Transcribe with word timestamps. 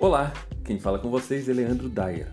Olá, 0.00 0.32
quem 0.64 0.80
fala 0.80 0.98
com 0.98 1.10
vocês 1.10 1.46
é 1.46 1.52
Leandro 1.52 1.86
Dyer. 1.86 2.32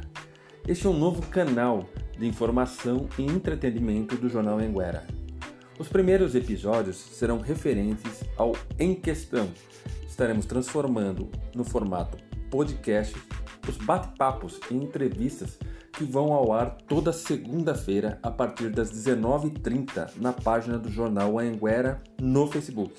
Este 0.66 0.88
é 0.88 0.90
um 0.90 0.98
novo 0.98 1.22
canal 1.24 1.84
de 2.18 2.26
informação 2.26 3.10
e 3.20 3.24
entretenimento 3.24 4.16
do 4.16 4.30
Jornal 4.30 4.60
Anguera. 4.60 5.06
Os 5.78 5.90
primeiros 5.90 6.34
episódios 6.34 6.96
serão 6.96 7.42
referentes 7.42 8.24
ao 8.38 8.54
Em 8.80 8.96
Questão. 8.96 9.50
Estaremos 10.08 10.46
transformando 10.46 11.30
no 11.54 11.66
formato 11.66 12.18
podcast 12.50 13.14
os 13.68 13.76
bate-papos 13.76 14.62
e 14.72 14.74
entrevistas 14.74 15.60
que 15.92 16.06
vão 16.06 16.32
ao 16.32 16.54
ar 16.54 16.78
toda 16.88 17.12
segunda-feira 17.12 18.18
a 18.24 18.32
partir 18.32 18.70
das 18.70 18.90
19h30 18.94 20.12
na 20.22 20.32
página 20.32 20.80
do 20.80 20.90
jornal 20.90 21.38
Anguera 21.38 22.02
no 22.18 22.48
Facebook. 22.48 22.94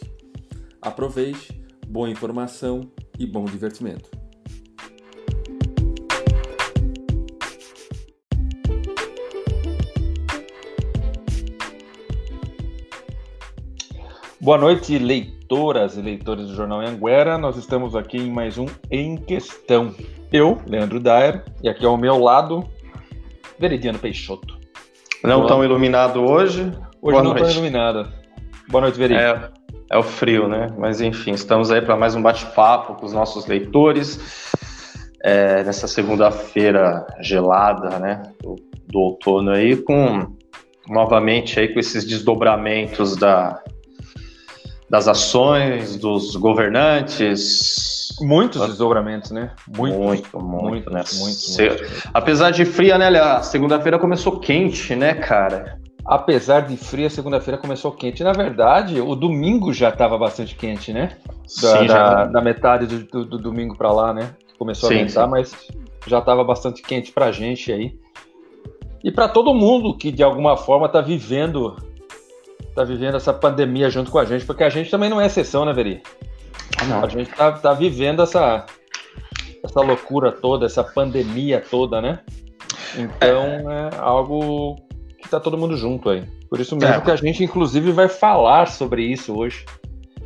Aproveite, 0.83 1.59
boa 1.89 2.11
informação 2.11 2.93
e 3.19 3.25
bom 3.25 3.47
divertimento. 3.47 4.28
Boa 14.49 14.57
noite, 14.57 14.99
leitoras 14.99 15.99
e 15.99 16.01
leitores 16.01 16.47
do 16.47 16.55
Jornal 16.55 16.81
Anguera. 16.81 17.37
Nós 17.37 17.59
estamos 17.59 17.95
aqui 17.95 18.17
em 18.17 18.31
mais 18.31 18.57
um 18.57 18.65
Em 18.91 19.15
Questão. 19.15 19.95
Eu, 20.33 20.57
Leandro 20.67 20.99
Daer, 20.99 21.45
e 21.63 21.69
aqui 21.69 21.85
ao 21.85 21.99
meu 21.99 22.17
lado, 22.19 22.67
Veridiano 23.59 23.99
Peixoto. 23.99 24.59
Não 25.23 25.47
tão 25.47 25.63
iluminado 25.63 26.25
hoje. 26.25 26.63
Hoje 26.63 26.81
Boa 27.03 27.23
não 27.23 27.35
tão 27.35 27.51
iluminado. 27.51 28.11
Boa 28.71 28.81
noite, 28.81 28.99
Veridiano. 28.99 29.51
É, 29.91 29.97
é 29.97 29.99
o 29.99 30.03
frio, 30.03 30.49
né? 30.49 30.69
Mas 30.79 31.03
enfim, 31.03 31.33
estamos 31.33 31.71
aí 31.71 31.83
para 31.83 31.95
mais 31.95 32.15
um 32.15 32.23
bate-papo 32.23 32.95
com 32.95 33.05
os 33.05 33.13
nossos 33.13 33.47
leitores. 33.47 34.51
É, 35.23 35.63
nessa 35.63 35.87
segunda-feira 35.87 37.07
gelada, 37.21 37.99
né? 37.99 38.23
Do, 38.43 38.57
do 38.87 38.99
outono 38.99 39.51
aí, 39.51 39.77
com 39.77 40.35
novamente 40.89 41.61
aí 41.61 41.69
com 41.69 41.79
esses 41.79 42.03
desdobramentos 42.03 43.15
da 43.15 43.63
das 44.89 45.07
ações 45.07 45.97
dos 45.97 46.35
governantes. 46.37 48.17
Muitos 48.21 48.67
desdobramentos, 48.67 49.31
né? 49.31 49.53
Muito, 49.77 49.99
muito, 49.99 50.39
muito, 50.39 50.65
muito 50.65 50.91
né? 50.91 51.05
Muito, 51.19 51.35
Se... 51.35 51.69
muito, 51.69 51.85
Apesar 52.13 52.51
de 52.51 52.65
fria, 52.65 52.99
né? 52.99 53.09
A 53.19 53.43
segunda-feira 53.43 53.99
começou 53.99 54.41
quente, 54.41 54.95
né, 54.97 55.15
cara? 55.15 55.79
Apesar 56.05 56.61
de 56.61 56.77
fria, 56.77 57.11
segunda-feira 57.11 57.59
começou 57.59 57.93
quente. 57.93 58.25
Na 58.25 58.33
verdade, 58.33 59.01
o 59.01 59.15
domingo 59.15 59.73
já 59.73 59.91
estava 59.91 60.17
bastante 60.17 60.57
quente, 60.57 60.93
né? 60.93 61.17
Da, 61.61 61.79
Sim, 61.79 61.87
da, 61.87 62.25
da 62.25 62.41
metade 62.41 62.87
do, 62.87 63.05
do, 63.05 63.25
do 63.25 63.39
domingo 63.39 63.77
para 63.77 63.93
lá, 63.93 64.15
né? 64.15 64.31
Começou 64.59 64.89
sim, 64.89 64.97
a 64.97 64.99
aumentar, 64.99 65.27
mas 65.27 65.55
já 66.07 66.19
estava 66.19 66.43
bastante 66.43 66.83
quente 66.83 67.13
pra 67.13 67.31
gente 67.31 67.71
aí. 67.71 67.95
E 69.05 69.13
para 69.13 69.29
todo 69.29 69.55
mundo 69.55 69.97
que 69.97 70.11
de 70.11 70.23
alguma 70.23 70.57
forma 70.57 70.87
está 70.87 71.01
vivendo 71.01 71.77
tá 72.75 72.85
vivendo 72.85 73.17
essa 73.17 73.33
pandemia 73.33 73.91
junto 73.91 74.11
com 74.11 74.19
a 74.19 74.25
gente, 74.25 74.45
porque 74.45 74.65
a 74.65 74.69
gente 74.69 74.91
também 74.91 75.11
não 75.11 75.21
é 75.21 75.27
exceção, 75.27 75.65
né, 75.65 75.73
Veri? 75.73 76.03
Não. 76.89 77.05
A 77.05 77.09
gente 77.09 77.31
tá, 77.31 77.53
tá 77.53 77.73
vivendo 77.73 78.23
essa, 78.23 78.67
essa 79.65 79.81
loucura 79.81 80.31
toda, 80.31 80.67
essa 80.67 80.85
pandemia 80.85 81.63
toda, 81.69 82.01
né? 82.01 82.21
Então 82.97 83.71
é, 83.71 83.91
é 83.95 83.99
algo 83.99 84.77
que 85.21 85.29
tá 85.29 85.41
todo 85.41 85.59
mundo 85.59 85.77
junto 85.77 86.09
aí. 86.09 86.25
Por 86.49 86.61
isso 86.61 86.77
mesmo 86.77 86.95
é. 86.95 87.01
que 87.01 87.11
a 87.11 87.17
gente, 87.17 87.45
inclusive, 87.45 87.93
vai 87.93 88.09
falar 88.09 88.67
sobre 88.67 89.03
isso 89.03 89.37
hoje. 89.37 89.65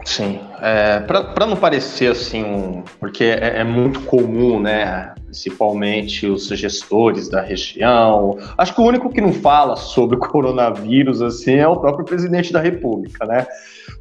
Sim, 0.05 0.41
é, 0.61 1.01
para 1.01 1.47
não 1.47 1.57
parecer 1.57 2.11
assim, 2.11 2.43
um, 2.43 2.83
porque 2.99 3.25
é, 3.25 3.61
é, 3.61 3.65
muito 3.65 4.01
comum, 4.01 4.61
né, 4.61 5.15
principalmente 5.25 6.27
os 6.27 6.49
gestores 6.49 7.29
da 7.29 7.41
região, 7.41 8.37
acho 8.59 8.75
que 8.75 8.81
o 8.81 8.85
único 8.85 9.09
que 9.11 9.21
não 9.21 9.33
fala 9.33 9.77
sobre 9.77 10.17
o 10.17 10.19
coronavírus 10.19 11.23
assim 11.23 11.55
é 11.55 11.69
o 11.69 11.77
próprio 11.77 12.05
presidente 12.05 12.53
da 12.53 12.61
república, 12.61 13.25
né, 13.25 13.47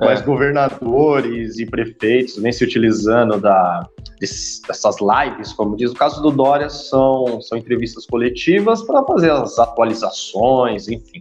é. 0.02 0.06
mas 0.06 0.22
governadores 0.22 1.60
e 1.60 1.68
prefeitos 1.68 2.36
vêm 2.38 2.52
se 2.52 2.64
utilizando 2.64 3.40
da, 3.40 3.88
dessas 4.20 4.96
lives, 5.00 5.54
como 5.54 5.78
diz, 5.78 5.92
o 5.92 5.96
caso 5.96 6.22
do 6.22 6.32
Dória 6.32 6.70
são, 6.70 7.40
são 7.42 7.58
entrevistas 7.58 8.08
coletivas 8.08 8.82
para 8.82 9.04
fazer 9.04 9.32
as 9.32 9.58
atualizações, 9.60 10.88
enfim. 10.88 11.20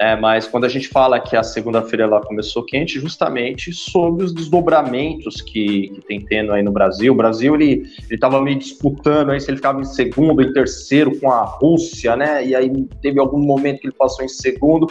É, 0.00 0.16
mas 0.16 0.48
quando 0.48 0.64
a 0.64 0.68
gente 0.68 0.88
fala 0.88 1.20
que 1.20 1.36
a 1.36 1.42
segunda-feira 1.42 2.04
ela 2.04 2.22
começou 2.22 2.64
quente, 2.64 2.98
justamente 2.98 3.70
sobre 3.70 4.24
os 4.24 4.32
desdobramentos 4.32 5.42
que, 5.42 5.90
que 5.90 6.00
tem 6.00 6.24
tendo 6.24 6.54
aí 6.54 6.62
no 6.62 6.72
Brasil. 6.72 7.12
O 7.12 7.16
Brasil 7.16 7.54
ele 7.54 7.82
estava 8.10 8.40
meio 8.40 8.58
disputando 8.58 9.30
aí 9.30 9.38
se 9.38 9.50
ele 9.50 9.58
ficava 9.58 9.78
em 9.78 9.84
segundo, 9.84 10.40
em 10.40 10.54
terceiro 10.54 11.20
com 11.20 11.30
a 11.30 11.44
Rússia, 11.44 12.16
né? 12.16 12.42
E 12.46 12.54
aí 12.54 12.70
teve 13.02 13.20
algum 13.20 13.40
momento 13.40 13.80
que 13.80 13.88
ele 13.88 13.94
passou 13.94 14.24
em 14.24 14.28
segundo. 14.28 14.86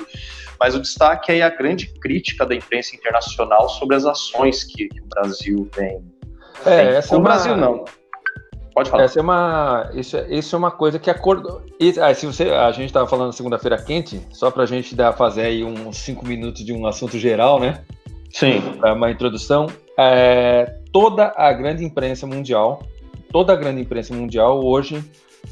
Mas 0.60 0.76
o 0.76 0.80
destaque 0.80 1.32
é 1.32 1.42
a 1.42 1.50
grande 1.50 1.88
crítica 2.00 2.46
da 2.46 2.54
imprensa 2.54 2.96
internacional 2.96 3.68
sobre 3.68 3.96
as 3.96 4.06
ações 4.06 4.64
que, 4.64 4.90
que 4.90 5.02
o 5.02 5.06
Brasil 5.08 5.68
vem. 5.76 6.04
É, 6.64 6.86
tem. 6.86 6.96
essa 6.98 7.16
é 7.16 7.18
o 7.18 7.20
uma... 7.20 7.30
Brasil 7.30 7.58
não. 7.58 7.84
Pode 8.74 8.90
falar. 8.90 9.04
Essa 9.04 9.20
é 9.20 9.22
uma, 9.22 9.90
isso, 9.94 10.18
é, 10.18 10.34
isso 10.34 10.56
é 10.56 10.60
uma 10.60 10.72
coisa 10.72 11.00
que 11.00 11.10
acordou. 11.10 11.62
Ah, 12.02 12.14
se 12.14 12.26
você, 12.26 12.50
a 12.50 12.72
gente 12.72 12.88
estava 12.88 13.08
falando 13.08 13.34
segunda-feira 13.34 13.82
quente, 13.82 14.22
só 14.32 14.52
para 14.52 14.64
a 14.64 14.66
gente 14.66 14.96
dar, 14.96 15.14
fazer 15.14 15.42
aí 15.42 15.64
uns 15.64 15.98
cinco 15.98 16.26
minutos 16.26 16.64
de 16.64 16.74
um 16.74 16.86
assunto 16.86 17.18
geral, 17.18 17.60
né? 17.60 17.84
Sim. 18.32 18.62
Para 18.80 18.94
uma 18.94 19.10
introdução. 19.12 19.68
É, 19.98 20.80
toda 20.92 21.34
a 21.36 21.52
grande 21.52 21.84
imprensa 21.84 22.26
mundial, 22.26 22.84
toda 23.32 23.54
a 23.54 23.56
grande 23.56 23.82
imprensa 23.82 24.14
mundial 24.14 24.64
hoje 24.64 25.04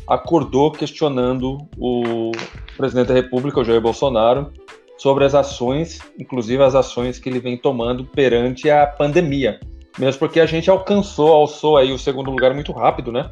acordou 0.08 0.72
questionando 0.72 1.58
o 1.78 2.32
presidente 2.76 3.08
da 3.08 3.14
República, 3.14 3.60
o 3.60 3.64
Jair 3.64 3.82
Bolsonaro, 3.82 4.52
sobre 4.98 5.26
as 5.26 5.36
ações, 5.36 6.00
inclusive 6.18 6.62
as 6.64 6.76
ações 6.76 7.20
que 7.20 7.30
ele 7.30 7.40
vem 7.40 7.58
tomando 7.58 8.06
perante 8.06 8.70
a 8.70 8.86
pandemia. 8.86 9.60
Mesmo 9.98 10.20
porque 10.20 10.40
a 10.40 10.46
gente 10.46 10.70
alcançou, 10.70 11.30
alçou 11.30 11.78
aí 11.78 11.92
o 11.92 11.98
segundo 11.98 12.30
lugar 12.30 12.54
muito 12.54 12.72
rápido, 12.72 13.12
né? 13.12 13.32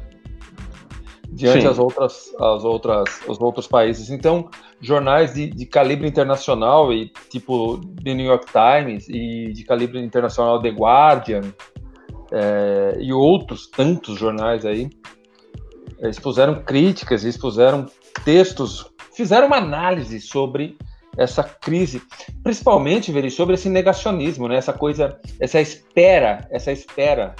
Diante 1.28 1.64
das 1.64 1.78
outras, 1.78 2.34
as 2.40 2.64
outras, 2.64 3.20
os 3.28 3.40
outros 3.40 3.66
países. 3.66 4.10
Então, 4.10 4.48
jornais 4.80 5.34
de, 5.34 5.48
de 5.48 5.66
calibre 5.66 6.08
internacional, 6.08 6.92
e 6.92 7.12
tipo 7.30 7.78
The 8.02 8.14
New 8.14 8.26
York 8.26 8.46
Times, 8.46 9.08
e 9.08 9.52
de 9.52 9.64
calibre 9.64 10.00
internacional 10.00 10.60
The 10.60 10.70
Guardian, 10.70 11.42
é, 12.32 12.96
e 13.00 13.12
outros 13.12 13.68
tantos 13.68 14.18
jornais 14.18 14.64
aí, 14.64 14.90
expuseram 16.02 16.62
críticas, 16.62 17.22
expuseram 17.24 17.86
textos, 18.24 18.90
fizeram 19.14 19.46
uma 19.46 19.58
análise 19.58 20.20
sobre 20.20 20.76
essa 21.16 21.42
crise, 21.42 22.02
principalmente, 22.42 23.10
Veri, 23.10 23.30
sobre 23.30 23.54
esse 23.54 23.68
negacionismo, 23.68 24.48
né? 24.48 24.56
Essa 24.56 24.72
coisa, 24.72 25.18
essa 25.40 25.60
espera, 25.60 26.46
essa 26.50 26.70
espera 26.70 27.34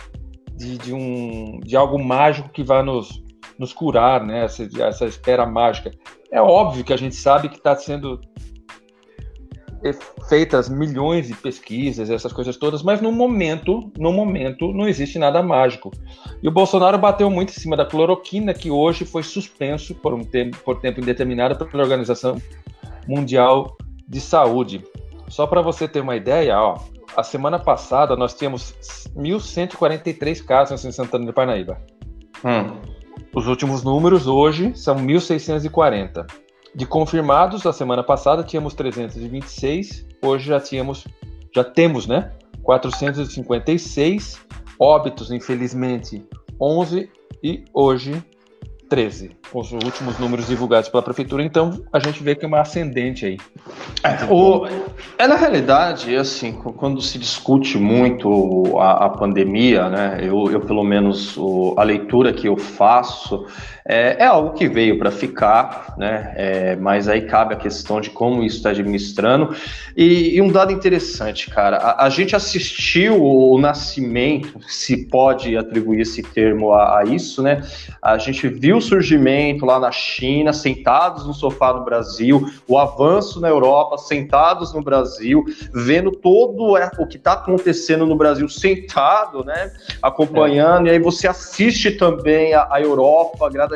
de, 0.54 0.78
de 0.78 0.92
um, 0.92 1.60
de 1.60 1.76
algo 1.76 2.02
mágico 2.02 2.48
que 2.48 2.62
vai 2.62 2.82
nos, 2.82 3.22
nos 3.58 3.72
curar, 3.72 4.24
né? 4.24 4.44
Essa, 4.44 4.68
essa 4.82 5.04
espera 5.04 5.46
mágica. 5.46 5.90
É 6.30 6.40
óbvio 6.40 6.84
que 6.84 6.92
a 6.92 6.96
gente 6.96 7.14
sabe 7.14 7.48
que 7.48 7.56
está 7.56 7.76
sendo 7.76 8.20
feitas 10.28 10.68
milhões 10.68 11.28
de 11.28 11.34
pesquisas, 11.34 12.10
essas 12.10 12.32
coisas 12.32 12.56
todas, 12.56 12.82
mas 12.82 13.00
no 13.00 13.12
momento, 13.12 13.92
no 13.98 14.12
momento, 14.12 14.72
não 14.72 14.88
existe 14.88 15.18
nada 15.18 15.42
mágico. 15.42 15.90
E 16.42 16.48
o 16.48 16.50
Bolsonaro 16.50 16.98
bateu 16.98 17.30
muito 17.30 17.50
em 17.50 17.60
cima 17.60 17.76
da 17.76 17.84
cloroquina, 17.84 18.54
que 18.54 18.70
hoje 18.70 19.04
foi 19.04 19.22
suspenso 19.22 19.94
por 19.94 20.14
um 20.14 20.24
tempo, 20.24 20.56
por 20.64 20.80
tempo 20.80 21.00
indeterminado 21.00 21.64
pela 21.66 21.82
Organização 21.82 22.40
Mundial 23.06 23.76
de 24.08 24.20
Saúde. 24.20 24.84
Só 25.28 25.46
para 25.46 25.62
você 25.62 25.88
ter 25.88 26.00
uma 26.00 26.16
ideia, 26.16 26.58
ó, 26.58 26.76
a 27.16 27.22
semana 27.22 27.58
passada 27.58 28.16
nós 28.16 28.34
tínhamos 28.34 28.74
1.143 29.16 30.44
casos 30.44 30.84
em 30.84 30.92
Santana 30.92 31.26
de 31.26 31.32
Parnaíba. 31.32 31.80
Hum. 32.44 32.80
Os 33.34 33.46
últimos 33.46 33.82
números 33.82 34.26
hoje 34.26 34.74
são 34.74 34.96
1.640. 34.96 36.26
De 36.74 36.86
confirmados, 36.86 37.64
a 37.66 37.72
semana 37.72 38.02
passada 38.02 38.42
tínhamos 38.42 38.74
326, 38.74 40.06
hoje 40.22 40.46
já 40.46 40.60
tínhamos, 40.60 41.06
já 41.54 41.64
temos, 41.64 42.06
né? 42.06 42.32
456 42.62 44.46
óbitos, 44.78 45.30
infelizmente, 45.30 46.22
11 46.60 47.10
e 47.42 47.64
hoje 47.72 48.22
13, 48.88 49.30
os 49.52 49.72
últimos 49.72 50.18
números 50.18 50.46
divulgados 50.46 50.88
pela 50.88 51.02
prefeitura, 51.02 51.42
então 51.42 51.82
a 51.92 51.98
gente 51.98 52.22
vê 52.22 52.34
que 52.34 52.44
é 52.44 52.48
uma 52.48 52.60
ascendente 52.60 53.26
aí. 53.26 53.38
É, 54.02 54.24
o, 54.32 54.66
é 55.18 55.26
na 55.26 55.36
realidade, 55.36 56.14
assim, 56.14 56.52
quando 56.52 57.00
se 57.00 57.18
discute 57.18 57.76
muito 57.78 58.78
a, 58.78 59.06
a 59.06 59.08
pandemia, 59.08 59.88
né, 59.88 60.18
eu, 60.22 60.50
eu 60.50 60.60
pelo 60.60 60.84
menos 60.84 61.36
o, 61.36 61.74
a 61.76 61.82
leitura 61.82 62.32
que 62.32 62.46
eu 62.48 62.56
faço 62.56 63.46
é, 63.88 64.16
é 64.18 64.26
algo 64.26 64.54
que 64.54 64.68
veio 64.68 64.98
para 64.98 65.10
ficar, 65.10 65.94
né, 65.96 66.32
é, 66.36 66.76
mas 66.76 67.08
aí 67.08 67.22
cabe 67.22 67.54
a 67.54 67.56
questão 67.56 68.00
de 68.00 68.10
como 68.10 68.42
isso 68.42 68.56
está 68.56 68.70
administrando. 68.70 69.54
E, 69.96 70.36
e, 70.36 70.42
um 70.42 70.48
dado 70.48 70.72
interessante, 70.72 71.48
cara, 71.48 71.76
a, 71.76 72.06
a, 72.06 72.10
gente 72.10 72.34
assistiu 72.34 73.22
o 73.22 73.58
nascimento, 73.58 74.58
se 74.68 75.06
pode 75.06 75.56
atribuir 75.56 76.00
esse 76.00 76.22
termo 76.22 76.72
a, 76.72 76.98
a 76.98 77.04
isso, 77.04 77.42
né, 77.42 77.62
a 78.02 78.18
gente 78.18 78.48
viu 78.48 78.78
o 78.78 78.82
surgimento 78.82 79.64
lá 79.64 79.78
na 79.78 79.92
China, 79.92 80.52
sentados 80.52 81.24
no 81.26 81.32
sofá 81.32 81.72
no 81.72 81.84
Brasil, 81.84 82.44
o 82.66 82.76
avanço 82.76 83.40
na 83.40 83.48
Europa, 83.48 83.98
sentados 83.98 84.74
no 84.74 84.82
Brasil, 84.82 85.44
vendo 85.72 86.10
todo 86.10 86.74
o 86.74 87.06
que 87.06 87.16
está 87.16 87.34
acontecendo 87.34 88.04
no 88.04 88.16
Brasil 88.16 88.48
sentado, 88.48 89.44
né? 89.44 89.72
Acompanhando, 90.02 90.88
é. 90.88 90.90
e 90.90 90.92
aí 90.94 90.98
você 90.98 91.28
assiste 91.28 91.92
também 91.92 92.52
a, 92.52 92.68
a, 92.70 92.80
Europa 92.80 93.48
gradativamente 93.48 93.75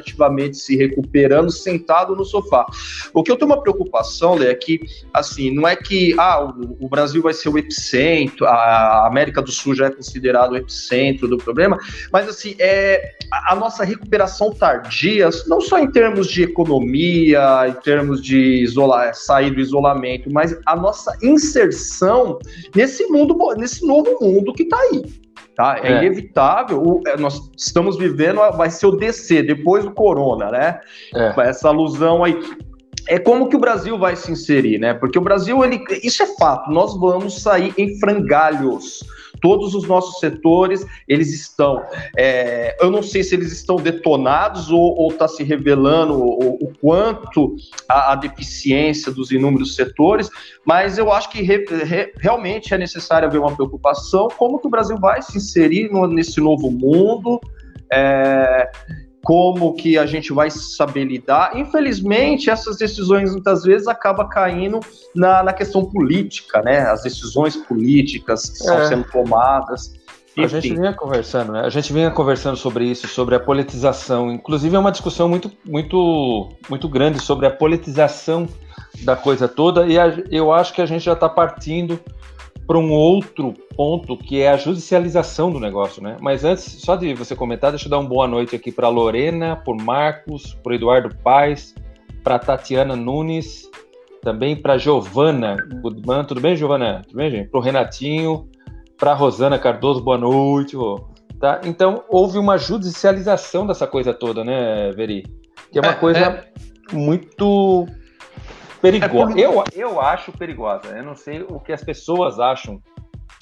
se 0.52 0.76
recuperando, 0.76 1.50
sentado 1.50 2.14
no 2.14 2.24
sofá. 2.24 2.66
O 3.12 3.22
que 3.22 3.30
eu 3.30 3.36
tenho 3.36 3.50
uma 3.50 3.60
preocupação, 3.60 4.34
Lê, 4.34 4.48
é 4.48 4.54
que, 4.54 4.80
assim, 5.12 5.52
não 5.54 5.66
é 5.66 5.76
que 5.76 6.14
ah, 6.18 6.44
o, 6.44 6.86
o 6.86 6.88
Brasil 6.88 7.22
vai 7.22 7.32
ser 7.32 7.48
o 7.48 7.58
epicentro, 7.58 8.46
a 8.46 9.06
América 9.06 9.42
do 9.42 9.50
Sul 9.50 9.74
já 9.74 9.86
é 9.86 9.90
considerado 9.90 10.52
o 10.52 10.56
epicentro 10.56 11.28
do 11.28 11.36
problema, 11.36 11.78
mas 12.12 12.28
assim, 12.28 12.54
é, 12.58 13.14
a, 13.30 13.52
a 13.52 13.56
nossa 13.56 13.84
recuperação 13.84 14.52
tardia 14.52 15.30
não 15.46 15.60
só 15.60 15.78
em 15.78 15.90
termos 15.90 16.28
de 16.28 16.42
economia, 16.42 17.68
em 17.68 17.72
termos 17.82 18.22
de 18.22 18.62
isolar, 18.62 19.14
sair 19.14 19.50
do 19.50 19.60
isolamento, 19.60 20.30
mas 20.30 20.56
a 20.66 20.76
nossa 20.76 21.16
inserção 21.22 22.38
nesse 22.74 23.06
mundo, 23.06 23.36
nesse 23.56 23.86
novo 23.86 24.18
mundo 24.20 24.52
que 24.52 24.62
está 24.64 24.78
aí. 24.78 25.29
Tá? 25.56 25.78
É, 25.82 25.92
é. 25.92 25.98
inevitável. 25.98 26.82
O, 26.82 27.02
é, 27.06 27.16
nós 27.16 27.50
estamos 27.56 27.98
vivendo, 27.98 28.38
vai 28.56 28.70
ser 28.70 28.86
o 28.86 28.92
DC, 28.92 29.42
depois 29.42 29.84
do 29.84 29.90
corona, 29.90 30.50
né? 30.50 30.80
É. 31.14 31.48
Essa 31.48 31.68
alusão 31.68 32.24
aí 32.24 32.38
é 33.08 33.18
como 33.18 33.48
que 33.48 33.56
o 33.56 33.60
Brasil 33.60 33.98
vai 33.98 34.14
se 34.16 34.30
inserir, 34.30 34.78
né? 34.78 34.94
Porque 34.94 35.18
o 35.18 35.22
Brasil, 35.22 35.64
ele, 35.64 35.82
isso 36.02 36.22
é 36.22 36.26
fato, 36.36 36.70
nós 36.70 36.98
vamos 36.98 37.42
sair 37.42 37.74
em 37.76 37.98
frangalhos 37.98 39.00
todos 39.40 39.74
os 39.74 39.86
nossos 39.86 40.18
setores, 40.18 40.86
eles 41.08 41.32
estão, 41.32 41.82
é, 42.16 42.76
eu 42.80 42.90
não 42.90 43.02
sei 43.02 43.22
se 43.22 43.34
eles 43.34 43.52
estão 43.52 43.76
detonados 43.76 44.70
ou 44.70 45.08
está 45.10 45.26
se 45.28 45.42
revelando 45.42 46.14
o, 46.14 46.64
o 46.64 46.72
quanto 46.80 47.56
a, 47.88 48.12
a, 48.12 48.14
deficiência 48.14 49.12
dos 49.12 49.30
inúmeros 49.30 49.74
setores, 49.74 50.30
mas 50.64 50.98
eu 50.98 51.12
acho 51.12 51.30
que 51.30 51.42
re, 51.42 51.64
re, 51.84 52.12
realmente 52.18 52.74
é 52.74 52.78
necessário 52.78 53.28
haver 53.28 53.38
uma 53.38 53.54
preocupação 53.54 54.28
como 54.36 54.58
que 54.58 54.66
o 54.66 54.70
Brasil 54.70 54.98
vai 54.98 55.22
se 55.22 55.36
inserir 55.36 55.90
no, 55.90 56.06
nesse 56.06 56.40
novo 56.40 56.70
mundo, 56.70 57.40
é, 57.92 58.70
como 59.22 59.74
que 59.74 59.98
a 59.98 60.06
gente 60.06 60.32
vai 60.32 60.50
saber 60.50 61.04
lidar. 61.04 61.56
Infelizmente, 61.56 62.48
essas 62.48 62.76
decisões 62.76 63.32
muitas 63.32 63.62
vezes 63.62 63.86
acabam 63.86 64.28
caindo 64.28 64.80
na, 65.14 65.42
na 65.42 65.52
questão 65.52 65.84
política, 65.84 66.62
né? 66.62 66.80
As 66.80 67.02
decisões 67.02 67.56
políticas 67.56 68.48
que 68.48 68.56
estão 68.56 68.78
é. 68.80 68.86
sendo 68.86 69.04
tomadas. 69.04 69.92
Enfim. 70.36 70.44
A 70.44 70.48
gente 70.48 70.74
vinha 70.74 70.92
conversando, 70.94 71.52
né? 71.52 71.60
A 71.60 71.68
gente 71.68 71.92
vinha 71.92 72.10
conversando 72.10 72.56
sobre 72.56 72.84
isso, 72.86 73.06
sobre 73.08 73.34
a 73.34 73.40
politização. 73.40 74.30
Inclusive 74.32 74.74
é 74.74 74.78
uma 74.78 74.92
discussão 74.92 75.28
muito, 75.28 75.50
muito, 75.64 76.48
muito 76.68 76.88
grande 76.88 77.20
sobre 77.20 77.46
a 77.46 77.50
politização 77.50 78.48
da 79.02 79.16
coisa 79.16 79.46
toda. 79.46 79.86
E 79.86 79.98
a, 79.98 80.06
eu 80.30 80.52
acho 80.52 80.72
que 80.72 80.80
a 80.80 80.86
gente 80.86 81.04
já 81.04 81.12
está 81.12 81.28
partindo 81.28 82.00
para 82.70 82.78
um 82.78 82.92
outro 82.92 83.52
ponto 83.74 84.16
que 84.16 84.42
é 84.42 84.48
a 84.48 84.56
judicialização 84.56 85.50
do 85.50 85.58
negócio, 85.58 86.00
né? 86.00 86.16
Mas 86.20 86.44
antes, 86.44 86.62
só 86.62 86.94
de 86.94 87.12
você 87.14 87.34
comentar, 87.34 87.72
deixa 87.72 87.86
eu 87.86 87.90
dar 87.90 87.98
uma 87.98 88.08
boa 88.08 88.28
noite 88.28 88.54
aqui 88.54 88.70
para 88.70 88.88
Lorena, 88.88 89.56
por 89.56 89.74
Marcos, 89.76 90.54
por 90.62 90.72
Eduardo 90.72 91.12
Paz, 91.16 91.74
para 92.22 92.38
Tatiana 92.38 92.94
Nunes, 92.94 93.68
também 94.22 94.54
para 94.54 94.78
Giovana 94.78 95.56
Goodman. 95.82 96.22
Tudo 96.22 96.40
bem, 96.40 96.54
Giovana? 96.54 97.02
Tudo 97.08 97.16
bem, 97.16 97.28
gente? 97.32 97.48
Para 97.50 97.58
o 97.58 97.60
Renatinho, 97.60 98.48
para 98.96 99.14
Rosana 99.14 99.58
Cardoso, 99.58 100.00
boa 100.00 100.16
noite. 100.16 100.76
Tá? 101.40 101.62
Então, 101.64 102.04
houve 102.08 102.38
uma 102.38 102.56
judicialização 102.56 103.66
dessa 103.66 103.88
coisa 103.88 104.14
toda, 104.14 104.44
né, 104.44 104.92
Veri? 104.92 105.24
Que 105.72 105.80
é 105.80 105.82
uma 105.82 105.90
é, 105.90 105.96
coisa 105.96 106.20
é... 106.20 106.52
muito 106.92 107.88
Perigosa. 108.80 109.38
É 109.38 109.44
eu, 109.44 109.64
eu 109.74 110.00
acho 110.00 110.32
perigosa. 110.32 110.88
Eu 110.88 111.02
não 111.02 111.14
sei 111.14 111.42
o 111.42 111.60
que 111.60 111.72
as 111.72 111.84
pessoas 111.84 112.38
acham 112.38 112.80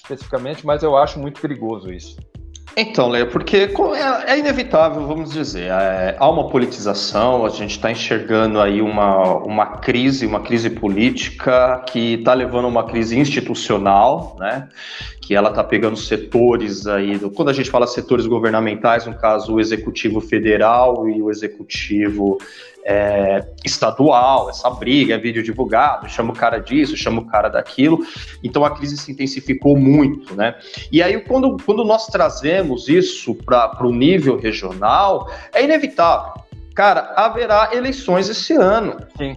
especificamente, 0.03 0.65
mas 0.67 0.83
eu 0.83 0.97
acho 0.97 1.19
muito 1.19 1.41
perigoso 1.41 1.93
isso. 1.93 2.17
Então, 2.81 3.09
Leia, 3.09 3.27
porque 3.27 3.57
é, 3.57 4.33
é, 4.33 4.39
inevitável, 4.39 5.05
vamos 5.05 5.33
dizer, 5.33 5.69
é, 5.69 6.15
há 6.17 6.31
uma 6.31 6.49
politização, 6.49 7.45
a 7.45 7.49
gente 7.49 7.73
está 7.73 7.91
enxergando 7.91 8.61
aí 8.61 8.81
uma, 8.81 9.39
uma 9.39 9.67
crise, 9.79 10.25
uma 10.25 10.41
crise 10.41 10.71
política 10.71 11.83
que 11.89 12.15
está 12.15 12.35
levando 12.35 12.67
a 12.67 12.69
uma 12.69 12.85
crise 12.85 13.19
institucional, 13.19 14.37
né? 14.39 14.69
Que 15.21 15.35
ela 15.35 15.49
está 15.49 15.65
pegando 15.65 15.97
setores 15.97 16.87
aí, 16.87 17.19
do, 17.19 17.31
quando 17.31 17.49
a 17.49 17.53
gente 17.53 17.69
fala 17.69 17.85
setores 17.85 18.27
governamentais, 18.27 19.07
no 19.07 19.15
caso 19.15 19.55
o 19.55 19.61
executivo 19.61 20.21
federal 20.21 21.09
e 21.09 21.21
o 21.21 21.31
executivo 21.31 22.39
é, 22.85 23.47
estadual, 23.65 24.49
essa 24.49 24.71
briga, 24.71 25.15
é 25.15 25.19
vídeo 25.19 25.43
divulgado, 25.43 26.09
chama 26.09 26.33
o 26.33 26.37
cara 26.37 26.59
disso, 26.59 26.97
chama 26.97 27.21
o 27.21 27.27
cara 27.27 27.49
daquilo. 27.49 28.01
Então 28.43 28.65
a 28.65 28.71
crise 28.71 28.97
se 28.97 29.13
intensificou 29.13 29.77
muito, 29.77 30.35
né? 30.35 30.55
E 30.91 31.03
aí, 31.03 31.21
quando, 31.21 31.57
quando 31.65 31.85
nós 31.85 32.07
trazemos 32.07 32.89
isso 32.89 33.35
para 33.35 33.87
o 33.87 33.93
nível 33.93 34.39
regional, 34.39 35.31
é 35.53 35.63
inevitável. 35.65 36.43
Cara, 36.75 37.13
haverá 37.17 37.71
eleições 37.73 38.29
esse 38.29 38.55
ano. 38.55 38.97
Sim 39.17 39.37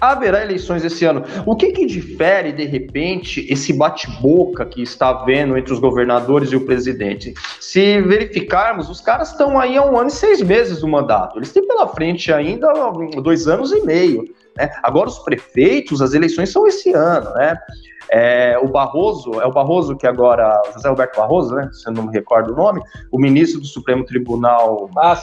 haverá 0.00 0.42
eleições 0.42 0.84
esse 0.84 1.04
ano. 1.04 1.24
O 1.44 1.54
que, 1.54 1.72
que 1.72 1.86
difere, 1.86 2.52
de 2.52 2.64
repente, 2.64 3.46
esse 3.50 3.72
bate-boca 3.72 4.64
que 4.64 4.82
está 4.82 5.10
havendo 5.10 5.56
entre 5.56 5.72
os 5.72 5.78
governadores 5.78 6.50
e 6.52 6.56
o 6.56 6.64
presidente? 6.64 7.34
Se 7.60 8.00
verificarmos, 8.00 8.88
os 8.88 9.00
caras 9.00 9.30
estão 9.30 9.58
aí 9.58 9.76
há 9.76 9.84
um 9.84 9.98
ano 9.98 10.08
e 10.08 10.12
seis 10.12 10.40
meses 10.42 10.80
do 10.80 10.88
mandato. 10.88 11.38
Eles 11.38 11.52
têm 11.52 11.66
pela 11.66 11.86
frente 11.88 12.32
ainda 12.32 12.68
dois 13.22 13.46
anos 13.46 13.72
e 13.72 13.82
meio. 13.82 14.24
Né? 14.56 14.70
Agora, 14.82 15.08
os 15.08 15.18
prefeitos, 15.18 16.00
as 16.02 16.14
eleições 16.14 16.50
são 16.50 16.66
esse 16.66 16.92
ano, 16.92 17.30
né? 17.34 17.58
É, 18.12 18.58
o 18.60 18.66
Barroso, 18.66 19.40
é 19.40 19.46
o 19.46 19.52
Barroso 19.52 19.96
que 19.96 20.04
agora, 20.04 20.60
José 20.74 20.88
Roberto 20.88 21.16
Barroso, 21.16 21.54
né? 21.54 21.70
Se 21.72 21.88
eu 21.88 21.92
não 21.92 22.04
me 22.04 22.12
recordo 22.12 22.52
o 22.52 22.56
nome, 22.56 22.80
o 23.12 23.20
ministro 23.20 23.60
do 23.60 23.66
Supremo 23.66 24.04
Tribunal 24.04 24.90
ah, 24.98 25.16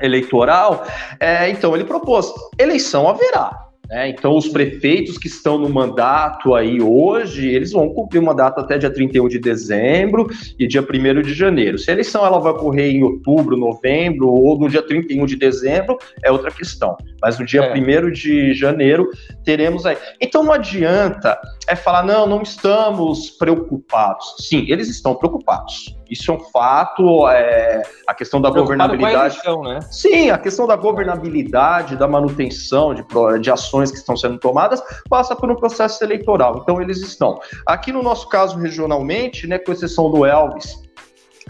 Eleitoral. 0.00 0.84
É, 1.20 1.48
então, 1.50 1.74
ele 1.76 1.84
propôs: 1.84 2.32
eleição 2.58 3.08
haverá. 3.08 3.71
Né? 3.92 4.08
Então, 4.08 4.34
os 4.34 4.48
prefeitos 4.48 5.18
que 5.18 5.26
estão 5.26 5.58
no 5.58 5.68
mandato 5.68 6.54
aí 6.54 6.80
hoje, 6.80 7.46
eles 7.46 7.72
vão 7.72 7.90
cumprir 7.90 8.20
o 8.20 8.22
mandato 8.22 8.58
até 8.58 8.78
dia 8.78 8.88
31 8.88 9.28
de 9.28 9.38
dezembro 9.38 10.26
e 10.58 10.66
dia 10.66 10.80
1 10.80 11.20
de 11.20 11.34
janeiro. 11.34 11.76
Se 11.76 11.90
a 11.90 11.92
eleição 11.92 12.24
ela 12.24 12.40
vai 12.40 12.52
ocorrer 12.52 12.86
em 12.86 13.02
outubro, 13.02 13.54
novembro 13.54 14.30
ou 14.30 14.58
no 14.58 14.70
dia 14.70 14.80
31 14.80 15.26
de 15.26 15.36
dezembro, 15.36 15.98
é 16.24 16.32
outra 16.32 16.50
questão. 16.50 16.96
Mas 17.20 17.38
no 17.38 17.44
dia 17.44 17.64
é. 17.64 17.74
1 17.74 18.10
de 18.12 18.54
janeiro, 18.54 19.10
teremos 19.44 19.84
aí. 19.84 19.98
Então, 20.18 20.42
não 20.42 20.54
adianta 20.54 21.38
é 21.68 21.76
falar, 21.76 22.02
não, 22.02 22.26
não 22.26 22.40
estamos 22.40 23.28
preocupados. 23.28 24.36
Sim, 24.38 24.64
eles 24.68 24.88
estão 24.88 25.14
preocupados. 25.14 25.94
Isso 26.12 26.30
é 26.30 26.34
um 26.34 26.40
fato. 26.40 27.26
É, 27.28 27.82
a 28.06 28.14
questão 28.14 28.40
da 28.40 28.50
governabilidade. 28.50 29.16
A 29.16 29.18
eleição, 29.20 29.62
né? 29.62 29.80
Sim, 29.90 30.30
a 30.30 30.36
questão 30.36 30.66
da 30.66 30.76
governabilidade, 30.76 31.96
da 31.96 32.06
manutenção 32.06 32.94
de, 32.94 33.02
de 33.40 33.50
ações 33.50 33.90
que 33.90 33.96
estão 33.96 34.16
sendo 34.16 34.38
tomadas, 34.38 34.82
passa 35.08 35.34
por 35.34 35.50
um 35.50 35.56
processo 35.56 36.04
eleitoral. 36.04 36.58
Então, 36.62 36.82
eles 36.82 37.00
estão. 37.00 37.40
Aqui 37.66 37.90
no 37.90 38.02
nosso 38.02 38.28
caso, 38.28 38.58
regionalmente, 38.58 39.46
né, 39.46 39.58
com 39.58 39.72
exceção 39.72 40.10
do 40.10 40.26
Elvis, 40.26 40.82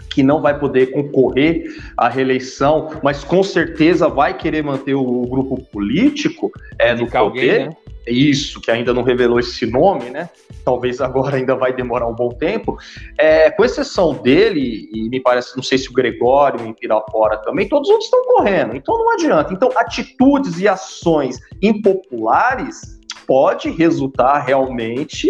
que 0.09 0.23
não 0.23 0.41
vai 0.41 0.57
poder 0.57 0.91
concorrer 0.91 1.65
à 1.97 2.07
reeleição, 2.07 2.89
mas 3.03 3.23
com 3.23 3.43
certeza 3.43 4.07
vai 4.07 4.35
querer 4.35 4.63
manter 4.63 4.93
o, 4.93 5.21
grupo 5.23 5.61
político 5.71 6.51
é, 6.79 6.93
no 6.93 7.01
poder. 7.01 7.17
Alguém, 7.17 7.67
né? 7.67 7.75
Isso, 8.07 8.59
que 8.59 8.71
ainda 8.71 8.93
não 8.93 9.03
revelou 9.03 9.39
esse 9.39 9.65
nome, 9.65 10.09
né? 10.09 10.29
Talvez 10.65 11.01
agora 11.01 11.37
ainda 11.37 11.55
vai 11.55 11.73
demorar 11.73 12.07
um 12.07 12.15
bom 12.15 12.29
tempo. 12.29 12.77
É, 13.17 13.51
com 13.51 13.63
exceção 13.63 14.13
dele, 14.13 14.89
e 14.93 15.09
me 15.09 15.19
parece, 15.19 15.55
não 15.55 15.63
sei 15.63 15.77
se 15.77 15.89
o 15.89 15.93
Gregório 15.93 16.65
em 16.65 16.73
Pirapora 16.73 17.37
também, 17.37 17.67
todos 17.67 17.87
os 17.87 17.93
outros 17.93 18.07
estão 18.07 18.23
correndo, 18.25 18.75
então 18.75 18.97
não 18.97 19.11
adianta. 19.11 19.53
Então, 19.53 19.69
atitudes 19.75 20.59
e 20.59 20.67
ações 20.67 21.39
impopulares 21.61 22.99
pode 23.25 23.69
resultar 23.69 24.39
realmente 24.39 25.29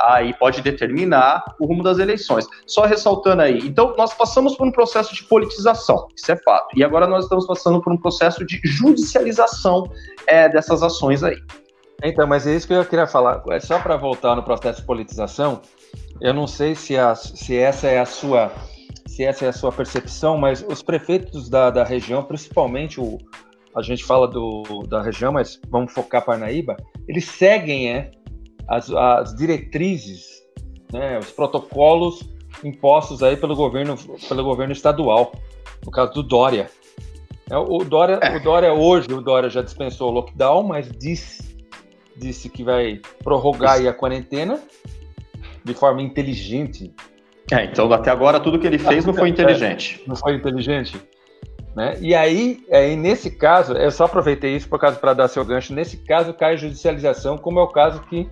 aí 0.00 0.32
pode 0.34 0.62
determinar 0.62 1.44
o 1.60 1.66
rumo 1.66 1.82
das 1.82 1.98
eleições. 1.98 2.46
Só 2.66 2.84
ressaltando 2.84 3.42
aí, 3.42 3.58
então 3.58 3.94
nós 3.96 4.14
passamos 4.14 4.56
por 4.56 4.66
um 4.66 4.72
processo 4.72 5.14
de 5.14 5.24
politização, 5.24 6.08
isso 6.16 6.32
é 6.32 6.36
fato, 6.36 6.76
e 6.76 6.82
agora 6.82 7.06
nós 7.06 7.24
estamos 7.24 7.46
passando 7.46 7.80
por 7.80 7.92
um 7.92 7.96
processo 7.96 8.44
de 8.44 8.60
judicialização 8.64 9.90
é, 10.26 10.48
dessas 10.48 10.82
ações 10.82 11.22
aí. 11.22 11.36
Então, 12.02 12.26
mas 12.26 12.46
é 12.46 12.54
isso 12.54 12.66
que 12.66 12.72
eu 12.72 12.84
queria 12.84 13.06
falar. 13.06 13.42
É 13.50 13.60
só 13.60 13.78
para 13.78 13.96
voltar 13.96 14.34
no 14.34 14.42
processo 14.42 14.80
de 14.80 14.86
politização, 14.86 15.60
eu 16.20 16.34
não 16.34 16.46
sei 16.46 16.74
se, 16.74 16.96
a, 16.96 17.14
se 17.14 17.56
essa 17.56 17.88
é 17.88 17.98
a 17.98 18.06
sua 18.06 18.52
se 19.06 19.24
essa 19.24 19.44
é 19.44 19.48
a 19.48 19.52
sua 19.52 19.72
percepção, 19.72 20.38
mas 20.38 20.64
os 20.66 20.82
prefeitos 20.82 21.48
da, 21.48 21.68
da 21.68 21.82
região, 21.82 22.22
principalmente 22.22 23.00
o, 23.00 23.18
a 23.74 23.82
gente 23.82 24.04
fala 24.04 24.28
do, 24.28 24.84
da 24.88 25.02
região, 25.02 25.32
mas 25.32 25.60
vamos 25.68 25.92
focar 25.92 26.24
Parnaíba, 26.24 26.76
eles 27.08 27.24
seguem 27.24 27.90
é, 27.90 28.12
as, 28.68 28.88
as 28.90 29.34
diretrizes, 29.34 30.42
né, 30.92 31.18
os 31.18 31.30
protocolos 31.32 32.30
impostos 32.62 33.22
aí 33.22 33.36
pelo 33.36 33.56
governo, 33.56 33.96
pelo 34.28 34.44
governo 34.44 34.72
estadual, 34.72 35.32
no 35.84 35.90
caso 35.90 36.14
do 36.14 36.22
Dória. 36.22 36.70
É, 37.50 37.58
o 37.58 37.78
Dória, 37.78 38.20
é. 38.22 38.36
o 38.36 38.42
Dória 38.42 38.72
hoje, 38.72 39.12
o 39.12 39.20
Dória 39.20 39.50
já 39.50 39.60
dispensou 39.60 40.10
o 40.10 40.12
lockdown, 40.12 40.62
mas 40.62 40.88
disse, 40.90 41.49
disse 42.16 42.48
que 42.48 42.62
vai 42.62 43.00
prorrogar 43.22 43.74
aí 43.74 43.88
a 43.88 43.92
quarentena 43.92 44.60
de 45.64 45.74
forma 45.74 46.02
inteligente. 46.02 46.92
É, 47.50 47.64
então 47.64 47.92
até 47.92 48.10
agora 48.10 48.38
tudo 48.38 48.58
que 48.58 48.66
ele 48.66 48.78
fez 48.78 49.04
não 49.04 49.14
foi 49.14 49.28
é, 49.28 49.32
inteligente. 49.32 50.00
É, 50.04 50.08
não 50.08 50.16
foi 50.16 50.34
inteligente. 50.34 51.00
Né? 51.74 51.96
E 52.00 52.14
aí, 52.14 52.64
aí, 52.72 52.96
nesse 52.96 53.30
caso, 53.30 53.74
eu 53.74 53.90
só 53.90 54.04
aproveitei 54.04 54.56
isso 54.56 54.68
por 54.68 54.78
causa 54.78 54.96
para 54.96 55.14
dar 55.14 55.28
seu 55.28 55.44
gancho. 55.44 55.72
Nesse 55.72 55.98
caso, 55.98 56.34
cai 56.34 56.54
a 56.54 56.56
judicialização, 56.56 57.38
como 57.38 57.60
é 57.60 57.62
o 57.62 57.68
caso 57.68 58.00
que 58.02 58.28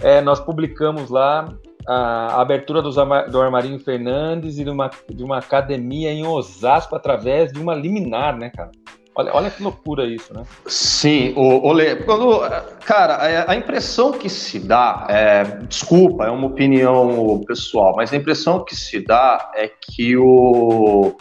é, 0.00 0.20
nós 0.20 0.40
publicamos 0.40 1.10
lá 1.10 1.48
a, 1.86 2.40
abertura 2.40 2.80
dos, 2.80 2.94
do 3.30 3.40
Armarinho 3.40 3.78
Fernandes 3.78 4.58
e 4.58 4.64
de 4.64 4.70
uma, 4.70 4.90
de 5.08 5.22
uma 5.22 5.38
academia 5.38 6.12
em 6.12 6.26
Osasco 6.26 6.94
através 6.94 7.52
de 7.52 7.60
uma 7.60 7.74
liminar, 7.74 8.36
né, 8.36 8.50
cara? 8.50 8.70
Olha, 9.16 9.30
olha 9.32 9.50
que 9.50 9.62
loucura 9.62 10.06
isso, 10.06 10.34
né? 10.34 10.42
Sim, 10.66 11.32
o, 11.36 11.70
o 11.70 12.04
quando, 12.04 12.40
cara, 12.84 13.46
a 13.48 13.54
impressão 13.54 14.12
que 14.12 14.28
se 14.28 14.58
dá, 14.58 15.06
é, 15.08 15.44
desculpa, 15.68 16.24
é 16.24 16.30
uma 16.30 16.48
opinião 16.48 17.40
pessoal, 17.46 17.94
mas 17.96 18.12
a 18.12 18.16
impressão 18.16 18.64
que 18.64 18.74
se 18.74 19.00
dá 19.00 19.52
é 19.54 19.68
que 19.68 20.16
o, 20.16 21.16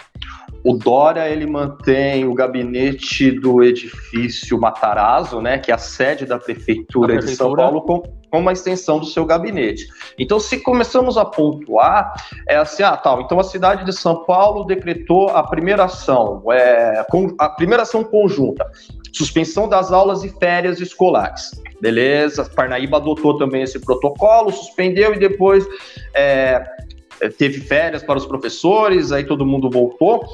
o 0.64 0.74
Dória 0.74 1.30
ele 1.30 1.46
mantém 1.46 2.26
o 2.26 2.34
gabinete 2.34 3.30
do 3.30 3.62
edifício 3.62 4.60
Matarazzo, 4.60 5.40
né, 5.40 5.60
que 5.60 5.70
é 5.70 5.76
a 5.76 5.78
sede 5.78 6.26
da 6.26 6.40
prefeitura, 6.40 7.14
prefeitura. 7.14 7.32
de 7.32 7.36
São 7.36 7.56
Paulo, 7.56 7.82
com, 7.82 8.02
com, 8.34 8.40
uma 8.40 8.52
extensão 8.52 8.98
do 8.98 9.06
seu 9.06 9.26
gabinete. 9.26 9.88
Então, 10.18 10.40
se 10.40 10.58
começamos 10.58 11.18
a 11.20 11.24
pontuar, 11.24 12.14
é 12.50 12.56
assim, 12.56 12.82
ah, 12.82 12.98
tal. 12.98 13.22
Então, 13.22 13.40
a 13.40 13.44
cidade 13.44 13.86
de 13.86 13.94
São 13.94 14.24
Paulo 14.26 14.64
decretou 14.64 15.30
a 15.30 15.44
primeira 15.44 15.84
ação, 15.84 16.42
é, 16.52 17.06
a 17.38 17.50
primeira 17.50 17.84
ação 17.84 18.04
conjunta, 18.04 18.66
suspensão 19.14 19.70
das 19.70 19.92
aulas 19.92 20.24
e 20.24 20.30
férias 20.30 20.80
escolares. 20.80 21.52
Beleza? 21.80 22.44
Parnaíba 22.46 22.98
adotou 22.98 23.38
também 23.38 23.62
esse 23.62 23.80
protocolo, 23.80 24.52
suspendeu 24.52 25.14
e 25.14 25.20
depois 25.20 25.68
é, 26.16 26.66
teve 27.38 27.60
férias 27.60 28.02
para 28.02 28.18
os 28.18 28.26
professores, 28.26 29.12
aí 29.12 29.24
todo 29.24 29.46
mundo 29.46 29.70
voltou. 29.70 30.26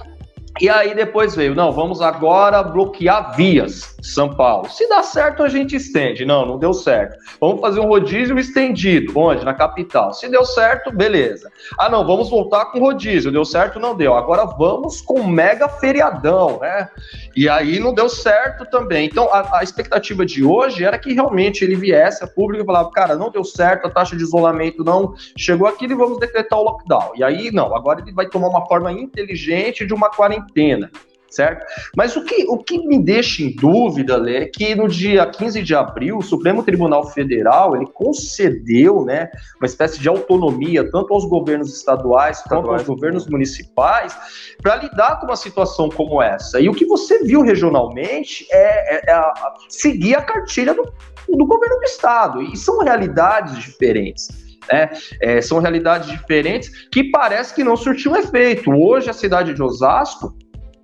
E 0.62 0.68
aí 0.68 0.94
depois 0.94 1.36
veio, 1.36 1.56
não, 1.56 1.72
vamos 1.72 2.02
agora 2.02 2.62
bloquear 2.62 3.34
vias 3.34 3.96
São 4.02 4.36
Paulo. 4.36 4.70
Se 4.70 4.90
dá 4.90 5.02
certo, 5.02 5.42
a 5.42 5.48
gente 5.48 5.74
estende. 5.74 6.26
Não, 6.26 6.46
não 6.46 6.58
deu 6.58 6.74
certo. 6.74 7.18
Vamos 7.40 7.62
fazer 7.62 7.80
um 7.80 7.88
rodízio 7.88 8.38
estendido. 8.38 9.18
Onde? 9.18 9.46
Na 9.46 9.54
capital. 9.54 10.14
Se 10.14 10.28
deu 10.28 10.44
certo, 10.44 10.92
beleza. 10.92 11.50
Ah, 11.78 11.90
não, 11.90 12.06
vamos 12.06 12.30
voltar 12.30 12.66
com 12.66 12.80
rodízio. 12.80 13.32
Deu 13.32 13.46
certo, 13.46 13.80
não 13.80 13.96
deu. 13.96 14.16
Agora 14.16 14.44
vamos 14.44 15.00
com 15.00 15.24
mega 15.24 15.70
feriadão, 15.70 16.60
né? 16.60 16.90
E 17.38 17.48
aí 17.48 17.80
não 17.80 17.94
deu 17.94 18.10
certo 18.10 18.66
também. 18.70 19.06
Então, 19.06 19.34
a, 19.34 19.60
a 19.60 19.64
expectativa 19.64 20.26
de 20.26 20.44
hoje 20.44 20.84
era 20.84 21.00
que 21.00 21.14
realmente 21.14 21.64
ele 21.64 21.78
viesse 21.78 22.22
a 22.22 22.28
público 22.28 22.64
e 22.64 22.66
falava, 22.66 22.92
cara, 22.92 23.16
não 23.16 23.32
deu 23.32 23.46
certo, 23.46 23.88
a 23.88 23.90
taxa 23.90 24.18
de 24.18 24.24
isolamento 24.24 24.84
não 24.84 25.14
chegou 25.38 25.70
aqui 25.70 25.86
e 25.86 25.94
vamos 25.94 26.20
decretar 26.20 26.60
o 26.60 26.64
lockdown. 26.64 27.12
E 27.16 27.24
aí, 27.24 27.50
não, 27.50 27.74
agora 27.74 28.02
ele 28.02 28.12
vai 28.12 28.28
tomar 28.28 28.50
uma 28.50 28.66
forma 28.66 28.92
inteligente 28.92 29.86
de 29.86 29.94
uma 29.94 30.10
quarentena 30.10 30.49
quarentena, 30.50 30.92
certo? 31.30 31.66
Mas 31.96 32.16
o 32.16 32.24
que, 32.24 32.46
o 32.48 32.58
que 32.58 32.86
me 32.88 33.02
deixa 33.02 33.44
em 33.44 33.56
dúvida, 33.56 34.18
Lê, 34.18 34.38
é 34.38 34.46
que 34.46 34.76
no 34.76 34.88
dia 34.88 35.26
15 35.26 35.62
de 35.62 35.76
abril, 35.76 36.18
o 36.18 36.24
Supremo 36.24 36.64
Tribunal 36.64 37.08
Federal, 37.12 37.76
ele 37.76 37.86
concedeu, 37.88 39.06
né, 39.06 39.30
uma 39.60 39.66
espécie 39.66 40.00
de 40.00 40.10
autonomia, 40.10 40.90
tanto 40.90 41.14
aos 41.14 41.26
governos 41.26 41.76
estaduais 41.76 42.42
quanto 42.42 42.72
aos 42.72 42.84
governos 42.84 43.28
municipais, 43.28 44.18
para 44.62 44.78
lidar 44.78 45.20
com 45.20 45.28
uma 45.28 45.36
situação 45.36 45.90
como 45.90 46.22
essa. 46.22 46.60
E 46.60 46.68
o 46.68 46.74
que 46.74 46.86
você 46.86 47.24
viu 47.24 47.42
regionalmente 47.42 48.48
é, 48.52 48.96
é, 48.96 49.12
é 49.12 49.14
a, 49.14 49.54
seguir 49.70 50.16
a 50.16 50.22
cartilha 50.22 50.74
do, 50.74 50.84
do 51.30 51.46
governo 51.46 51.78
do 51.78 51.84
estado, 51.84 52.42
e 52.42 52.58
são 52.58 52.80
realidades 52.80 53.60
diferentes. 53.60 54.49
Né? 54.72 54.90
É, 55.22 55.42
são 55.42 55.60
realidades 55.60 56.10
diferentes 56.10 56.88
que 56.90 57.04
parece 57.06 57.54
que 57.54 57.64
não 57.64 57.76
surtiu 57.76 58.16
efeito. 58.16 58.72
Hoje, 58.72 59.10
a 59.10 59.14
cidade 59.14 59.54
de 59.54 59.62
Osasco 59.62 60.34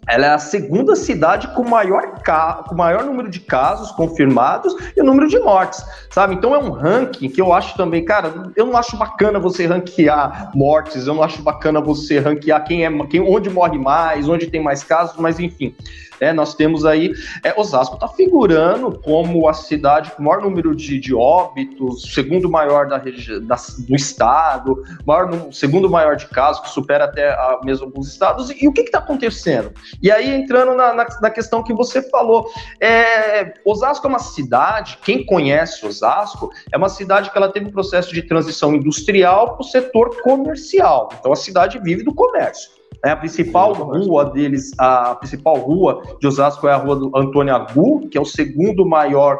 ela 0.07 0.27
é 0.27 0.29
a 0.29 0.39
segunda 0.39 0.95
cidade 0.95 1.47
com 1.55 1.67
maior, 1.67 2.21
com 2.67 2.75
maior 2.75 3.03
número 3.03 3.29
de 3.29 3.39
casos 3.39 3.91
confirmados 3.91 4.75
e 4.95 5.01
o 5.01 5.03
número 5.03 5.27
de 5.27 5.39
mortes, 5.39 5.83
sabe? 6.11 6.35
Então 6.35 6.53
é 6.53 6.59
um 6.59 6.69
ranking 6.69 7.27
que 7.29 7.41
eu 7.41 7.51
acho 7.51 7.75
também, 7.75 8.05
cara, 8.05 8.51
eu 8.55 8.67
não 8.67 8.77
acho 8.77 8.95
bacana 8.97 9.39
você 9.39 9.65
ranquear 9.65 10.51
mortes, 10.53 11.07
eu 11.07 11.15
não 11.15 11.23
acho 11.23 11.41
bacana 11.41 11.81
você 11.81 12.19
ranquear 12.19 12.63
quem 12.63 12.85
é, 12.85 13.07
quem, 13.07 13.21
onde 13.21 13.49
morre 13.49 13.79
mais, 13.79 14.29
onde 14.29 14.47
tem 14.47 14.61
mais 14.61 14.83
casos, 14.83 15.15
mas 15.17 15.39
enfim, 15.39 15.75
é, 16.19 16.33
nós 16.33 16.55
temos 16.55 16.85
aí, 16.85 17.13
é, 17.43 17.59
Osasco 17.59 17.95
está 17.95 18.07
figurando 18.07 18.99
como 18.99 19.47
a 19.47 19.53
cidade 19.53 20.11
com 20.11 20.23
maior 20.23 20.41
número 20.41 20.75
de, 20.75 20.99
de 20.99 21.13
óbitos, 21.13 22.13
segundo 22.13 22.49
maior 22.49 22.87
da, 22.87 22.97
da, 22.97 23.55
do 23.79 23.95
estado, 23.95 24.83
maior, 25.05 25.51
segundo 25.51 25.89
maior 25.89 26.15
de 26.15 26.27
casos, 26.27 26.61
que 26.61 26.69
supera 26.69 27.05
até 27.05 27.29
a, 27.29 27.59
mesmo 27.63 27.85
alguns 27.85 28.07
estados. 28.07 28.49
E, 28.49 28.65
e 28.65 28.67
o 28.67 28.73
que 28.73 28.81
está 28.81 28.99
acontecendo? 28.99 29.71
E 30.01 30.11
aí, 30.11 30.33
entrando 30.33 30.75
na, 30.75 30.93
na, 30.93 31.07
na, 31.21 31.29
questão 31.29 31.63
que 31.63 31.73
você 31.73 32.01
falou, 32.09 32.49
é, 32.79 33.53
Osasco 33.65 34.05
é 34.07 34.09
uma 34.09 34.19
cidade, 34.19 34.97
quem 35.03 35.25
conhece 35.25 35.85
Osasco, 35.85 36.51
é 36.71 36.77
uma 36.77 36.89
cidade 36.89 37.31
que 37.31 37.37
ela 37.37 37.49
teve 37.49 37.67
um 37.67 37.71
processo 37.71 38.13
de 38.13 38.21
transição 38.21 38.73
industrial 38.73 39.53
para 39.53 39.61
o 39.61 39.63
setor 39.63 40.21
comercial. 40.21 41.09
Então, 41.19 41.31
a 41.31 41.35
cidade 41.35 41.79
vive 41.79 42.03
do 42.03 42.13
comércio. 42.13 42.84
É 43.05 43.11
a 43.11 43.15
principal 43.15 43.71
rua 43.73 44.25
deles, 44.25 44.71
a 44.79 45.13
principal 45.13 45.57
rua 45.57 46.01
de 46.19 46.25
Osasco 46.25 46.67
é 46.67 46.73
a 46.73 46.77
rua 46.77 46.95
do 46.95 47.11
Antônio 47.15 47.53
Agu, 47.53 48.07
que 48.09 48.17
é 48.17 48.21
o 48.21 48.25
segundo 48.25 48.83
maior 48.83 49.39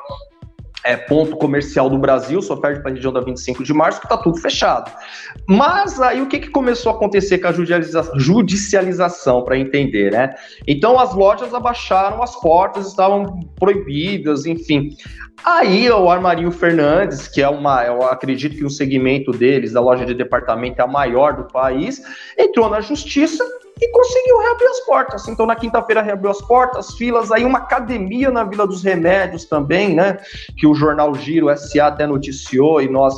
é, 0.86 0.96
ponto 0.96 1.36
comercial 1.38 1.90
do 1.90 1.98
Brasil, 1.98 2.40
só 2.44 2.56
perde 2.56 2.80
para 2.80 2.92
a 2.92 2.94
região 2.94 3.12
da 3.12 3.20
25 3.20 3.64
de 3.64 3.74
março, 3.74 4.00
que 4.00 4.06
está 4.06 4.16
tudo 4.16 4.38
fechado. 4.38 4.92
Mas 5.48 6.00
aí 6.00 6.22
o 6.22 6.28
que, 6.28 6.40
que 6.40 6.50
começou 6.50 6.92
a 6.92 6.96
acontecer 6.96 7.40
com 7.40 7.48
a 7.48 7.54
judicialização, 8.18 9.44
para 9.44 9.58
entender, 9.58 10.12
né? 10.12 10.36
Então 10.68 11.00
as 11.00 11.16
lojas 11.16 11.54
abaixaram 11.56 12.22
as 12.22 12.40
portas, 12.40 12.88
estavam 12.88 13.40
proibidas, 13.60 14.46
enfim. 14.46 14.96
Aí 15.44 15.90
o 15.90 16.10
Armarinho 16.10 16.52
Fernandes, 16.52 17.28
que 17.28 17.42
é 17.42 17.50
uma, 17.50 17.84
eu 17.84 18.04
acredito 18.04 18.56
que 18.56 18.64
o 18.64 18.70
segmento 18.70 19.32
deles, 19.32 19.74
da 19.74 19.82
loja 19.82 20.06
de 20.06 20.14
departamento, 20.14 20.80
é 20.80 20.84
a 20.84 20.88
maior 20.88 21.36
do 21.36 21.52
país, 21.52 22.00
entrou 22.38 22.70
na 22.70 22.80
justiça 22.80 23.44
e 23.82 23.92
reabrir 24.46 24.68
as 24.68 24.80
portas. 24.82 25.28
Então, 25.28 25.46
na 25.46 25.56
quinta-feira 25.56 26.02
reabriu 26.02 26.32
as 26.32 26.42
portas, 26.42 26.94
filas, 26.94 27.32
aí 27.32 27.44
uma 27.44 27.60
academia 27.60 28.30
na 28.32 28.44
Vila 28.44 28.68
dos 28.68 28.84
Remédios 28.84 29.46
também, 29.46 29.96
né? 29.96 30.18
Que 30.58 30.68
o 30.68 30.74
jornal 30.74 31.14
Giro 31.16 31.56
SA 31.58 31.88
até 31.88 32.06
noticiou 32.06 32.82
e 32.82 32.90
nós 32.90 33.16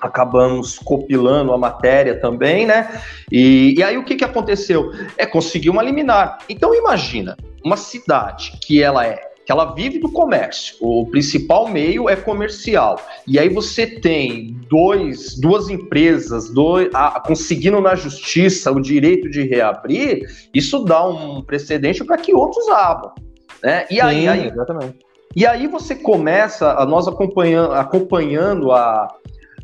acabamos 0.00 0.78
copilando 0.78 1.52
a 1.52 1.58
matéria 1.58 2.18
também, 2.18 2.66
né? 2.66 3.00
E, 3.30 3.74
e 3.76 3.82
aí 3.82 3.98
o 3.98 4.04
que, 4.04 4.16
que 4.16 4.24
aconteceu? 4.24 4.90
É 5.16 5.26
conseguir 5.26 5.70
uma 5.70 5.82
liminar. 5.82 6.38
Então 6.48 6.74
imagina, 6.74 7.36
uma 7.64 7.76
cidade 7.76 8.58
que 8.62 8.82
ela 8.82 9.06
é 9.06 9.29
que 9.50 9.52
ela 9.52 9.74
vive 9.74 9.98
do 9.98 10.08
comércio. 10.08 10.76
O 10.80 11.04
principal 11.06 11.66
meio 11.68 12.08
é 12.08 12.14
comercial. 12.14 13.00
E 13.26 13.36
aí 13.36 13.48
você 13.48 13.84
tem 13.84 14.56
dois, 14.68 15.34
duas 15.40 15.68
empresas 15.68 16.48
dois, 16.50 16.88
a, 16.94 17.18
conseguindo 17.18 17.80
na 17.80 17.96
justiça 17.96 18.70
o 18.70 18.80
direito 18.80 19.28
de 19.28 19.42
reabrir, 19.42 20.22
isso 20.54 20.84
dá 20.84 21.04
um 21.04 21.42
precedente 21.42 22.04
para 22.04 22.16
que 22.16 22.32
outros 22.32 22.68
abram. 22.68 23.12
Né? 23.60 23.86
E 23.90 24.00
aí, 24.00 24.20
Sim, 24.20 24.28
aí, 24.28 24.46
exatamente. 24.46 24.98
E 25.34 25.44
aí 25.44 25.66
você 25.66 25.96
começa, 25.96 26.70
a 26.74 26.86
nós 26.86 27.08
acompanhando, 27.08 27.72
acompanhando 27.72 28.70
a, 28.70 29.12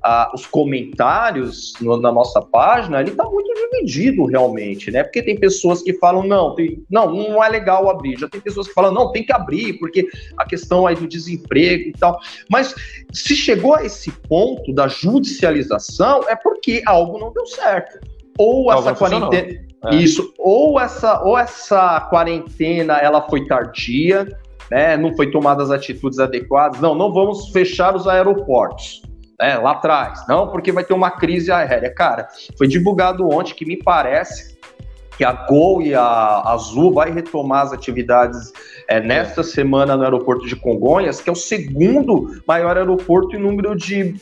ah, 0.06 0.30
os 0.32 0.46
comentários 0.46 1.72
no, 1.80 1.96
na 1.96 2.12
nossa 2.12 2.40
página, 2.40 3.00
ele 3.00 3.10
está 3.10 3.24
muito 3.24 3.52
dividido 3.52 4.24
realmente, 4.24 4.88
né? 4.88 5.02
Porque 5.02 5.20
tem 5.20 5.36
pessoas 5.36 5.82
que 5.82 5.94
falam, 5.94 6.22
não, 6.22 6.54
tem, 6.54 6.80
não, 6.88 7.12
não 7.12 7.42
é 7.42 7.48
legal 7.48 7.90
abrir. 7.90 8.16
Já 8.16 8.28
tem 8.28 8.40
pessoas 8.40 8.68
que 8.68 8.72
falam, 8.72 8.94
não, 8.94 9.10
tem 9.10 9.26
que 9.26 9.32
abrir, 9.32 9.72
porque 9.80 10.06
a 10.36 10.46
questão 10.46 10.86
aí 10.86 10.94
do 10.94 11.08
desemprego 11.08 11.88
e 11.88 11.92
tal. 11.92 12.20
Mas 12.48 12.72
se 13.12 13.34
chegou 13.34 13.74
a 13.74 13.84
esse 13.84 14.12
ponto 14.28 14.72
da 14.72 14.86
judicialização, 14.86 16.20
é 16.28 16.36
porque 16.36 16.84
algo 16.86 17.18
não 17.18 17.32
deu 17.32 17.44
certo. 17.44 17.98
Ou 18.38 18.72
essa 18.72 18.94
quarentena. 18.94 19.66
É. 19.86 19.96
Isso, 19.96 20.32
ou 20.38 20.78
essa, 20.78 21.20
ou 21.24 21.36
essa 21.36 22.00
quarentena 22.08 22.98
ela 22.98 23.28
foi 23.28 23.44
tardia, 23.44 24.24
né? 24.70 24.96
Não 24.96 25.16
foi 25.16 25.32
tomadas 25.32 25.72
atitudes 25.72 26.20
adequadas. 26.20 26.80
Não, 26.80 26.94
não 26.94 27.12
vamos 27.12 27.48
fechar 27.48 27.96
os 27.96 28.06
aeroportos 28.06 29.02
né, 29.38 29.58
lá 29.58 29.72
atrás. 29.72 30.26
Não, 30.28 30.48
porque 30.48 30.72
vai 30.72 30.84
ter 30.84 30.94
uma 30.94 31.10
crise 31.10 31.50
aérea. 31.52 31.92
Cara, 31.92 32.28
foi 32.56 32.66
divulgado 32.66 33.28
ontem 33.28 33.54
que 33.54 33.64
me 33.64 33.76
parece 33.76 34.56
que 35.16 35.24
a 35.24 35.32
Gol 35.32 35.80
e 35.80 35.94
a 35.94 36.42
Azul 36.44 36.92
vai 36.92 37.10
retomar 37.10 37.62
as 37.62 37.72
atividades 37.72 38.52
é, 38.86 39.00
nesta 39.00 39.42
semana 39.42 39.96
no 39.96 40.04
aeroporto 40.04 40.46
de 40.46 40.54
Congonhas, 40.54 41.20
que 41.20 41.30
é 41.30 41.32
o 41.32 41.36
segundo 41.36 42.42
maior 42.46 42.76
aeroporto 42.76 43.34
em 43.34 43.38
número 43.38 43.74
de, 43.74 44.14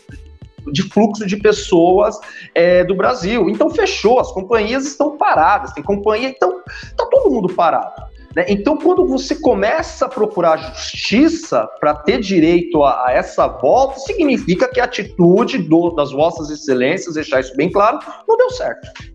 de 0.72 0.82
fluxo 0.84 1.26
de 1.26 1.36
pessoas 1.36 2.16
é, 2.54 2.84
do 2.84 2.94
Brasil. 2.94 3.50
Então 3.50 3.70
fechou, 3.70 4.20
as 4.20 4.30
companhias 4.30 4.86
estão 4.86 5.16
paradas, 5.16 5.72
tem 5.72 5.82
companhia, 5.82 6.28
então 6.28 6.62
tá 6.96 7.06
todo 7.10 7.30
mundo 7.30 7.52
parado. 7.52 8.13
Né? 8.34 8.44
Então, 8.48 8.76
quando 8.76 9.06
você 9.06 9.36
começa 9.36 10.06
a 10.06 10.08
procurar 10.08 10.56
justiça 10.56 11.68
para 11.78 11.94
ter 11.94 12.20
direito 12.20 12.82
a, 12.82 13.06
a, 13.06 13.12
essa 13.12 13.46
volta, 13.46 13.98
significa 14.00 14.68
que 14.68 14.80
a 14.80 14.84
atitude 14.84 15.58
do, 15.58 15.90
das 15.90 16.12
vossas 16.12 16.50
excelências, 16.50 17.14
deixar 17.14 17.40
isso 17.40 17.56
bem 17.56 17.70
claro, 17.70 17.98
não 18.26 18.36
deu 18.36 18.50
certo. 18.50 19.14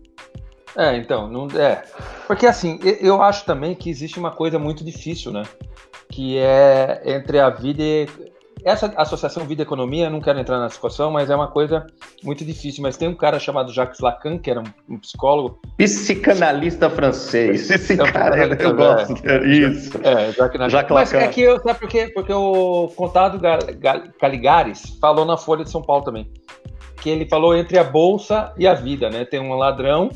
É, 0.76 0.96
então, 0.96 1.28
não 1.28 1.46
é. 1.58 1.82
Porque 2.26 2.46
assim, 2.46 2.78
eu 3.00 3.20
acho 3.20 3.44
também 3.44 3.74
que 3.74 3.90
existe 3.90 4.18
uma 4.18 4.30
coisa 4.30 4.58
muito 4.58 4.84
difícil, 4.84 5.32
né? 5.32 5.42
Que 6.08 6.38
é 6.38 7.02
entre 7.04 7.38
a 7.38 7.50
vida 7.50 7.82
e 7.82 8.08
essa 8.64 8.92
associação 8.96 9.44
vida 9.44 9.62
e 9.62 9.64
economia, 9.64 10.10
não 10.10 10.20
quero 10.20 10.38
entrar 10.38 10.58
na 10.58 10.66
discussão, 10.66 11.10
mas 11.10 11.30
é 11.30 11.36
uma 11.36 11.48
coisa 11.48 11.86
muito 12.22 12.44
difícil. 12.44 12.82
Mas 12.82 12.96
tem 12.96 13.08
um 13.08 13.14
cara 13.14 13.38
chamado 13.38 13.72
Jacques 13.72 14.00
Lacan, 14.00 14.38
que 14.38 14.50
era 14.50 14.62
um, 14.88 14.98
psicólogo. 14.98 15.60
Psicanalista 15.76 16.90
francês. 16.90 17.70
Esse 17.70 17.98
é 17.98 18.02
um 18.02 18.12
cara, 18.12 18.36
eu, 18.46 18.54
eu 18.54 18.76
gosto. 18.76 19.14
É, 19.26 19.46
isso. 19.46 19.98
É, 20.02 20.32
Jacques, 20.32 20.72
Jacques 20.72 20.94
Mas 20.94 21.12
Lacan. 21.12 21.24
é 21.24 21.28
que 21.28 21.40
eu, 21.40 21.60
sabe 21.60 21.78
por 21.78 21.88
quê? 21.88 22.10
Porque 22.14 22.32
o 22.32 22.88
Contado 22.96 23.40
Caligares 24.18 24.98
falou 25.00 25.24
na 25.24 25.36
Folha 25.36 25.64
de 25.64 25.70
São 25.70 25.82
Paulo 25.82 26.04
também. 26.04 26.30
Que 27.00 27.08
ele 27.08 27.26
falou 27.28 27.56
entre 27.56 27.78
a 27.78 27.84
bolsa 27.84 28.52
e 28.58 28.66
a 28.66 28.74
vida, 28.74 29.08
né? 29.08 29.24
Tem 29.24 29.40
um 29.40 29.54
ladrão 29.54 30.10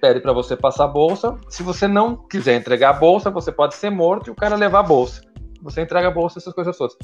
pede 0.00 0.20
para 0.20 0.34
você 0.34 0.54
passar 0.54 0.84
a 0.84 0.88
bolsa. 0.88 1.38
Se 1.48 1.62
você 1.62 1.88
não 1.88 2.14
quiser 2.14 2.56
entregar 2.56 2.90
a 2.90 2.92
bolsa, 2.92 3.30
você 3.30 3.50
pode 3.50 3.74
ser 3.74 3.88
morto 3.88 4.28
e 4.28 4.30
o 4.30 4.34
cara 4.34 4.54
levar 4.54 4.80
a 4.80 4.82
bolsa. 4.82 5.22
Você 5.62 5.80
entrega 5.80 6.08
a 6.08 6.10
bolsa, 6.10 6.38
essas 6.38 6.52
coisas 6.52 6.76
todas. 6.76 6.94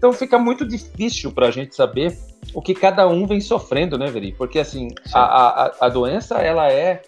Então 0.00 0.14
fica 0.14 0.38
muito 0.38 0.66
difícil 0.66 1.30
para 1.30 1.48
a 1.48 1.50
gente 1.50 1.76
saber 1.76 2.16
o 2.54 2.62
que 2.62 2.74
cada 2.74 3.06
um 3.06 3.26
vem 3.26 3.38
sofrendo, 3.38 3.98
né, 3.98 4.06
Veri? 4.06 4.32
Porque 4.32 4.58
assim, 4.58 4.88
a, 5.12 5.20
a, 5.66 5.72
a, 5.82 5.88
doença 5.90 6.38
ela 6.38 6.72
é 6.72 7.02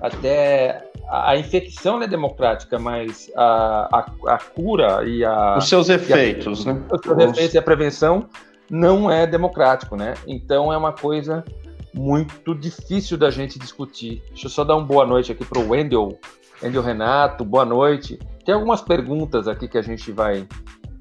até 0.00 0.80
a, 1.10 1.36
infecção 1.36 2.00
é 2.00 2.06
democrática, 2.06 2.78
mas 2.78 3.28
a, 3.34 3.88
a, 3.92 4.34
a 4.34 4.38
cura 4.38 5.02
e 5.04 5.24
a 5.24 5.56
os 5.58 5.68
seus 5.68 5.88
efeitos, 5.88 6.64
a, 6.64 6.72
né? 6.72 6.84
Os 6.88 7.00
seus 7.02 7.18
efeitos 7.18 7.54
e 7.54 7.58
a 7.58 7.62
prevenção 7.62 8.28
não 8.70 9.10
é 9.10 9.26
democrático, 9.26 9.96
né? 9.96 10.14
Então 10.24 10.72
é 10.72 10.76
uma 10.76 10.92
coisa 10.92 11.44
muito 11.92 12.54
difícil 12.54 13.18
da 13.18 13.28
gente 13.28 13.58
discutir. 13.58 14.22
Deixa 14.28 14.46
eu 14.46 14.50
só 14.50 14.62
dar 14.62 14.76
uma 14.76 14.86
boa 14.86 15.04
noite 15.04 15.32
aqui 15.32 15.44
para 15.44 15.60
o 15.60 15.70
Wendel, 15.70 16.16
Wendel 16.62 16.82
Renato, 16.82 17.44
boa 17.44 17.64
noite. 17.64 18.20
Tem 18.44 18.54
algumas 18.54 18.80
perguntas 18.80 19.48
aqui 19.48 19.66
que 19.66 19.76
a 19.76 19.82
gente 19.82 20.12
vai 20.12 20.46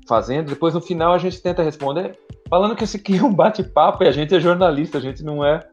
fazendo. 0.08 0.50
Depois, 0.50 0.74
no 0.74 0.82
final, 0.82 1.14
a 1.14 1.18
gente 1.18 1.42
tenta 1.42 1.64
responder. 1.64 2.18
Falando 2.50 2.76
que 2.76 2.84
esse 2.84 2.98
aqui 2.98 3.18
é 3.18 3.24
um 3.24 3.34
bate-papo 3.34 4.04
e 4.04 4.08
a 4.08 4.12
gente 4.12 4.36
é 4.36 4.40
jornalista, 4.40 4.98
a 4.98 5.02
gente 5.02 5.24
não 5.24 5.44
é. 5.44 5.68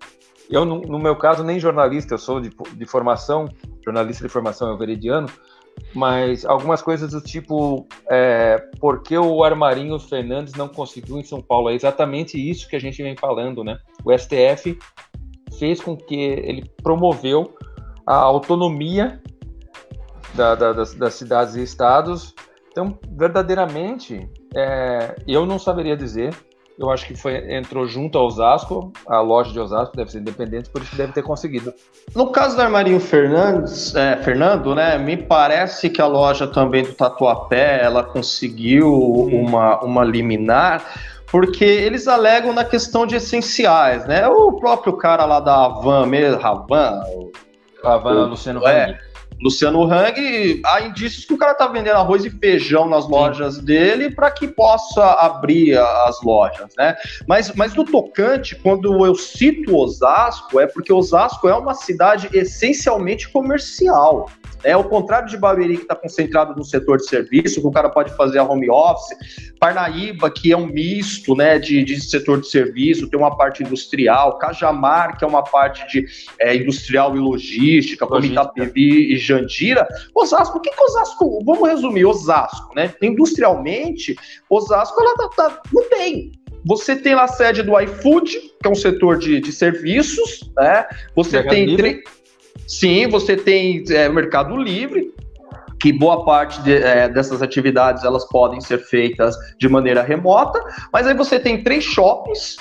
Eu, 0.50 0.64
no, 0.64 0.98
meu 0.98 1.16
caso, 1.16 1.44
nem 1.44 1.58
jornalista, 1.58 2.14
eu 2.14 2.18
sou 2.18 2.40
de, 2.40 2.50
de 2.74 2.86
formação, 2.86 3.48
jornalista 3.84 4.24
de 4.26 4.32
formação 4.32 4.68
é 4.68 4.74
o 4.74 4.76
veridiano, 4.76 5.26
mas 5.94 6.44
algumas 6.44 6.82
coisas 6.82 7.12
do 7.12 7.20
tipo 7.20 7.86
é, 8.10 8.58
por 8.78 9.02
que 9.02 9.16
o 9.16 9.42
Armarinho 9.44 9.98
Fernandes 9.98 10.54
não 10.54 10.68
conseguiu 10.68 11.18
em 11.18 11.24
São 11.24 11.40
Paulo? 11.40 11.70
É 11.70 11.74
exatamente 11.74 12.36
isso 12.38 12.68
que 12.68 12.76
a 12.76 12.80
gente 12.80 13.02
vem 13.02 13.16
falando, 13.16 13.64
né? 13.64 13.78
O 14.04 14.12
STF 14.16 14.78
fez 15.58 15.80
com 15.80 15.96
que 15.96 16.16
ele 16.16 16.70
promoveu 16.82 17.56
a 18.06 18.16
autonomia 18.16 19.22
da, 20.34 20.54
da, 20.54 20.72
das, 20.72 20.94
das 20.94 21.14
cidades 21.14 21.54
e 21.54 21.62
estados 21.62 22.34
então, 22.72 22.98
verdadeiramente, 23.06 24.26
é, 24.54 25.14
eu 25.28 25.44
não 25.44 25.58
saberia 25.58 25.96
dizer. 25.96 26.34
Eu 26.78 26.90
acho 26.90 27.06
que 27.06 27.14
foi 27.14 27.54
entrou 27.54 27.86
junto 27.86 28.16
ao 28.16 28.24
Osasco, 28.24 28.90
a 29.06 29.20
loja 29.20 29.52
de 29.52 29.60
Osasco 29.60 29.94
deve 29.94 30.10
ser 30.10 30.20
independente, 30.20 30.70
por 30.70 30.80
isso 30.80 30.96
deve 30.96 31.12
ter 31.12 31.22
conseguido. 31.22 31.72
No 32.14 32.32
caso 32.32 32.56
do 32.56 32.62
Armarinho 32.62 32.98
Fernandes, 32.98 33.94
é, 33.94 34.16
Fernando, 34.16 34.74
né, 34.74 34.96
me 34.96 35.18
parece 35.18 35.90
que 35.90 36.00
a 36.00 36.06
loja 36.06 36.46
também 36.46 36.82
do 36.82 36.94
Tatuapé, 36.94 37.84
ela 37.84 38.02
conseguiu 38.02 38.90
uma, 38.90 39.84
uma 39.84 40.02
liminar, 40.02 40.82
porque 41.30 41.64
eles 41.64 42.08
alegam 42.08 42.54
na 42.54 42.64
questão 42.64 43.06
de 43.06 43.16
essenciais, 43.16 44.06
né? 44.06 44.26
O 44.26 44.52
próprio 44.54 44.94
cara 44.94 45.26
lá 45.26 45.40
da 45.40 45.54
Havan 45.54 46.06
mesmo, 46.06 46.44
Havan, 46.44 47.02
Havan, 47.84 48.26
Luciano 48.28 48.66
é, 48.66 48.98
Luciano 49.40 49.82
Hang, 49.84 50.62
há 50.64 50.82
indícios 50.82 51.24
que 51.24 51.34
o 51.34 51.38
cara 51.38 51.54
tá 51.54 51.66
vendendo 51.66 51.96
arroz 51.96 52.24
e 52.24 52.30
feijão 52.30 52.88
nas 52.88 53.08
lojas 53.08 53.58
dele 53.58 54.10
para 54.10 54.30
que 54.30 54.46
possa 54.48 55.04
abrir 55.14 55.78
as 55.78 56.22
lojas, 56.22 56.72
né? 56.76 56.96
Mas, 57.26 57.52
mas 57.54 57.74
no 57.74 57.84
tocante, 57.84 58.54
quando 58.56 59.04
eu 59.04 59.14
cito 59.14 59.76
Osasco, 59.76 60.60
é 60.60 60.66
porque 60.66 60.92
Osasco 60.92 61.48
é 61.48 61.54
uma 61.54 61.74
cidade 61.74 62.28
essencialmente 62.32 63.28
comercial. 63.28 64.28
É 64.64 64.76
o 64.76 64.84
contrário 64.84 65.28
de 65.28 65.36
Barueri, 65.36 65.76
que 65.76 65.82
está 65.82 65.96
concentrado 65.96 66.54
no 66.54 66.64
setor 66.64 66.98
de 66.98 67.06
serviço, 67.06 67.60
que 67.60 67.66
o 67.66 67.72
cara 67.72 67.88
pode 67.88 68.14
fazer 68.16 68.38
a 68.38 68.44
home 68.44 68.70
office. 68.70 69.51
Parnaíba, 69.62 70.28
que 70.28 70.50
é 70.50 70.56
um 70.56 70.66
misto 70.66 71.36
né, 71.36 71.56
de, 71.56 71.84
de 71.84 72.00
setor 72.00 72.40
de 72.40 72.48
serviço, 72.48 73.08
tem 73.08 73.16
uma 73.16 73.36
parte 73.36 73.62
industrial. 73.62 74.36
Cajamar, 74.36 75.16
que 75.16 75.24
é 75.24 75.28
uma 75.28 75.44
parte 75.44 75.86
de 75.86 76.04
é, 76.40 76.56
industrial 76.56 77.14
e 77.14 77.20
logística, 77.20 78.04
como 78.04 78.24
Itapevi 78.24 79.12
e 79.14 79.16
Jandira. 79.16 79.86
Osasco, 80.16 80.58
o 80.58 80.60
que, 80.60 80.68
que 80.68 80.82
Osasco... 80.82 81.44
Vamos 81.44 81.68
resumir, 81.68 82.04
Osasco, 82.04 82.74
né? 82.74 82.92
Industrialmente, 83.00 84.16
Osasco, 84.50 85.00
ela 85.00 85.14
tá, 85.16 85.28
tá, 85.28 85.62
não 85.72 85.88
tem 85.88 86.32
você 86.64 86.94
tem 86.94 87.12
lá 87.12 87.24
a 87.24 87.28
sede 87.28 87.60
do 87.62 87.78
iFood, 87.80 88.30
que 88.30 88.66
é 88.66 88.68
um 88.68 88.74
setor 88.74 89.18
de, 89.18 89.40
de 89.40 89.50
serviços, 89.50 90.48
né? 90.56 90.86
Você 91.14 91.42
tem 91.42 91.76
Sim, 92.66 93.08
você 93.08 93.36
tem 93.36 93.82
é, 93.90 94.08
Mercado 94.08 94.56
Livre, 94.56 95.11
que 95.82 95.92
boa 95.92 96.24
parte 96.24 96.62
de, 96.62 96.76
é, 96.76 97.08
dessas 97.08 97.42
atividades 97.42 98.04
elas 98.04 98.24
podem 98.26 98.60
ser 98.60 98.78
feitas 98.78 99.36
de 99.58 99.68
maneira 99.68 100.00
remota, 100.00 100.60
mas 100.92 101.08
aí 101.08 101.14
você 101.14 101.40
tem 101.40 101.64
três 101.64 101.82
shoppings, 101.82 102.56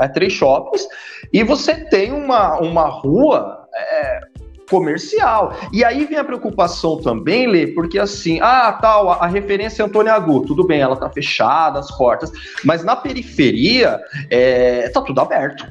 é, 0.00 0.08
três 0.08 0.32
shoppings, 0.32 0.84
e 1.32 1.44
você 1.44 1.76
tem 1.76 2.12
uma, 2.12 2.58
uma 2.58 2.88
rua 2.88 3.68
é, 3.72 4.20
comercial. 4.68 5.54
E 5.72 5.84
aí 5.84 6.06
vem 6.06 6.18
a 6.18 6.24
preocupação 6.24 7.00
também, 7.00 7.46
Lê, 7.46 7.68
porque 7.68 8.00
assim, 8.00 8.40
ah, 8.42 8.72
tal, 8.72 9.12
a, 9.12 9.18
a 9.18 9.26
referência 9.28 9.84
é 9.84 9.86
Antônio 9.86 10.12
Agu, 10.12 10.44
tudo 10.44 10.66
bem, 10.66 10.80
ela 10.80 10.96
tá 10.96 11.08
fechada, 11.08 11.78
as 11.78 11.96
portas, 11.96 12.32
mas 12.64 12.82
na 12.82 12.96
periferia 12.96 14.00
é, 14.28 14.88
tá 14.88 15.00
tudo 15.00 15.20
aberto. 15.20 15.64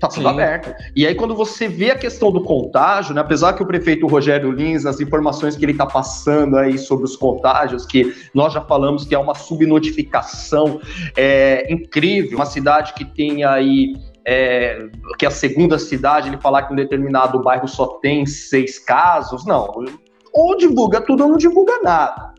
Tá 0.00 0.08
tudo 0.08 0.22
Sim. 0.22 0.28
aberto. 0.28 0.74
E 0.96 1.06
aí, 1.06 1.14
quando 1.14 1.34
você 1.34 1.68
vê 1.68 1.90
a 1.90 1.94
questão 1.94 2.32
do 2.32 2.42
contágio, 2.42 3.14
né, 3.14 3.20
apesar 3.20 3.52
que 3.52 3.62
o 3.62 3.66
prefeito 3.66 4.06
Rogério 4.06 4.50
Lins, 4.50 4.86
as 4.86 4.98
informações 4.98 5.56
que 5.56 5.64
ele 5.64 5.72
está 5.72 5.84
passando 5.84 6.56
aí 6.56 6.78
sobre 6.78 7.04
os 7.04 7.16
contágios, 7.16 7.84
que 7.84 8.14
nós 8.32 8.54
já 8.54 8.62
falamos 8.62 9.04
que 9.04 9.14
é 9.14 9.18
uma 9.18 9.34
subnotificação 9.34 10.80
é, 11.14 11.70
incrível, 11.70 12.38
uma 12.38 12.46
cidade 12.46 12.94
que 12.94 13.04
tem 13.04 13.44
aí. 13.44 13.92
É, 14.26 14.86
que 15.18 15.24
a 15.24 15.30
segunda 15.30 15.78
cidade, 15.78 16.28
ele 16.28 16.36
falar 16.36 16.64
que 16.64 16.72
um 16.72 16.76
determinado 16.76 17.42
bairro 17.42 17.66
só 17.66 17.86
tem 17.86 18.26
seis 18.26 18.78
casos, 18.78 19.46
não. 19.46 19.84
Ou 20.32 20.56
divulga 20.56 21.00
tudo 21.00 21.24
ou 21.24 21.30
não 21.30 21.36
divulga 21.36 21.80
nada 21.82 22.34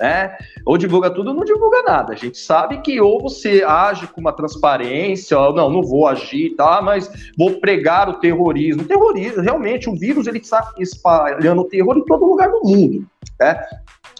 né? 0.00 0.36
Ou 0.64 0.78
divulga 0.78 1.10
tudo 1.10 1.28
ou 1.28 1.34
não 1.34 1.44
divulga 1.44 1.82
nada. 1.82 2.12
A 2.12 2.16
gente 2.16 2.38
sabe 2.38 2.80
que 2.80 3.00
ou 3.00 3.20
você 3.20 3.62
age 3.64 4.06
com 4.06 4.20
uma 4.20 4.32
transparência, 4.32 5.38
ou 5.38 5.54
não, 5.54 5.70
não 5.70 5.82
vou 5.82 6.06
agir, 6.06 6.54
tá? 6.56 6.80
Mas 6.82 7.10
vou 7.36 7.60
pregar 7.60 8.08
o 8.08 8.14
terrorismo. 8.14 8.84
Terrorismo, 8.84 9.42
realmente, 9.42 9.88
o 9.88 9.96
vírus 9.96 10.26
ele 10.26 10.38
está 10.38 10.72
espalhando 10.78 11.64
terror 11.64 11.96
em 11.96 12.04
todo 12.04 12.26
lugar 12.26 12.50
do 12.50 12.60
mundo, 12.62 13.06
né? 13.40 13.60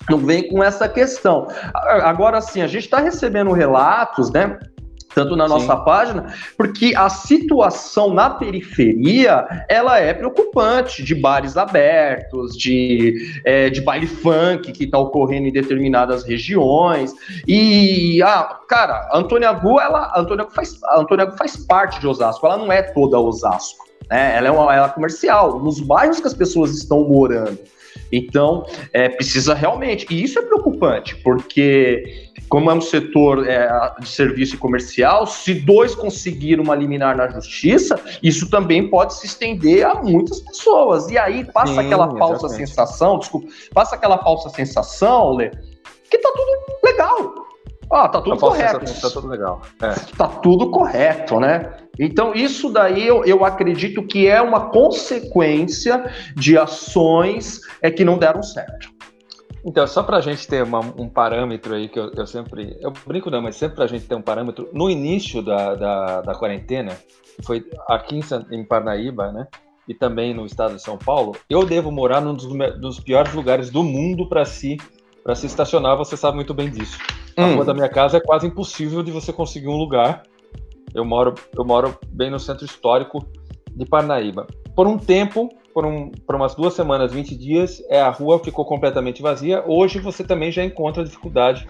Não 0.08 0.18
vem 0.18 0.48
com 0.48 0.62
essa 0.62 0.88
questão. 0.88 1.48
Agora, 1.74 2.40
sim, 2.40 2.62
a 2.62 2.66
gente 2.66 2.84
está 2.84 2.98
recebendo 2.98 3.52
relatos, 3.52 4.30
né? 4.30 4.58
Tanto 5.14 5.36
na 5.36 5.48
nossa 5.48 5.76
Sim. 5.76 5.84
página, 5.84 6.34
porque 6.56 6.94
a 6.96 7.08
situação 7.08 8.12
na 8.12 8.30
periferia 8.30 9.46
ela 9.68 9.98
é 9.98 10.12
preocupante, 10.12 11.02
de 11.02 11.14
bares 11.14 11.56
abertos, 11.56 12.56
de, 12.56 13.40
é, 13.44 13.70
de 13.70 13.80
baile 13.80 14.06
funk 14.06 14.72
que 14.72 14.84
está 14.84 14.98
ocorrendo 14.98 15.48
em 15.48 15.52
determinadas 15.52 16.24
regiões. 16.24 17.12
E, 17.46 18.22
ah, 18.22 18.58
cara, 18.68 19.08
a 19.10 19.18
Antônia 19.18 19.52
Gu, 19.52 19.80
ela, 19.80 20.12
a 20.14 20.20
Antônia 20.20 20.44
Gu 20.44 20.50
faz, 20.50 20.78
a 20.84 21.00
Antônia 21.00 21.24
Gu 21.24 21.36
faz 21.36 21.56
parte 21.56 22.00
de 22.00 22.06
Osasco, 22.06 22.46
ela 22.46 22.56
não 22.56 22.70
é 22.70 22.82
toda 22.82 23.18
Osasco. 23.18 23.86
Né? 24.10 24.36
Ela 24.36 24.48
é 24.48 24.50
uma 24.50 24.74
ela 24.74 24.86
é 24.86 24.90
comercial, 24.90 25.60
nos 25.60 25.80
bairros 25.80 26.20
que 26.20 26.26
as 26.26 26.34
pessoas 26.34 26.76
estão 26.76 27.04
morando. 27.08 27.58
Então, 28.10 28.64
é, 28.92 29.08
precisa 29.08 29.54
realmente, 29.54 30.06
e 30.10 30.22
isso 30.22 30.38
é 30.38 30.42
preocupante, 30.42 31.16
porque 31.16 32.27
como 32.48 32.70
é 32.70 32.74
um 32.74 32.80
setor 32.80 33.46
é, 33.46 33.68
de 34.00 34.08
serviço 34.08 34.54
e 34.54 34.58
comercial, 34.58 35.26
se 35.26 35.54
dois 35.54 35.94
conseguiram 35.94 36.64
uma 36.64 36.74
liminar 36.74 37.16
na 37.16 37.28
justiça, 37.28 38.00
isso 38.22 38.48
também 38.50 38.88
pode 38.88 39.14
se 39.14 39.26
estender 39.26 39.87
a 39.87 39.94
muitas 40.02 40.40
pessoas. 40.40 41.11
E 41.11 41.18
aí 41.18 41.44
passa 41.44 41.74
Sim, 41.74 41.80
aquela 41.80 42.08
falsa 42.16 42.46
exatamente. 42.46 42.68
sensação, 42.68 43.18
desculpa, 43.18 43.48
passa 43.72 43.94
aquela 43.94 44.18
falsa 44.18 44.48
sensação, 44.50 45.34
Lê, 45.34 45.50
que 46.11 46.18
tá 46.18 46.30
tudo 46.34 46.78
legal. 46.84 47.48
Ah, 47.90 48.08
tá 48.08 48.20
tudo 48.20 48.37
correto. 48.37 49.00
Tá 49.00 49.11
tudo 49.11 49.28
legal. 49.28 49.62
É. 49.80 49.94
Tá 50.16 50.28
tudo 50.28 50.70
correto, 50.70 51.40
né? 51.40 51.72
Então, 51.98 52.34
isso 52.34 52.68
daí 52.68 53.06
eu, 53.06 53.24
eu 53.24 53.44
acredito 53.44 54.02
que 54.02 54.26
é 54.26 54.40
uma 54.42 54.68
consequência 54.68 56.04
de 56.37 56.58
ações 56.58 57.61
é, 57.80 57.90
que 57.90 58.04
não 58.04 58.18
deram 58.18 58.42
certo. 58.42 58.90
Então, 59.64 59.86
só 59.86 60.02
para 60.02 60.18
a 60.18 60.20
gente 60.20 60.46
ter 60.46 60.62
uma, 60.62 60.80
um 60.80 61.08
parâmetro 61.08 61.74
aí, 61.74 61.88
que 61.88 61.98
eu, 61.98 62.12
eu, 62.14 62.26
sempre. 62.26 62.76
Eu 62.80 62.92
brinco 63.06 63.30
não, 63.30 63.42
mas 63.42 63.56
sempre 63.56 63.76
para 63.76 63.84
a 63.84 63.88
gente 63.88 64.06
ter 64.06 64.14
um 64.14 64.22
parâmetro. 64.22 64.68
No 64.72 64.88
início 64.88 65.42
da, 65.42 65.74
da, 65.74 66.20
da 66.22 66.34
quarentena, 66.34 66.96
foi 67.44 67.64
aqui 67.88 68.16
em, 68.16 68.56
em 68.56 68.64
Parnaíba, 68.64 69.32
né? 69.32 69.46
E 69.86 69.94
também 69.94 70.34
no 70.34 70.44
estado 70.44 70.74
de 70.74 70.82
São 70.82 70.98
Paulo, 70.98 71.34
eu 71.48 71.64
devo 71.64 71.90
morar 71.90 72.20
num 72.20 72.34
dos, 72.34 72.46
dos 72.78 73.00
piores 73.00 73.32
lugares 73.32 73.70
do 73.70 73.82
mundo 73.82 74.28
para 74.28 74.44
se, 74.44 74.76
para 75.24 75.34
se 75.34 75.46
estacionar, 75.46 75.96
você 75.96 76.16
sabe 76.16 76.36
muito 76.36 76.52
bem 76.52 76.70
disso. 76.70 76.98
A 77.36 77.44
hum. 77.44 77.54
rua 77.56 77.64
da 77.64 77.74
minha 77.74 77.88
casa 77.88 78.18
é 78.18 78.20
quase 78.20 78.46
impossível 78.46 79.02
de 79.02 79.10
você 79.10 79.32
conseguir 79.32 79.68
um 79.68 79.76
lugar. 79.76 80.22
Eu 80.94 81.04
moro, 81.04 81.34
eu 81.56 81.64
moro 81.64 81.98
bem 82.08 82.30
no 82.30 82.38
centro 82.38 82.64
histórico 82.64 83.24
de 83.70 83.84
Parnaíba. 83.86 84.46
Por 84.76 84.86
um 84.86 84.98
tempo, 84.98 85.48
por, 85.78 85.86
um, 85.86 86.10
por 86.10 86.34
umas 86.34 86.56
duas 86.56 86.74
semanas, 86.74 87.12
20 87.12 87.36
dias, 87.36 87.80
é, 87.88 88.00
a 88.00 88.10
rua 88.10 88.40
ficou 88.40 88.64
completamente 88.64 89.22
vazia. 89.22 89.62
Hoje 89.64 90.00
você 90.00 90.24
também 90.24 90.50
já 90.50 90.64
encontra 90.64 91.04
dificuldade 91.04 91.68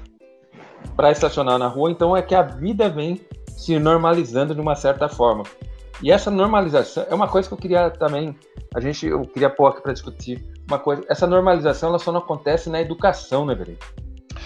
para 0.97 1.11
estacionar 1.11 1.59
na 1.59 1.69
rua, 1.69 1.91
então 1.91 2.17
é 2.17 2.23
que 2.23 2.35
a 2.35 2.41
vida 2.41 2.89
vem 2.89 3.21
se 3.51 3.79
normalizando 3.79 4.55
de 4.55 4.63
uma 4.63 4.75
certa 4.75 5.11
forma. 5.11 5.45
E 6.03 6.11
essa 6.11 6.31
normalização 6.31 7.05
é 7.11 7.15
uma 7.15 7.29
coisa 7.29 7.49
que 7.49 7.53
eu 7.53 7.59
queria 7.59 7.91
também, 7.91 8.35
a 8.75 8.81
gente, 8.81 9.07
eu 9.07 9.27
queria 9.27 9.51
pôr 9.51 9.67
aqui 9.67 9.83
para 9.83 9.93
discutir 9.93 10.43
uma 10.67 10.79
coisa. 10.79 11.03
Essa 11.07 11.27
normalização 11.27 11.91
ela 11.91 11.99
só 11.99 12.11
não 12.11 12.21
acontece 12.21 12.71
na 12.71 12.81
educação, 12.81 13.45
né, 13.45 13.55
Verei? 13.55 13.77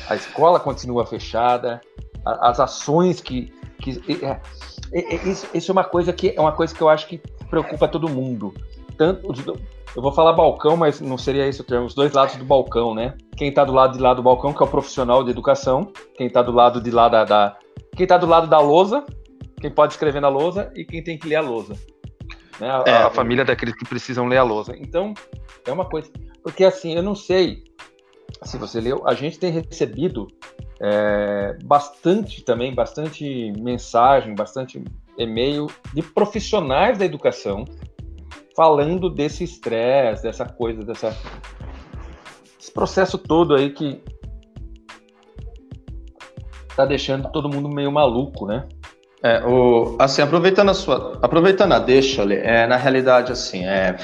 A 0.08 0.16
escola 0.16 0.58
continua 0.58 1.06
fechada, 1.06 1.80
as 2.24 2.58
ações 2.58 3.20
que, 3.20 3.54
que 3.78 4.02
é, 4.24 4.40
é, 4.92 5.14
é, 5.14 5.28
isso, 5.28 5.46
isso 5.54 5.70
é 5.70 5.72
uma 5.72 5.84
coisa 5.84 6.12
que 6.12 6.34
é 6.36 6.40
uma 6.40 6.50
coisa 6.50 6.74
que 6.74 6.82
eu 6.82 6.88
acho 6.88 7.06
que 7.06 7.18
preocupa 7.48 7.86
todo 7.86 8.08
mundo 8.08 8.52
tanto. 9.02 9.58
Eu 9.94 10.00
vou 10.00 10.12
falar 10.12 10.32
balcão, 10.32 10.76
mas 10.76 11.00
não 11.00 11.18
seria 11.18 11.46
esse 11.46 11.60
o 11.60 11.64
termo. 11.64 11.86
Os 11.86 11.94
dois 11.94 12.12
lados 12.12 12.36
do 12.36 12.44
balcão, 12.44 12.94
né? 12.94 13.14
Quem 13.36 13.48
está 13.48 13.64
do 13.64 13.72
lado 13.72 13.94
de 13.94 14.02
lá 14.02 14.14
do 14.14 14.22
balcão, 14.22 14.52
que 14.52 14.62
é 14.62 14.66
o 14.66 14.68
profissional 14.68 15.24
de 15.24 15.30
educação. 15.30 15.92
Quem 16.16 16.28
está 16.28 16.40
do 16.40 16.52
lado 16.52 16.80
de 16.80 16.90
lá 16.90 17.08
da, 17.08 17.24
da. 17.24 17.58
Quem 17.96 18.04
está 18.04 18.16
do 18.16 18.26
lado 18.26 18.46
da 18.46 18.60
lousa, 18.60 19.04
quem 19.60 19.70
pode 19.70 19.94
escrever 19.94 20.20
na 20.20 20.28
lousa 20.28 20.70
e 20.76 20.84
quem 20.84 21.02
tem 21.02 21.18
que 21.18 21.28
ler 21.28 21.36
a 21.36 21.40
lousa. 21.40 21.74
Né? 22.60 22.70
A, 22.70 22.84
é, 22.86 23.02
a 23.02 23.10
família 23.10 23.44
daqueles 23.44 23.74
que 23.74 23.84
precisam 23.84 24.26
ler 24.28 24.38
a 24.38 24.42
lousa. 24.44 24.74
Então, 24.78 25.12
é 25.66 25.72
uma 25.72 25.84
coisa. 25.84 26.10
Porque 26.42 26.64
assim, 26.64 26.94
eu 26.94 27.02
não 27.02 27.14
sei 27.14 27.64
se 28.44 28.56
você 28.56 28.80
leu, 28.80 29.02
a 29.06 29.14
gente 29.14 29.38
tem 29.38 29.50
recebido 29.50 30.26
é, 30.80 31.56
bastante 31.64 32.42
também, 32.42 32.74
bastante 32.74 33.52
mensagem, 33.60 34.34
bastante 34.34 34.82
e-mail 35.18 35.66
de 35.92 36.02
profissionais 36.02 36.96
da 36.96 37.04
educação 37.04 37.64
falando 38.56 39.08
desse 39.08 39.44
estresse, 39.44 40.22
dessa 40.22 40.44
coisa, 40.44 40.82
dessa 40.82 41.16
esse 42.60 42.70
processo 42.70 43.18
todo 43.18 43.54
aí 43.54 43.70
que 43.70 44.00
tá 46.76 46.86
deixando 46.86 47.30
todo 47.30 47.48
mundo 47.48 47.68
meio 47.68 47.90
maluco, 47.90 48.46
né? 48.46 48.66
É, 49.22 49.44
o, 49.44 49.96
assim, 49.98 50.20
aproveitando 50.20 50.70
a 50.70 50.74
sua, 50.74 51.18
aproveitando 51.22 51.72
a 51.72 51.78
deixa, 51.78 52.22
é, 52.22 52.66
na 52.66 52.76
realidade, 52.76 53.30
assim, 53.30 53.64
é, 53.64 53.96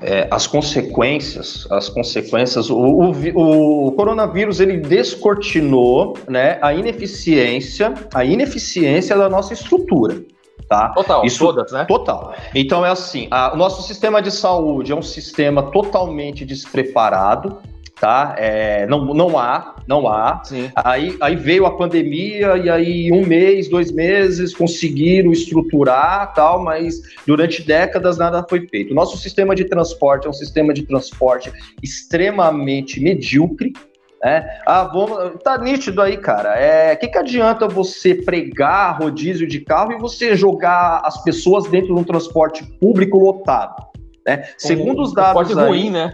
é, 0.00 0.28
as 0.30 0.46
consequências, 0.46 1.66
as 1.70 1.88
consequências, 1.88 2.70
o, 2.70 2.76
o, 2.76 3.86
o, 3.88 3.92
coronavírus 3.92 4.60
ele 4.60 4.76
descortinou, 4.76 6.14
né, 6.28 6.58
a 6.62 6.72
ineficiência, 6.72 7.92
a 8.14 8.24
ineficiência 8.24 9.16
da 9.16 9.28
nossa 9.28 9.52
estrutura. 9.52 10.22
Tá? 10.70 10.90
Total, 10.90 11.24
Isso, 11.26 11.44
todas, 11.44 11.72
né? 11.72 11.84
Total. 11.84 12.32
Então 12.54 12.86
é 12.86 12.90
assim, 12.90 13.26
a, 13.28 13.52
o 13.52 13.56
nosso 13.56 13.82
sistema 13.82 14.22
de 14.22 14.30
saúde 14.30 14.92
é 14.92 14.94
um 14.94 15.02
sistema 15.02 15.64
totalmente 15.64 16.44
despreparado, 16.44 17.58
tá? 18.00 18.36
É, 18.38 18.86
não, 18.86 19.04
não 19.12 19.36
há, 19.36 19.74
não 19.84 20.06
há. 20.06 20.40
Sim. 20.44 20.70
Aí, 20.76 21.16
aí 21.20 21.34
veio 21.34 21.66
a 21.66 21.76
pandemia 21.76 22.56
e 22.56 22.70
aí 22.70 23.10
um 23.10 23.26
mês, 23.26 23.68
dois 23.68 23.90
meses 23.90 24.54
conseguiram 24.54 25.32
estruturar, 25.32 26.32
tal, 26.34 26.62
mas 26.62 27.00
durante 27.26 27.62
décadas 27.62 28.16
nada 28.16 28.46
foi 28.48 28.64
feito. 28.68 28.92
O 28.92 28.94
nosso 28.94 29.18
sistema 29.18 29.56
de 29.56 29.64
transporte 29.64 30.28
é 30.28 30.30
um 30.30 30.32
sistema 30.32 30.72
de 30.72 30.82
transporte 30.82 31.52
extremamente 31.82 33.00
medíocre, 33.00 33.72
é, 34.22 34.60
ah, 34.66 34.84
vamos, 34.84 35.42
tá 35.42 35.56
nítido 35.56 36.02
aí, 36.02 36.16
cara. 36.18 36.54
É, 36.58 36.94
que 36.94 37.08
que 37.08 37.16
adianta 37.16 37.66
você 37.66 38.14
pregar 38.14 38.98
rodízio 38.98 39.46
de 39.46 39.60
carro 39.60 39.92
e 39.92 39.98
você 39.98 40.36
jogar 40.36 41.00
as 41.04 41.22
pessoas 41.22 41.66
dentro 41.68 41.94
de 41.94 42.00
um 42.00 42.04
transporte 42.04 42.64
público 42.78 43.18
lotado? 43.18 43.82
Né? 44.26 44.44
Segundo 44.58 45.02
os 45.02 45.14
dados 45.14 45.48
transporte 45.48 45.58
aí, 45.58 45.80
ruim, 45.80 45.90
né? 45.90 46.12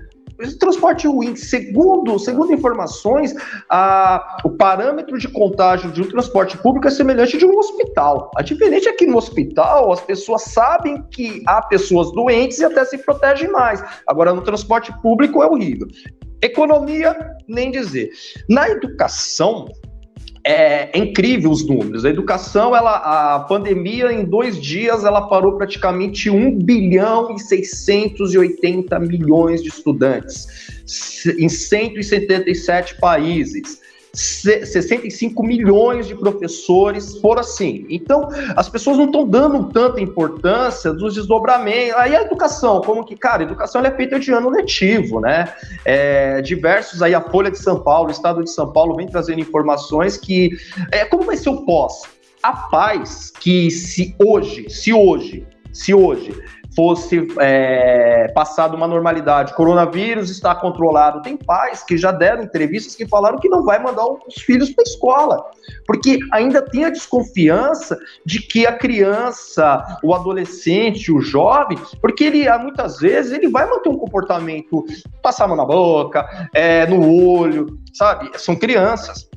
Transporte 0.60 1.08
ruim. 1.08 1.34
Segundo, 1.34 2.18
segundo 2.18 2.52
informações, 2.52 3.34
a, 3.70 4.38
o 4.44 4.50
parâmetro 4.50 5.18
de 5.18 5.26
contágio 5.28 5.90
de 5.90 6.02
um 6.02 6.08
transporte 6.08 6.56
público 6.58 6.86
é 6.86 6.90
semelhante 6.90 7.38
de 7.38 7.46
um 7.46 7.58
hospital. 7.58 8.30
A 8.36 8.42
diferença 8.42 8.90
é 8.90 8.92
que 8.92 9.06
no 9.06 9.16
hospital 9.16 9.92
as 9.92 10.00
pessoas 10.02 10.42
sabem 10.42 11.02
que 11.10 11.42
há 11.46 11.62
pessoas 11.62 12.12
doentes 12.12 12.58
e 12.58 12.64
até 12.64 12.84
se 12.84 12.98
protegem 12.98 13.50
mais. 13.50 13.82
Agora, 14.06 14.32
no 14.32 14.42
transporte 14.42 14.92
público 15.00 15.42
é 15.42 15.46
horrível. 15.46 15.88
Economia, 16.46 17.14
nem 17.46 17.70
dizer. 17.70 18.10
Na 18.48 18.68
educação, 18.68 19.68
é, 20.46 20.96
é, 20.96 20.98
incrível 20.98 21.50
os 21.50 21.66
números. 21.66 22.04
A 22.04 22.08
educação, 22.08 22.74
ela, 22.74 23.34
a 23.34 23.40
pandemia, 23.40 24.12
em 24.12 24.24
dois 24.24 24.60
dias, 24.60 25.04
ela 25.04 25.26
parou 25.28 25.56
praticamente 25.56 26.30
1 26.30 26.58
bilhão 26.58 27.34
e 27.34 27.40
680 27.40 28.96
milhões 29.00 29.60
de 29.60 29.68
estudantes 29.68 30.46
em 31.36 31.48
177 31.48 32.94
países. 33.00 33.80
65 34.16 35.42
milhões 35.42 36.06
de 36.06 36.14
professores 36.14 37.14
por 37.18 37.38
assim. 37.38 37.86
Então, 37.90 38.28
as 38.56 38.68
pessoas 38.68 38.96
não 38.96 39.04
estão 39.04 39.28
dando 39.28 39.64
tanta 39.68 40.00
importância 40.00 40.92
dos 40.92 41.14
desdobramentos. 41.14 41.94
Aí 41.96 42.16
a 42.16 42.22
educação, 42.22 42.80
como 42.80 43.04
que, 43.04 43.14
cara, 43.14 43.42
a 43.42 43.44
educação 43.46 43.84
é 43.84 43.90
feita 43.90 44.18
de 44.18 44.32
ano 44.32 44.48
letivo, 44.48 45.20
né? 45.20 45.52
É, 45.84 46.40
diversos 46.40 47.02
aí, 47.02 47.14
a 47.14 47.20
Folha 47.20 47.50
de 47.50 47.58
São 47.58 47.82
Paulo, 47.82 48.08
o 48.08 48.12
Estado 48.12 48.42
de 48.42 48.50
São 48.50 48.72
Paulo 48.72 48.96
vem 48.96 49.06
trazendo 49.06 49.40
informações 49.40 50.16
que. 50.16 50.50
É, 50.90 51.04
como 51.04 51.24
vai 51.24 51.36
ser 51.36 51.50
o 51.50 51.66
pós? 51.66 52.02
A 52.42 52.52
paz 52.52 53.30
que 53.38 53.70
se 53.70 54.14
hoje, 54.18 54.70
se 54.70 54.92
hoje, 54.92 55.46
se 55.72 55.92
hoje 55.92 56.32
fosse 56.76 57.26
é, 57.40 58.28
passado 58.34 58.76
uma 58.76 58.86
normalidade. 58.86 59.54
Coronavírus 59.54 60.28
está 60.28 60.54
controlado. 60.54 61.22
Tem 61.22 61.34
pais 61.34 61.82
que 61.82 61.96
já 61.96 62.12
deram 62.12 62.42
entrevistas 62.42 62.94
que 62.94 63.08
falaram 63.08 63.38
que 63.38 63.48
não 63.48 63.64
vai 63.64 63.82
mandar 63.82 64.04
os 64.06 64.34
filhos 64.42 64.70
para 64.70 64.82
a 64.82 64.88
escola, 64.88 65.50
porque 65.86 66.18
ainda 66.32 66.60
tem 66.60 66.84
a 66.84 66.90
desconfiança 66.90 67.98
de 68.24 68.40
que 68.40 68.66
a 68.66 68.72
criança, 68.72 69.98
o 70.04 70.14
adolescente, 70.14 71.10
o 71.10 71.20
jovem, 71.20 71.78
porque 72.00 72.24
ele 72.24 72.46
muitas 72.58 72.98
vezes 72.98 73.32
ele 73.32 73.48
vai 73.48 73.68
manter 73.68 73.88
um 73.88 73.96
comportamento, 73.96 74.84
passar 75.22 75.44
a 75.44 75.48
mão 75.48 75.56
na 75.56 75.64
boca, 75.64 76.48
é, 76.54 76.86
no 76.86 77.10
olho, 77.10 77.78
sabe? 77.94 78.30
São 78.38 78.54
crianças. 78.54 79.28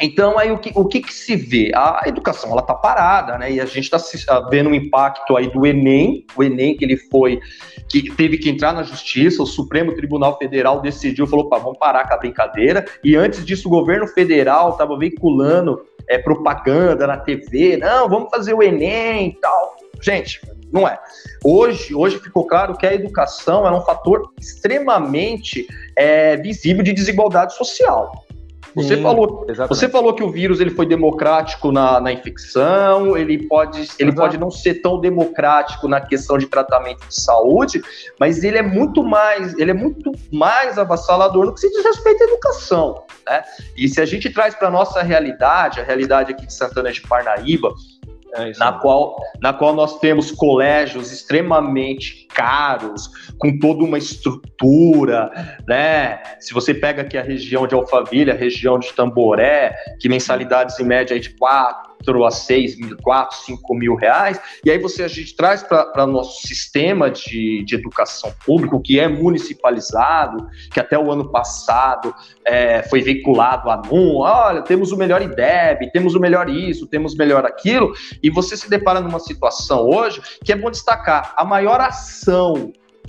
Então, 0.00 0.38
aí 0.38 0.50
o 0.50 0.58
que, 0.58 0.72
o 0.74 0.84
que, 0.84 1.00
que 1.00 1.12
se 1.12 1.36
vê? 1.36 1.70
A 1.74 2.02
educação 2.06 2.50
ela 2.50 2.60
está 2.60 2.74
parada, 2.74 3.38
né? 3.38 3.52
E 3.52 3.60
a 3.60 3.66
gente 3.66 3.84
está 3.84 3.98
tá 4.26 4.48
vendo 4.48 4.70
o 4.70 4.74
impacto 4.74 5.36
aí 5.36 5.50
do 5.50 5.66
Enem, 5.66 6.26
o 6.36 6.42
Enem 6.42 6.76
que 6.76 6.84
ele 6.84 6.96
foi, 6.96 7.40
que 7.88 8.10
teve 8.14 8.38
que 8.38 8.50
entrar 8.50 8.72
na 8.72 8.82
justiça, 8.82 9.42
o 9.42 9.46
Supremo 9.46 9.94
Tribunal 9.94 10.38
Federal 10.38 10.80
decidiu, 10.80 11.26
falou, 11.26 11.48
pá, 11.48 11.58
vamos 11.58 11.78
parar 11.78 12.08
com 12.08 12.14
a 12.14 12.18
brincadeira. 12.18 12.84
E 13.04 13.14
antes 13.14 13.44
disso, 13.44 13.68
o 13.68 13.70
governo 13.70 14.06
federal 14.08 14.70
estava 14.70 14.96
veiculando 14.96 15.84
é, 16.08 16.18
propaganda 16.18 17.06
na 17.06 17.16
TV, 17.16 17.76
não, 17.76 18.08
vamos 18.08 18.30
fazer 18.30 18.54
o 18.54 18.62
Enem 18.62 19.28
e 19.28 19.40
tal. 19.40 19.76
Gente, 20.00 20.40
não 20.72 20.88
é. 20.88 20.98
Hoje, 21.44 21.94
hoje 21.94 22.18
ficou 22.18 22.46
claro 22.46 22.76
que 22.76 22.86
a 22.86 22.94
educação 22.94 23.66
é 23.66 23.70
um 23.70 23.82
fator 23.82 24.32
extremamente 24.40 25.66
é, 25.94 26.36
visível 26.38 26.82
de 26.82 26.92
desigualdade 26.92 27.54
social. 27.54 28.24
Você, 28.74 28.96
Sim, 28.96 29.02
falou, 29.02 29.46
você 29.68 29.88
falou 29.88 30.14
que 30.14 30.22
o 30.22 30.30
vírus 30.30 30.60
ele 30.60 30.70
foi 30.70 30.86
democrático 30.86 31.70
na, 31.70 32.00
na 32.00 32.12
infecção, 32.12 33.16
ele 33.16 33.46
pode, 33.46 33.88
ele 33.98 34.12
pode 34.12 34.38
não 34.38 34.50
ser 34.50 34.76
tão 34.76 34.98
democrático 34.98 35.86
na 35.86 36.00
questão 36.00 36.38
de 36.38 36.46
tratamento 36.46 37.06
de 37.06 37.14
saúde, 37.14 37.82
mas 38.18 38.42
ele 38.42 38.56
é 38.56 38.62
muito 38.62 39.02
mais, 39.02 39.58
ele 39.58 39.70
é 39.70 39.74
muito 39.74 40.12
mais 40.32 40.78
avassalador 40.78 41.46
no 41.46 41.54
que 41.54 41.60
se 41.60 41.70
diz 41.70 41.84
respeito 41.84 42.22
à 42.22 42.26
educação. 42.26 43.04
Né? 43.26 43.42
E 43.76 43.88
se 43.88 44.00
a 44.00 44.06
gente 44.06 44.30
traz 44.30 44.54
para 44.54 44.68
a 44.68 44.70
nossa 44.70 45.02
realidade, 45.02 45.80
a 45.80 45.84
realidade 45.84 46.32
aqui 46.32 46.46
de 46.46 46.54
Santana 46.54 46.90
de 46.90 47.02
Parnaíba, 47.02 47.74
é 48.34 48.52
na, 48.58 48.72
qual, 48.72 49.20
na 49.40 49.52
qual 49.52 49.74
nós 49.74 49.98
temos 49.98 50.30
colégios 50.30 51.12
extremamente 51.12 52.21
caros, 52.34 53.10
com 53.38 53.58
toda 53.58 53.84
uma 53.84 53.98
estrutura, 53.98 55.30
né? 55.66 56.20
Se 56.40 56.52
você 56.52 56.74
pega 56.74 57.02
aqui 57.02 57.16
a 57.16 57.22
região 57.22 57.66
de 57.66 57.74
Alphaville, 57.74 58.30
a 58.30 58.34
região 58.34 58.78
de 58.78 58.92
Tamboré, 58.92 59.74
que 60.00 60.08
mensalidades 60.08 60.78
em 60.78 60.84
média 60.84 61.18
de 61.18 61.30
4 61.30 61.92
a 62.26 62.30
6 62.30 62.78
mil, 62.78 62.96
4, 63.00 63.36
5 63.44 63.74
mil 63.74 63.94
reais, 63.94 64.40
e 64.64 64.70
aí 64.70 64.78
você 64.78 65.04
a 65.04 65.08
gente 65.08 65.36
traz 65.36 65.62
para 65.62 66.04
o 66.04 66.06
nosso 66.06 66.46
sistema 66.46 67.10
de, 67.10 67.62
de 67.64 67.74
educação 67.76 68.34
pública, 68.44 68.78
que 68.82 68.98
é 68.98 69.06
municipalizado, 69.06 70.48
que 70.72 70.80
até 70.80 70.98
o 70.98 71.12
ano 71.12 71.30
passado 71.30 72.12
é, 72.44 72.82
foi 72.84 73.00
veiculado 73.00 73.70
a 73.70 73.76
NUM, 73.76 74.16
olha, 74.16 74.62
temos 74.62 74.90
o 74.90 74.96
melhor 74.96 75.22
IDEB, 75.22 75.92
temos 75.92 76.14
o 76.14 76.20
melhor 76.20 76.48
isso, 76.48 76.86
temos 76.86 77.14
o 77.14 77.16
melhor 77.16 77.44
aquilo, 77.44 77.92
e 78.22 78.30
você 78.30 78.56
se 78.56 78.68
depara 78.68 79.00
numa 79.00 79.20
situação 79.20 79.88
hoje 79.88 80.20
que 80.44 80.52
é 80.52 80.56
bom 80.56 80.70
destacar, 80.70 81.32
a 81.36 81.44
maior 81.44 81.80
ação 81.80 82.21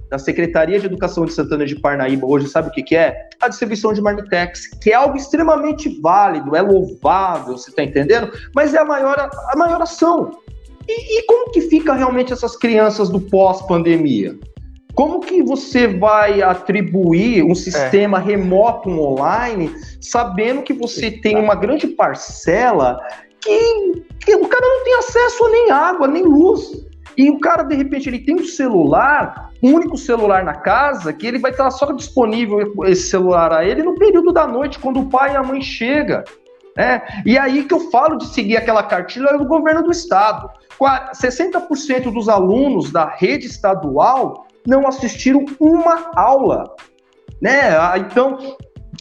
da 0.10 0.20
Secretaria 0.20 0.80
de 0.80 0.86
Educação 0.86 1.26
de 1.26 1.34
Santana 1.34 1.66
de 1.66 1.76
Parnaíba 1.76 2.28
hoje, 2.28 2.48
sabe 2.48 2.70
o 2.70 2.72
que, 2.72 2.84
que 2.84 2.96
é? 2.96 3.30
A 3.42 3.48
distribuição 3.48 3.94
de 3.94 4.02
marmitex, 4.02 4.68
que 4.80 4.92
é 4.92 4.94
algo 4.94 5.18
extremamente 5.18 5.90
válido, 6.02 6.56
é 6.56 6.62
louvável, 6.62 7.58
você 7.58 7.72
está 7.72 7.84
entendendo? 7.84 8.32
Mas 8.54 8.74
é 8.74 8.80
a 8.80 8.86
maior, 8.86 9.18
a 9.20 9.58
maior 9.58 9.82
ação. 9.82 10.32
E, 10.88 11.20
e 11.20 11.26
como 11.26 11.52
que 11.52 11.62
fica 11.62 11.94
realmente 11.94 12.32
essas 12.32 12.56
crianças 12.56 13.10
do 13.10 13.20
pós-pandemia? 13.20 14.38
Como 14.94 15.20
que 15.20 15.42
você 15.42 15.88
vai 15.88 16.44
atribuir 16.44 17.44
um 17.44 17.56
sistema 17.56 18.20
é. 18.20 18.22
remoto 18.22 18.90
online, 18.90 19.72
sabendo 20.00 20.62
que 20.62 20.74
você 20.74 21.10
tem 21.10 21.38
uma 21.38 21.56
grande 21.56 21.88
parcela 21.88 23.00
que, 23.42 24.04
que 24.24 24.36
o 24.36 24.48
cara 24.48 24.68
não 24.68 24.84
tem 24.84 24.94
acesso 24.96 25.46
a 25.46 25.50
nem 25.50 25.72
água, 25.72 26.08
nem 26.08 26.24
luz? 26.24 26.86
E 27.18 27.30
o 27.30 27.40
cara, 27.40 27.64
de 27.64 27.76
repente, 27.76 28.10
ele 28.10 28.20
tem 28.20 28.36
um 28.36 28.46
celular, 28.46 29.52
um 29.62 29.74
único 29.74 29.98
celular 29.98 30.44
na 30.44 30.56
casa, 30.56 31.14
que 31.14 31.28
ele 31.28 31.40
vai 31.40 31.52
estar 31.52 31.70
só 31.72 31.92
disponível 31.92 32.74
esse 32.86 33.10
celular 33.10 33.52
a 33.54 33.66
ele 33.66 33.84
no 33.84 33.96
período 33.96 34.32
da 34.32 34.48
noite, 34.48 34.80
quando 34.80 35.00
o 35.00 35.10
pai 35.10 35.34
e 35.34 35.36
a 35.36 35.44
mãe 35.44 35.62
chegam. 35.62 36.24
Né? 36.76 37.02
E 37.26 37.38
aí 37.38 37.66
que 37.66 37.74
eu 37.74 37.92
falo 37.92 38.18
de 38.18 38.28
seguir 38.28 38.58
aquela 38.58 38.84
cartilha 38.84 39.38
do 39.38 39.46
governo 39.46 39.84
do 39.84 39.92
estado. 39.92 40.50
60% 40.80 42.12
dos 42.12 42.28
alunos 42.28 42.92
da 42.92 43.06
rede 43.06 43.46
estadual 43.46 44.48
não 44.66 44.88
assistiram 44.88 45.46
uma 45.60 46.12
aula. 46.16 46.76
Né? 47.42 47.78
Ah, 47.78 47.98
então, 47.98 48.38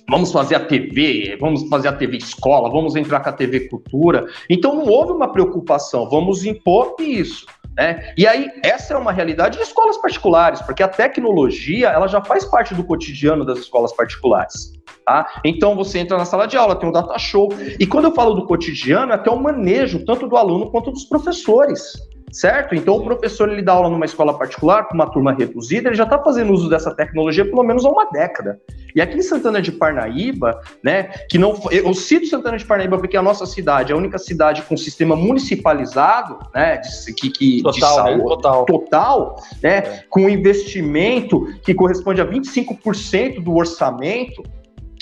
vamos 0.08 0.32
fazer 0.32 0.56
a 0.56 0.60
TV, 0.60 1.36
vamos 1.40 1.68
fazer 1.68 1.88
a 1.88 1.92
TV 1.92 2.18
escola, 2.18 2.70
vamos 2.70 2.94
entrar 2.96 3.20
com 3.20 3.30
a 3.30 3.32
TV 3.32 3.68
cultura. 3.68 4.26
Então 4.50 4.74
não 4.74 4.86
houve 4.86 5.12
uma 5.12 5.32
preocupação, 5.32 6.08
vamos 6.08 6.44
impor 6.44 6.96
isso. 7.00 7.46
Né? 7.76 8.12
E 8.16 8.26
aí, 8.26 8.50
essa 8.62 8.94
é 8.94 8.96
uma 8.96 9.12
realidade 9.12 9.56
de 9.56 9.64
escolas 9.64 9.96
particulares, 9.98 10.60
porque 10.62 10.82
a 10.82 10.88
tecnologia 10.88 11.88
ela 11.88 12.06
já 12.06 12.22
faz 12.22 12.44
parte 12.44 12.74
do 12.74 12.84
cotidiano 12.84 13.44
das 13.44 13.58
escolas 13.58 13.92
particulares. 13.92 14.72
Tá? 15.06 15.40
Então 15.44 15.74
você 15.74 15.98
entra 15.98 16.16
na 16.16 16.24
sala 16.24 16.46
de 16.46 16.56
aula, 16.56 16.76
tem 16.76 16.88
um 16.88 16.92
data 16.92 17.18
show. 17.18 17.48
E 17.78 17.86
quando 17.86 18.04
eu 18.04 18.14
falo 18.14 18.34
do 18.34 18.46
cotidiano, 18.46 19.12
é 19.12 19.14
até 19.14 19.30
o 19.30 19.40
manejo 19.40 20.04
tanto 20.04 20.28
do 20.28 20.36
aluno 20.36 20.70
quanto 20.70 20.92
dos 20.92 21.04
professores 21.04 21.94
certo? 22.32 22.74
Então 22.74 22.96
o 22.96 23.04
professor 23.04 23.48
ele 23.48 23.62
dá 23.62 23.74
aula 23.74 23.90
numa 23.90 24.06
escola 24.06 24.36
particular 24.36 24.88
com 24.88 24.94
uma 24.94 25.06
turma 25.06 25.34
reduzida, 25.34 25.88
ele 25.88 25.96
já 25.96 26.04
está 26.04 26.18
fazendo 26.18 26.52
uso 26.52 26.68
dessa 26.68 26.92
tecnologia 26.94 27.44
pelo 27.44 27.62
menos 27.62 27.84
há 27.84 27.90
uma 27.90 28.06
década. 28.10 28.58
E 28.94 29.00
aqui 29.00 29.18
em 29.18 29.22
Santana 29.22 29.60
de 29.60 29.70
Parnaíba, 29.70 30.60
né, 30.82 31.10
que 31.28 31.38
não 31.38 31.60
eu 31.70 31.92
cito 31.94 32.26
Santana 32.26 32.56
de 32.56 32.64
Parnaíba 32.64 32.98
porque 32.98 33.16
a 33.16 33.22
nossa 33.22 33.44
cidade 33.44 33.92
é 33.92 33.94
a 33.94 33.98
única 33.98 34.18
cidade 34.18 34.62
com 34.62 34.76
sistema 34.76 35.14
municipalizado, 35.14 36.38
né, 36.54 36.78
de, 36.78 37.12
que, 37.12 37.30
que 37.30 37.62
total, 37.62 37.72
de 37.72 37.80
saúde, 37.80 38.18
né? 38.18 38.24
total, 38.24 38.64
total, 38.64 39.42
né, 39.62 39.76
é. 39.76 40.04
com 40.08 40.28
investimento 40.28 41.46
que 41.62 41.74
corresponde 41.74 42.20
a 42.20 42.26
25% 42.26 43.42
do 43.42 43.54
orçamento 43.54 44.42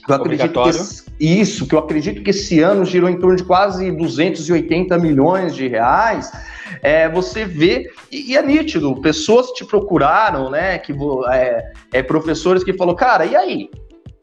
eu 0.08 0.14
acredito 0.14 0.62
que 0.62 1.24
isso, 1.24 1.66
que 1.66 1.74
eu 1.74 1.78
acredito 1.78 2.22
que 2.22 2.30
esse 2.30 2.60
ano 2.60 2.84
girou 2.84 3.08
em 3.10 3.18
torno 3.18 3.36
de 3.36 3.44
quase 3.44 3.90
280 3.92 4.98
milhões 4.98 5.54
de 5.54 5.68
reais. 5.68 6.32
É, 6.82 7.08
você 7.08 7.44
vê, 7.44 7.90
e, 8.10 8.32
e, 8.32 8.36
é 8.36 8.42
nítido, 8.42 9.00
pessoas 9.00 9.50
te 9.52 9.64
procuraram, 9.64 10.50
né? 10.50 10.78
Que 10.78 10.94
é, 11.30 11.72
é, 11.92 12.02
professores 12.02 12.64
que 12.64 12.72
falou, 12.72 12.94
cara, 12.94 13.24
e 13.24 13.36
aí? 13.36 13.70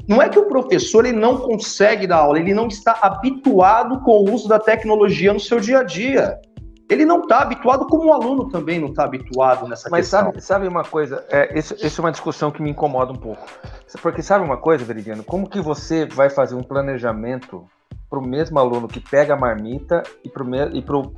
Não 0.08 0.22
é 0.22 0.30
que 0.30 0.40
o 0.40 0.46
professor 0.46 1.06
ele 1.06 1.18
não 1.18 1.38
consegue 1.38 2.08
dar 2.08 2.18
aula, 2.18 2.40
ele 2.40 2.54
não 2.54 2.68
está 2.68 2.98
habituado 3.02 4.00
com 4.02 4.12
o 4.12 4.34
uso 4.34 4.48
da 4.48 4.58
tecnologia 4.58 5.34
no 5.34 5.40
seu 5.40 5.60
dia 5.60 5.80
a 5.80 5.84
dia 5.84 6.40
ele 6.90 7.06
não 7.06 7.22
está 7.22 7.42
habituado, 7.42 7.86
como 7.86 8.06
o 8.06 8.14
aluno 8.14 8.50
também 8.50 8.80
não 8.80 8.90
está 8.90 9.04
habituado 9.04 9.68
nessa 9.68 9.90
Mas 9.90 10.06
questão. 10.06 10.32
Mas 10.34 10.46
sabe, 10.46 10.66
sabe 10.66 10.68
uma 10.68 10.84
coisa? 10.84 11.26
É, 11.30 11.58
isso, 11.58 11.76
isso, 11.76 12.00
é 12.00 12.04
uma 12.04 12.12
discussão 12.12 12.50
que 12.50 12.62
me 12.62 12.70
incomoda 12.70 13.12
um 13.12 13.18
pouco. 13.18 13.46
Porque 14.02 14.22
sabe 14.22 14.46
uma 14.46 14.58
coisa, 14.58 14.86
Veridiano? 14.86 15.24
Como 15.24 15.50
que 15.50 15.60
você 15.60 16.06
vai 16.06 16.30
fazer 16.30 16.56
um 16.56 16.64
planejamento 16.64 17.68
para 18.10 18.20
o 18.20 18.26
mesmo 18.26 18.58
aluno 18.58 18.88
que 18.88 19.00
pega 19.00 19.34
a 19.34 19.38
marmita 19.38 20.02
e 20.24 20.30
para 20.30 20.44
o... 20.44 20.82
Pro... 20.82 21.14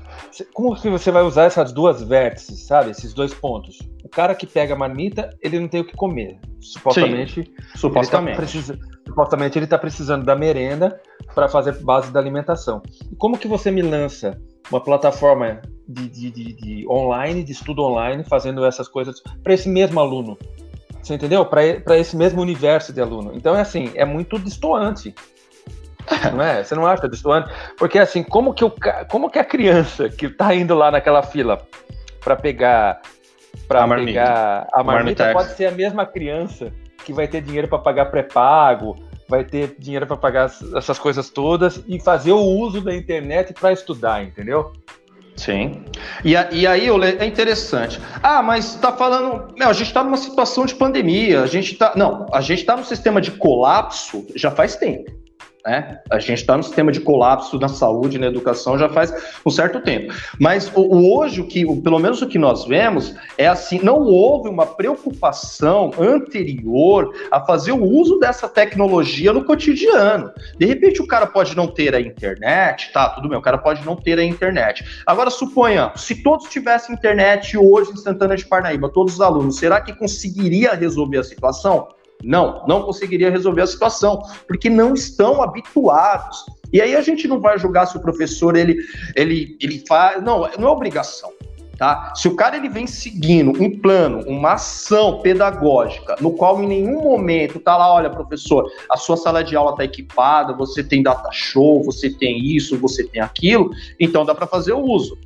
Como 0.53 0.75
que 0.75 0.89
você 0.89 1.11
vai 1.11 1.23
usar 1.23 1.43
essas 1.43 1.71
duas 1.71 2.01
vértices, 2.01 2.65
sabe? 2.65 2.91
Esses 2.91 3.13
dois 3.13 3.33
pontos. 3.33 3.77
O 4.03 4.09
cara 4.09 4.33
que 4.33 4.47
pega 4.47 4.73
a 4.73 4.77
marmita, 4.77 5.29
ele 5.41 5.59
não 5.59 5.67
tem 5.67 5.81
o 5.81 5.85
que 5.85 5.95
comer. 5.95 6.39
Supostamente. 6.59 7.43
Sim, 7.43 7.53
supostamente. 7.75 8.29
Ele 8.29 8.35
tá 8.35 8.41
precisa, 8.41 8.79
supostamente 9.07 9.57
ele 9.57 9.65
está 9.65 9.77
precisando 9.77 10.25
da 10.25 10.35
merenda 10.35 10.99
para 11.35 11.47
fazer 11.47 11.73
base 11.83 12.11
da 12.11 12.19
alimentação. 12.19 12.81
E 13.11 13.15
como 13.15 13.37
que 13.37 13.47
você 13.47 13.69
me 13.69 13.83
lança 13.83 14.39
uma 14.71 14.81
plataforma 14.81 15.61
de, 15.87 16.07
de, 16.07 16.31
de, 16.31 16.53
de 16.53 16.87
online, 16.87 17.43
de 17.43 17.51
estudo 17.51 17.83
online, 17.83 18.23
fazendo 18.23 18.65
essas 18.65 18.87
coisas 18.87 19.21
para 19.43 19.53
esse 19.53 19.67
mesmo 19.67 19.99
aluno. 19.99 20.37
Você 21.01 21.15
entendeu? 21.15 21.45
Para 21.45 21.97
esse 21.97 22.15
mesmo 22.15 22.41
universo 22.41 22.93
de 22.93 23.01
aluno. 23.01 23.31
Então 23.33 23.55
é 23.55 23.61
assim, 23.61 23.91
é 23.95 24.05
muito 24.05 24.37
distoante. 24.37 25.15
Não 26.33 26.43
é? 26.43 26.63
Você 26.63 26.75
não 26.75 26.85
acha 26.85 27.07
distoante? 27.07 27.51
Porque 27.77 27.99
assim, 27.99 28.23
como 28.23 28.53
que, 28.53 28.63
o, 28.63 28.73
como 29.09 29.29
que 29.29 29.39
a 29.39 29.43
criança 29.43 30.09
que 30.09 30.25
está 30.25 30.53
indo 30.53 30.75
lá 30.75 30.91
naquela 30.91 31.21
fila 31.21 31.61
para 32.21 32.35
pegar 32.35 33.01
para 33.67 33.87
pegar 33.87 34.67
a 34.73 34.83
marmita 34.83 35.31
pode 35.31 35.51
ser 35.53 35.67
a 35.67 35.71
mesma 35.71 36.05
criança 36.05 36.71
que 37.05 37.13
vai 37.13 37.27
ter 37.27 37.41
dinheiro 37.41 37.67
para 37.67 37.79
pagar 37.79 38.05
pré-pago, 38.05 38.95
vai 39.27 39.43
ter 39.43 39.75
dinheiro 39.79 40.05
para 40.05 40.17
pagar 40.17 40.51
essas 40.75 40.99
coisas 40.99 41.29
todas 41.29 41.83
e 41.87 41.99
fazer 41.99 42.31
o 42.31 42.39
uso 42.39 42.81
da 42.81 42.95
internet 42.95 43.53
para 43.53 43.71
estudar, 43.71 44.23
entendeu? 44.23 44.73
Sim. 45.35 45.85
E, 46.23 46.31
e 46.31 46.67
aí 46.67 46.87
é 47.17 47.25
interessante. 47.25 47.99
Ah, 48.21 48.43
mas 48.43 48.75
está 48.75 48.91
falando. 48.91 49.53
Não, 49.57 49.69
a 49.69 49.73
gente 49.73 49.87
está 49.87 50.03
numa 50.03 50.17
situação 50.17 50.65
de 50.65 50.75
pandemia. 50.75 51.41
A 51.41 51.47
gente 51.47 51.71
está. 51.71 51.93
Não, 51.95 52.25
a 52.33 52.41
gente 52.41 52.59
está 52.59 52.75
num 52.75 52.83
sistema 52.83 53.21
de 53.21 53.31
colapso 53.31 54.27
já 54.35 54.51
faz 54.51 54.75
tempo. 54.75 55.09
Né? 55.65 55.99
A 56.09 56.19
gente 56.19 56.39
está 56.39 56.55
no 56.55 56.63
sistema 56.63 56.91
de 56.91 57.01
colapso 57.01 57.59
na 57.59 57.67
saúde, 57.67 58.17
na 58.17 58.27
educação 58.27 58.77
já 58.77 58.87
faz 58.87 59.13
um 59.45 59.49
certo 59.49 59.81
tempo. 59.81 60.13
Mas 60.39 60.71
o, 60.73 60.81
o 60.81 61.17
hoje, 61.17 61.41
o 61.41 61.47
que, 61.47 61.65
o, 61.65 61.81
pelo 61.81 61.99
menos 61.99 62.21
o 62.21 62.27
que 62.27 62.37
nós 62.37 62.65
vemos, 62.65 63.13
é 63.37 63.47
assim: 63.47 63.79
não 63.83 63.99
houve 63.99 64.47
uma 64.47 64.65
preocupação 64.65 65.91
anterior 65.99 67.13
a 67.29 67.41
fazer 67.41 67.73
o 67.73 67.83
uso 67.83 68.19
dessa 68.19 68.47
tecnologia 68.47 69.33
no 69.33 69.43
cotidiano. 69.43 70.31
De 70.57 70.65
repente, 70.65 71.01
o 71.01 71.07
cara 71.07 71.27
pode 71.27 71.55
não 71.55 71.67
ter 71.67 71.93
a 71.93 71.99
internet, 71.99 72.91
tá? 72.93 73.09
Tudo 73.09 73.27
bem, 73.27 73.37
o 73.37 73.41
cara 73.41 73.57
pode 73.57 73.85
não 73.85 73.97
ter 73.97 74.17
a 74.17 74.23
internet. 74.23 74.85
Agora, 75.05 75.29
suponha, 75.29 75.91
se 75.95 76.23
todos 76.23 76.47
tivessem 76.47 76.95
internet 76.95 77.57
hoje 77.57 77.91
em 77.91 77.97
Santana 77.97 78.35
de 78.35 78.45
Parnaíba, 78.45 78.89
todos 78.89 79.15
os 79.15 79.21
alunos, 79.21 79.57
será 79.57 79.81
que 79.81 79.93
conseguiria 79.93 80.73
resolver 80.73 81.17
a 81.17 81.23
situação? 81.23 81.98
Não, 82.23 82.65
não 82.67 82.83
conseguiria 82.83 83.29
resolver 83.29 83.61
a 83.61 83.67
situação, 83.67 84.21
porque 84.47 84.69
não 84.69 84.93
estão 84.93 85.41
habituados. 85.41 86.45
E 86.71 86.81
aí 86.81 86.95
a 86.95 87.01
gente 87.01 87.27
não 87.27 87.39
vai 87.39 87.57
julgar 87.57 87.87
se 87.87 87.97
o 87.97 88.01
professor 88.01 88.55
ele, 88.55 88.77
ele, 89.15 89.57
ele 89.61 89.83
faz. 89.87 90.21
Não, 90.21 90.49
não 90.57 90.67
é 90.67 90.71
obrigação. 90.71 91.31
Tá? 91.79 92.13
Se 92.13 92.27
o 92.27 92.35
cara 92.35 92.57
ele 92.57 92.67
vem 92.67 92.85
seguindo 92.85 93.51
um 93.51 93.79
plano, 93.79 94.19
uma 94.27 94.55
ação 94.55 95.21
pedagógica, 95.21 96.17
no 96.19 96.33
qual 96.33 96.61
em 96.61 96.67
nenhum 96.67 97.01
momento 97.01 97.57
tá 97.57 97.77
lá, 97.77 97.93
olha, 97.93 98.09
professor, 98.09 98.69
a 98.91 98.97
sua 98.97 99.15
sala 99.15 99.41
de 99.41 99.55
aula 99.55 99.73
tá 99.73 99.85
equipada, 99.85 100.51
você 100.51 100.83
tem 100.83 101.01
data 101.01 101.29
show, 101.31 101.81
você 101.81 102.09
tem 102.09 102.37
isso, 102.37 102.77
você 102.77 103.05
tem 103.05 103.21
aquilo, 103.21 103.69
então 103.97 104.25
dá 104.25 104.35
para 104.35 104.45
fazer 104.45 104.73
o 104.73 104.81
uso. 104.81 105.17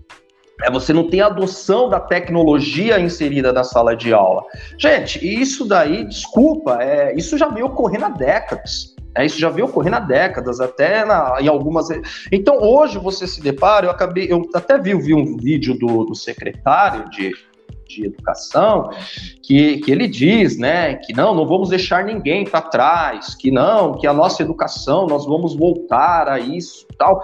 É, 0.61 0.69
você 0.69 0.93
não 0.93 1.09
tem 1.09 1.21
adoção 1.21 1.89
da 1.89 1.99
tecnologia 1.99 2.99
inserida 2.99 3.51
na 3.51 3.63
sala 3.63 3.95
de 3.95 4.13
aula. 4.13 4.43
Gente, 4.77 5.19
isso 5.23 5.65
daí, 5.65 6.05
desculpa, 6.05 6.77
é, 6.81 7.15
isso 7.15 7.37
já 7.37 7.47
veio 7.47 7.65
ocorrendo 7.65 8.05
há 8.05 8.09
décadas. 8.09 8.93
É, 9.15 9.25
isso 9.25 9.39
já 9.39 9.49
veio 9.49 9.67
ocorrendo 9.67 9.97
há 9.97 9.99
décadas, 9.99 10.59
até 10.59 11.05
na, 11.05 11.37
em 11.39 11.47
algumas. 11.47 11.87
Então, 12.31 12.57
hoje 12.61 12.97
você 12.97 13.27
se 13.27 13.41
depara, 13.41 13.85
eu 13.85 13.91
acabei, 13.91 14.27
eu 14.31 14.47
até 14.53 14.77
vi, 14.77 14.93
vi 14.95 15.13
um 15.13 15.37
vídeo 15.37 15.77
do, 15.77 16.03
do 16.05 16.15
secretário 16.15 17.09
de, 17.09 17.31
de 17.87 18.05
educação 18.05 18.89
que, 19.43 19.77
que 19.79 19.91
ele 19.91 20.07
diz, 20.07 20.57
né, 20.57 20.95
que 20.95 21.13
não, 21.13 21.35
não 21.35 21.45
vamos 21.45 21.69
deixar 21.69 22.03
ninguém 22.03 22.43
para 22.43 22.61
trás, 22.61 23.35
que 23.35 23.51
não, 23.51 23.93
que 23.93 24.07
a 24.07 24.13
nossa 24.13 24.41
educação 24.41 25.05
nós 25.05 25.25
vamos 25.25 25.55
voltar 25.55 26.27
a 26.27 26.39
isso, 26.39 26.87
tal. 26.97 27.23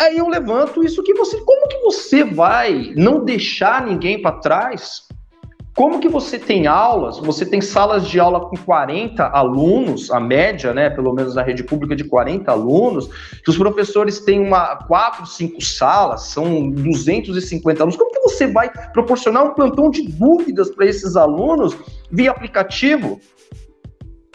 Aí 0.00 0.18
eu 0.18 0.28
levanto 0.28 0.84
isso 0.84 1.02
que 1.02 1.14
você, 1.14 1.40
como 1.40 1.68
que 1.68 1.78
você 1.78 2.22
vai 2.22 2.92
não 2.96 3.24
deixar 3.24 3.86
ninguém 3.86 4.20
para 4.20 4.38
trás? 4.38 5.06
Como 5.74 6.00
que 6.00 6.08
você 6.08 6.38
tem 6.38 6.66
aulas, 6.66 7.18
você 7.18 7.44
tem 7.44 7.60
salas 7.60 8.08
de 8.08 8.18
aula 8.18 8.48
com 8.48 8.56
40 8.56 9.24
alunos, 9.24 10.10
a 10.10 10.18
média, 10.18 10.72
né, 10.72 10.88
pelo 10.88 11.12
menos 11.12 11.34
na 11.34 11.42
rede 11.42 11.62
pública 11.62 11.94
de 11.94 12.04
40 12.04 12.50
alunos, 12.50 13.10
que 13.44 13.50
os 13.50 13.58
professores 13.58 14.20
têm 14.20 14.40
uma 14.40 14.76
quatro, 14.76 15.26
cinco 15.26 15.62
salas, 15.62 16.28
são 16.28 16.70
250 16.70 17.82
alunos. 17.82 17.96
Como 17.96 18.10
que 18.10 18.20
você 18.20 18.46
vai 18.46 18.70
proporcionar 18.92 19.44
um 19.44 19.52
plantão 19.52 19.90
de 19.90 20.02
dúvidas 20.08 20.70
para 20.70 20.86
esses 20.86 21.14
alunos 21.14 21.76
via 22.10 22.30
aplicativo? 22.30 23.20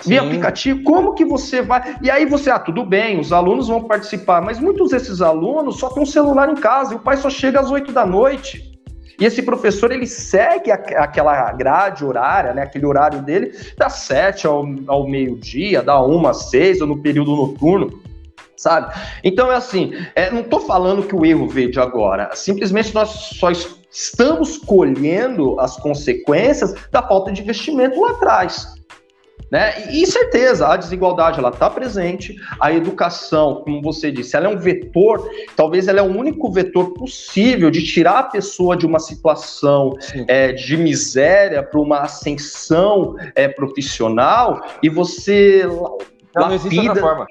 Via 0.05 0.21
aplicativo, 0.21 0.83
como 0.83 1.13
que 1.13 1.23
você 1.23 1.61
vai. 1.61 1.95
E 2.01 2.09
aí 2.09 2.25
você, 2.25 2.49
ah, 2.49 2.59
tudo 2.59 2.85
bem, 2.85 3.19
os 3.19 3.31
alunos 3.31 3.67
vão 3.67 3.83
participar, 3.83 4.41
mas 4.41 4.59
muitos 4.59 4.91
desses 4.91 5.21
alunos 5.21 5.77
só 5.77 5.89
têm 5.89 6.03
um 6.03 6.05
celular 6.05 6.49
em 6.49 6.55
casa 6.55 6.93
e 6.93 6.95
o 6.95 6.99
pai 6.99 7.17
só 7.17 7.29
chega 7.29 7.59
às 7.59 7.69
8 7.69 7.91
da 7.91 8.05
noite. 8.05 8.71
E 9.19 9.25
esse 9.25 9.43
professor, 9.43 9.91
ele 9.91 10.07
segue 10.07 10.71
a, 10.71 10.75
aquela 10.75 11.51
grade 11.51 12.03
horária, 12.03 12.53
né, 12.53 12.63
aquele 12.63 12.87
horário 12.87 13.21
dele, 13.21 13.51
das 13.77 13.93
7 13.93 14.47
ao, 14.47 14.65
ao 14.87 15.07
meio-dia, 15.07 15.83
da 15.83 16.01
1 16.01 16.27
às 16.27 16.49
6, 16.49 16.81
ou 16.81 16.87
no 16.87 17.01
período 17.01 17.35
noturno 17.35 18.01
sabe? 18.61 18.93
Então 19.23 19.51
é 19.51 19.55
assim, 19.55 19.91
é, 20.15 20.29
não 20.29 20.41
estou 20.41 20.59
falando 20.59 21.01
que 21.01 21.15
o 21.15 21.25
erro 21.25 21.47
veio 21.47 21.71
de 21.71 21.79
agora, 21.79 22.29
simplesmente 22.35 22.93
nós 22.93 23.09
só 23.09 23.49
estamos 23.49 24.57
colhendo 24.57 25.59
as 25.59 25.77
consequências 25.77 26.75
da 26.91 27.01
falta 27.01 27.31
de 27.31 27.41
investimento 27.41 27.99
lá 27.99 28.11
atrás. 28.11 28.75
Né? 29.51 29.91
E, 29.91 30.07
certeza, 30.07 30.65
a 30.65 30.77
desigualdade 30.77 31.37
ela 31.37 31.49
está 31.49 31.69
presente, 31.69 32.37
a 32.57 32.71
educação, 32.71 33.61
como 33.65 33.81
você 33.81 34.09
disse, 34.09 34.37
ela 34.37 34.47
é 34.47 34.49
um 34.49 34.57
vetor, 34.57 35.29
talvez 35.57 35.89
ela 35.89 35.99
é 35.99 36.01
o 36.01 36.05
único 36.05 36.49
vetor 36.49 36.93
possível 36.93 37.69
de 37.69 37.83
tirar 37.83 38.19
a 38.19 38.23
pessoa 38.23 38.77
de 38.77 38.85
uma 38.85 38.97
situação 38.97 39.93
é, 40.25 40.53
de 40.53 40.77
miséria 40.77 41.61
para 41.61 41.81
uma 41.81 41.99
ascensão 41.99 43.17
é, 43.35 43.49
profissional 43.49 44.61
e 44.81 44.87
você 44.87 45.67
não, 45.67 46.47
não 46.47 46.53
existe 46.53 46.79
outra 46.79 47.01
forma. 47.01 47.27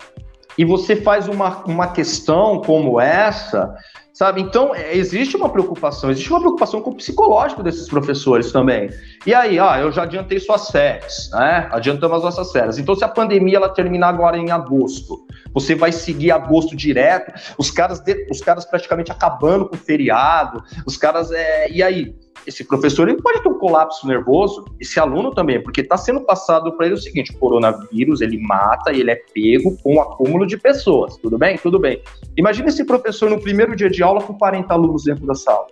E 0.59 0.65
você 0.65 0.97
faz 0.97 1.27
uma, 1.27 1.65
uma 1.65 1.89
questão 1.89 2.61
como 2.61 3.01
essa 3.01 3.75
sabe? 4.21 4.43
Então, 4.43 4.75
é, 4.75 4.95
existe 4.95 5.35
uma 5.35 5.49
preocupação, 5.49 6.11
existe 6.11 6.29
uma 6.29 6.41
preocupação 6.41 6.83
com 6.83 6.91
o 6.91 6.95
psicológico 6.95 7.63
desses 7.63 7.89
professores 7.89 8.53
também. 8.53 8.91
E 9.25 9.33
aí, 9.33 9.59
ah, 9.59 9.81
eu 9.81 9.91
já 9.91 10.03
adiantei 10.03 10.39
suas 10.39 10.71
férias, 10.71 11.31
né? 11.33 11.67
Adiantamos 11.73 12.19
as 12.19 12.25
nossas 12.25 12.53
férias. 12.53 12.77
Então, 12.77 12.95
se 12.95 13.03
a 13.03 13.09
pandemia 13.09 13.57
ela 13.57 13.71
terminar 13.71 14.09
agora 14.11 14.37
em 14.37 14.51
agosto, 14.51 15.27
você 15.55 15.75
vai 15.75 15.91
seguir 15.91 16.33
agosto 16.33 16.77
direto, 16.77 17.33
os 17.57 17.71
caras, 17.71 17.99
de, 18.01 18.27
os 18.31 18.43
caras 18.43 18.67
praticamente 18.67 19.11
acabando 19.11 19.67
com 19.67 19.75
o 19.75 19.79
feriado, 19.79 20.63
os 20.85 20.99
caras, 20.99 21.33
é, 21.33 21.71
e 21.71 21.83
aí? 21.83 22.15
Esse 22.47 22.65
professor 22.65 23.09
ele 23.09 23.21
pode 23.21 23.43
ter 23.43 23.49
um 23.49 23.59
colapso 23.59 24.07
nervoso, 24.07 24.65
esse 24.81 24.99
aluno 24.99 25.33
também, 25.33 25.63
porque 25.63 25.81
está 25.81 25.97
sendo 25.97 26.21
passado 26.21 26.73
para 26.77 26.87
ele 26.87 26.95
o 26.95 26.99
seguinte: 26.99 27.33
o 27.33 27.39
coronavírus 27.39 28.21
ele 28.21 28.39
mata 28.39 28.93
e 28.93 29.01
ele 29.01 29.11
é 29.11 29.23
pego 29.35 29.77
com 29.83 29.97
um 29.97 30.01
acúmulo 30.01 30.47
de 30.47 30.57
pessoas. 30.57 31.17
Tudo 31.19 31.39
bem? 31.39 31.59
Tudo 31.59 31.79
bem. 31.79 32.03
Imagina 32.37 32.69
esse 32.69 32.85
professor 32.85 33.31
no 33.31 33.41
primeiro 33.41 33.77
dia 33.77 33.91
de 33.91 34.03
aula 34.03 34.23
com 34.23 34.35
40 34.35 34.73
alunos 34.73 35.05
dentro 35.05 35.27
da 35.27 35.35
sala. 35.35 35.67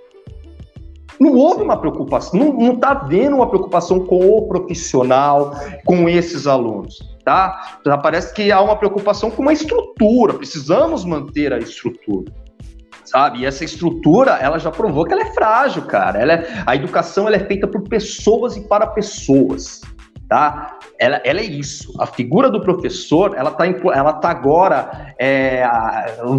Não 1.18 1.34
houve 1.34 1.62
uma 1.62 1.76
preocupação, 1.76 2.38
não 2.38 2.74
está 2.74 2.90
havendo 2.90 3.36
uma 3.36 3.48
preocupação 3.48 3.98
com 3.98 4.24
o 4.24 4.46
profissional, 4.46 5.52
com 5.84 6.08
esses 6.08 6.46
alunos, 6.46 6.98
tá? 7.24 7.80
Parece 8.00 8.32
que 8.32 8.52
há 8.52 8.60
uma 8.60 8.76
preocupação 8.76 9.28
com 9.28 9.42
uma 9.42 9.52
estrutura, 9.52 10.34
precisamos 10.34 11.04
manter 11.04 11.52
a 11.52 11.58
estrutura 11.58 12.32
sabe? 13.08 13.40
E 13.40 13.46
essa 13.46 13.64
estrutura, 13.64 14.32
ela 14.32 14.58
já 14.58 14.70
provou 14.70 15.04
que 15.04 15.12
ela 15.12 15.22
é 15.22 15.32
frágil, 15.32 15.82
cara. 15.82 16.20
Ela 16.20 16.32
é, 16.34 16.62
a 16.66 16.76
educação 16.76 17.26
ela 17.26 17.36
é 17.36 17.40
feita 17.40 17.66
por 17.66 17.82
pessoas 17.82 18.56
e 18.56 18.60
para 18.68 18.86
pessoas, 18.86 19.80
tá? 20.28 20.78
Ela, 20.98 21.20
ela 21.24 21.40
é 21.40 21.44
isso. 21.44 21.94
A 21.98 22.06
figura 22.06 22.50
do 22.50 22.60
professor, 22.60 23.34
ela 23.36 23.50
tá, 23.50 23.66
ela 23.66 24.12
tá 24.12 24.30
agora 24.30 25.14
é, 25.18 25.64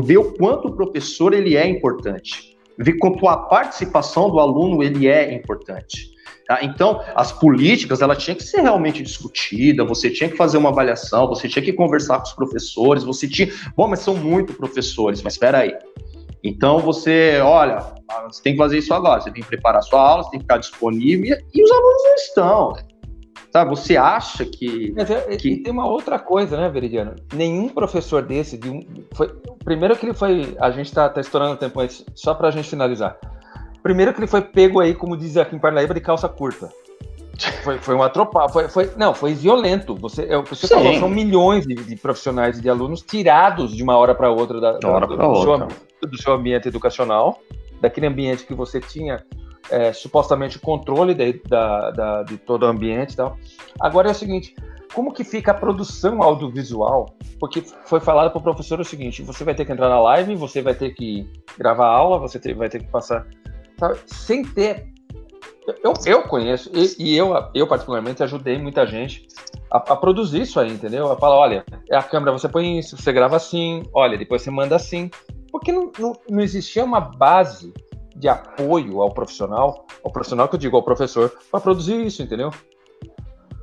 ver 0.03 0.17
o 0.17 0.33
quanto 0.33 0.67
o 0.67 0.75
professor 0.75 1.33
ele 1.33 1.55
é 1.55 1.67
importante, 1.67 2.57
ver 2.77 2.93
quanto 2.93 3.27
a 3.27 3.37
participação 3.37 4.29
do 4.29 4.39
aluno 4.39 4.83
ele 4.83 5.07
é 5.07 5.33
importante. 5.33 6.19
Tá? 6.49 6.59
Então, 6.63 6.99
as 7.13 7.31
políticas, 7.31 8.01
ela 8.01 8.15
tinha 8.15 8.35
que 8.35 8.43
ser 8.43 8.61
realmente 8.61 9.03
discutida, 9.03 9.85
você 9.85 10.09
tinha 10.09 10.27
que 10.27 10.35
fazer 10.35 10.57
uma 10.57 10.69
avaliação, 10.69 11.27
você 11.27 11.47
tinha 11.47 11.63
que 11.63 11.71
conversar 11.71 12.17
com 12.17 12.23
os 12.23 12.33
professores, 12.33 13.03
você 13.03 13.27
tinha... 13.27 13.53
Bom, 13.77 13.87
mas 13.87 13.99
são 13.99 14.15
muito 14.15 14.53
professores, 14.53 15.21
mas 15.21 15.33
espera 15.33 15.59
aí. 15.59 15.75
Então 16.43 16.79
você, 16.79 17.39
olha, 17.41 17.79
você 18.27 18.41
tem 18.41 18.53
que 18.53 18.59
fazer 18.59 18.77
isso 18.77 18.93
agora, 18.93 19.21
você 19.21 19.31
tem 19.31 19.43
que 19.43 19.49
preparar 19.49 19.83
sua 19.83 20.01
aula, 20.01 20.23
você 20.23 20.31
tem 20.31 20.39
que 20.39 20.45
ficar 20.45 20.57
disponível 20.57 21.37
e 21.53 21.63
os 21.63 21.71
alunos 21.71 22.03
não 22.03 22.15
estão. 22.15 22.73
Sabe, 23.51 23.71
você 23.71 23.97
acha 23.97 24.45
que, 24.45 24.93
Mas 24.95 25.09
é, 25.09 25.21
que... 25.35 25.57
Tem 25.57 25.73
uma 25.73 25.87
outra 25.87 26.19
coisa, 26.19 26.55
né, 26.55 26.69
Veridiano? 26.69 27.15
Nenhum 27.33 27.67
professor 27.67 28.21
desse, 28.21 28.57
de 28.57 28.69
um, 28.69 28.79
foi, 29.15 29.27
primeiro 29.63 29.95
que 29.95 30.05
ele 30.05 30.13
foi, 30.13 30.55
a 30.61 30.69
gente 30.69 30.85
está 30.85 31.09
tá 31.09 31.19
estourando 31.19 31.53
o 31.53 31.57
tempo, 31.57 31.77
mas 31.77 32.05
só 32.13 32.35
para 32.35 32.49
a 32.49 32.51
gente 32.51 32.69
finalizar. 32.69 33.17
Primeiro 33.81 34.13
que 34.13 34.19
ele 34.19 34.27
foi 34.27 34.41
pego 34.41 34.79
aí, 34.79 34.93
como 34.93 35.17
diz 35.17 35.35
aqui 35.35 35.55
em 35.55 35.59
Parnaíba, 35.59 35.95
de 35.95 36.01
calça 36.01 36.29
curta. 36.29 36.69
Foi, 37.63 37.77
foi 37.77 37.95
um 37.95 38.03
atropelo, 38.03 38.49
foi, 38.49 38.67
foi, 38.67 38.91
não, 38.97 39.13
foi 39.13 39.33
violento. 39.33 39.95
Você, 39.95 40.23
é 40.23 40.37
você 40.41 40.67
falou, 40.67 40.93
são 40.95 41.09
milhões 41.09 41.65
de, 41.65 41.75
de, 41.75 41.95
profissionais 41.95 42.57
e 42.57 42.61
de 42.61 42.69
alunos 42.69 43.01
tirados 43.01 43.75
de 43.75 43.81
uma 43.81 43.97
hora 43.97 44.13
para 44.13 44.29
outra 44.29 44.59
da, 44.59 44.71
da, 44.73 44.99
do, 44.99 45.17
do, 45.17 45.41
seu, 45.41 45.67
do, 46.09 46.21
seu, 46.21 46.33
ambiente 46.33 46.67
educacional, 46.67 47.39
daquele 47.79 48.07
ambiente 48.07 48.45
que 48.45 48.53
você 48.53 48.79
tinha 48.79 49.23
é, 49.69 49.93
supostamente 49.93 50.59
controle 50.59 51.13
de, 51.13 51.41
da, 51.47 51.91
da, 51.91 52.23
de 52.23 52.37
todo 52.37 52.63
o 52.63 52.65
ambiente 52.65 53.13
e 53.13 53.15
tal. 53.15 53.37
Agora 53.79 54.09
é 54.09 54.11
o 54.11 54.15
seguinte, 54.15 54.55
como 54.93 55.13
que 55.13 55.23
fica 55.23 55.51
a 55.51 55.53
produção 55.53 56.21
audiovisual? 56.21 57.15
Porque 57.39 57.61
foi 57.85 57.99
falado 57.99 58.31
para 58.31 58.39
o 58.39 58.43
professor 58.43 58.79
o 58.79 58.85
seguinte: 58.85 59.21
você 59.21 59.43
vai 59.43 59.53
ter 59.53 59.65
que 59.65 59.71
entrar 59.71 59.87
na 59.87 60.01
live, 60.01 60.35
você 60.35 60.61
vai 60.61 60.73
ter 60.73 60.93
que 60.93 61.27
gravar 61.57 61.87
aula, 61.87 62.19
você 62.19 62.39
ter, 62.39 62.53
vai 62.53 62.69
ter 62.69 62.79
que 62.79 62.89
passar, 62.89 63.25
sabe, 63.77 63.99
sem 64.05 64.43
ter 64.43 64.87
eu, 65.83 65.93
eu 66.05 66.21
conheço, 66.23 66.71
e, 66.73 66.95
e, 66.97 67.17
eu, 67.17 67.33
eu 67.53 67.67
particularmente 67.67 68.23
ajudei 68.23 68.57
muita 68.57 68.85
gente 68.85 69.27
a, 69.71 69.77
a, 69.77 69.95
produzir 69.95 70.41
isso 70.41 70.59
aí, 70.59 70.71
entendeu? 70.71 71.11
A 71.11 71.17
falar, 71.17 71.35
olha, 71.35 71.65
é 71.89 71.95
a 71.95 72.03
câmera, 72.03 72.31
você 72.31 72.47
põe 72.47 72.79
isso, 72.79 72.97
você 72.97 73.11
grava 73.11 73.35
assim, 73.35 73.83
olha, 73.93 74.17
depois 74.17 74.41
você 74.41 74.51
manda 74.51 74.75
assim. 74.75 75.09
Porque 75.51 75.71
não, 75.71 75.91
não, 75.97 76.13
não 76.29 76.41
existia 76.41 76.83
uma 76.83 76.99
base 76.99 77.73
de 78.15 78.27
apoio 78.27 79.01
ao 79.01 79.11
profissional, 79.11 79.85
ao 80.03 80.11
profissional 80.11 80.47
que 80.47 80.55
eu 80.55 80.59
digo, 80.59 80.75
ao 80.75 80.83
professor, 80.83 81.31
para 81.51 81.59
produzir 81.59 82.05
isso, 82.05 82.21
entendeu? 82.21 82.51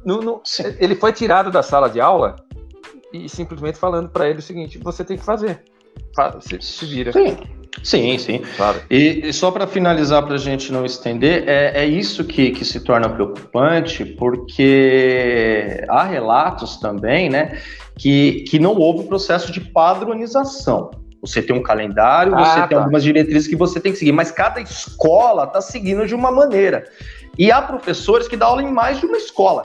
No, 0.05 0.40
ele 0.79 0.95
foi 0.95 1.12
tirado 1.12 1.51
da 1.51 1.62
sala 1.62 1.90
de 1.90 2.01
aula 2.01 2.37
e 3.12 3.29
simplesmente 3.29 3.79
falando 3.79 4.09
para 4.09 4.29
ele 4.29 4.38
o 4.38 4.42
seguinte: 4.42 4.79
você 4.79 5.05
tem 5.05 5.16
que 5.16 5.25
fazer. 5.25 5.64
Se, 6.40 6.61
se 6.61 6.87
vira. 6.87 7.12
Sim. 7.12 7.37
Sim, 7.82 8.18
sim. 8.18 8.42
Claro. 8.56 8.80
E, 8.90 9.28
e 9.28 9.32
só 9.32 9.50
para 9.50 9.66
finalizar, 9.66 10.22
para 10.24 10.34
a 10.34 10.38
gente 10.38 10.72
não 10.72 10.84
estender, 10.84 11.44
é, 11.46 11.82
é 11.82 11.86
isso 11.86 12.24
que, 12.24 12.50
que 12.50 12.64
se 12.64 12.80
torna 12.80 13.08
preocupante, 13.08 14.04
porque 14.04 15.84
há 15.88 16.04
relatos 16.04 16.76
também, 16.78 17.28
né, 17.28 17.58
que, 17.96 18.44
que 18.48 18.58
não 18.58 18.74
houve 18.74 19.06
processo 19.06 19.52
de 19.52 19.60
padronização. 19.60 20.90
Você 21.20 21.42
tem 21.42 21.56
um 21.56 21.62
calendário, 21.62 22.34
ah, 22.34 22.44
você 22.44 22.60
tá. 22.60 22.66
tem 22.68 22.78
algumas 22.78 23.02
diretrizes 23.02 23.48
que 23.48 23.56
você 23.56 23.80
tem 23.80 23.92
que 23.92 23.98
seguir, 23.98 24.12
mas 24.12 24.30
cada 24.30 24.60
escola 24.60 25.44
está 25.44 25.60
seguindo 25.60 26.06
de 26.06 26.14
uma 26.14 26.30
maneira. 26.30 26.84
E 27.38 27.50
há 27.50 27.60
professores 27.60 28.28
que 28.28 28.36
dão 28.36 28.48
aula 28.48 28.62
em 28.62 28.70
mais 28.70 29.00
de 29.00 29.06
uma 29.06 29.16
escola. 29.16 29.64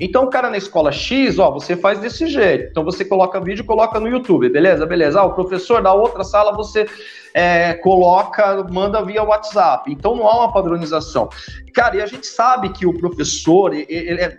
Então, 0.00 0.24
o 0.24 0.30
cara 0.30 0.50
na 0.50 0.56
escola 0.56 0.90
X, 0.90 1.38
ó, 1.38 1.50
você 1.50 1.76
faz 1.76 2.00
desse 2.00 2.26
jeito. 2.26 2.70
Então, 2.70 2.84
você 2.84 3.04
coloca 3.04 3.40
vídeo, 3.40 3.64
coloca 3.64 4.00
no 4.00 4.08
YouTube, 4.08 4.48
beleza? 4.48 4.84
Beleza. 4.84 5.20
Ah, 5.20 5.24
o 5.24 5.34
professor 5.34 5.82
da 5.82 5.92
outra 5.92 6.24
sala, 6.24 6.56
você 6.56 6.86
é, 7.34 7.74
coloca, 7.74 8.64
manda 8.70 9.04
via 9.04 9.22
WhatsApp. 9.22 9.90
Então, 9.92 10.16
não 10.16 10.26
há 10.26 10.38
uma 10.40 10.52
padronização. 10.52 11.28
Cara, 11.74 11.96
e 11.96 12.00
a 12.02 12.06
gente 12.06 12.26
sabe 12.26 12.70
que 12.70 12.86
o 12.86 12.98
professor, 12.98 13.72
ele 13.74 14.20
é 14.20 14.38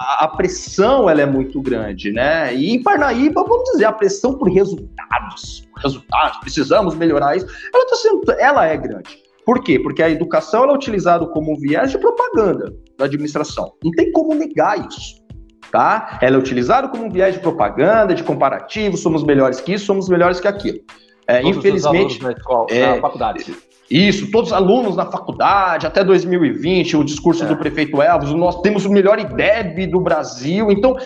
a 0.00 0.26
pressão 0.28 1.10
ela 1.10 1.20
é 1.20 1.26
muito 1.26 1.60
grande, 1.60 2.10
né? 2.10 2.54
E 2.54 2.70
em 2.70 2.82
Parnaíba, 2.82 3.44
vamos 3.44 3.70
dizer, 3.72 3.84
a 3.84 3.92
pressão 3.92 4.32
por 4.32 4.50
resultados, 4.50 5.68
resultados, 5.76 6.38
precisamos 6.38 6.94
melhorar 6.94 7.36
isso, 7.36 7.46
ela 7.74 7.86
tá 7.86 7.96
sendo, 7.96 8.32
ela 8.38 8.66
é 8.66 8.76
grande. 8.78 9.18
Por 9.50 9.64
quê? 9.64 9.80
Porque 9.80 10.00
a 10.00 10.08
educação 10.08 10.62
ela 10.62 10.74
é 10.74 10.76
utilizada 10.76 11.26
como 11.26 11.58
viés 11.58 11.90
de 11.90 11.98
propaganda 11.98 12.72
da 12.96 13.06
administração. 13.06 13.72
Não 13.82 13.90
tem 13.90 14.12
como 14.12 14.32
negar 14.32 14.78
isso. 14.86 15.16
Tá? 15.72 16.20
Ela 16.22 16.36
é 16.36 16.38
utilizada 16.38 16.86
como 16.86 17.06
um 17.06 17.10
viés 17.10 17.34
de 17.34 17.40
propaganda, 17.40 18.14
de 18.14 18.22
comparativo, 18.22 18.96
somos 18.96 19.24
melhores 19.24 19.60
que 19.60 19.72
isso, 19.72 19.86
somos 19.86 20.08
melhores 20.08 20.38
que 20.38 20.46
aquilo. 20.46 20.78
É, 21.26 21.42
infelizmente. 21.42 22.22
Na, 22.22 22.30
escola, 22.30 22.66
é, 22.70 22.94
na 22.94 23.00
faculdade. 23.00 23.52
Isso, 23.90 24.30
todos 24.30 24.50
os 24.50 24.56
alunos 24.56 24.94
na 24.94 25.06
faculdade, 25.06 25.84
até 25.84 26.04
2020, 26.04 26.96
o 26.98 27.02
discurso 27.02 27.42
é. 27.42 27.48
do 27.48 27.56
prefeito 27.56 28.00
Elvis, 28.00 28.30
nós 28.30 28.60
temos 28.60 28.84
o 28.84 28.92
melhor 28.92 29.18
IDEB 29.18 29.88
do 29.88 29.98
Brasil, 29.98 30.70
então 30.70 30.96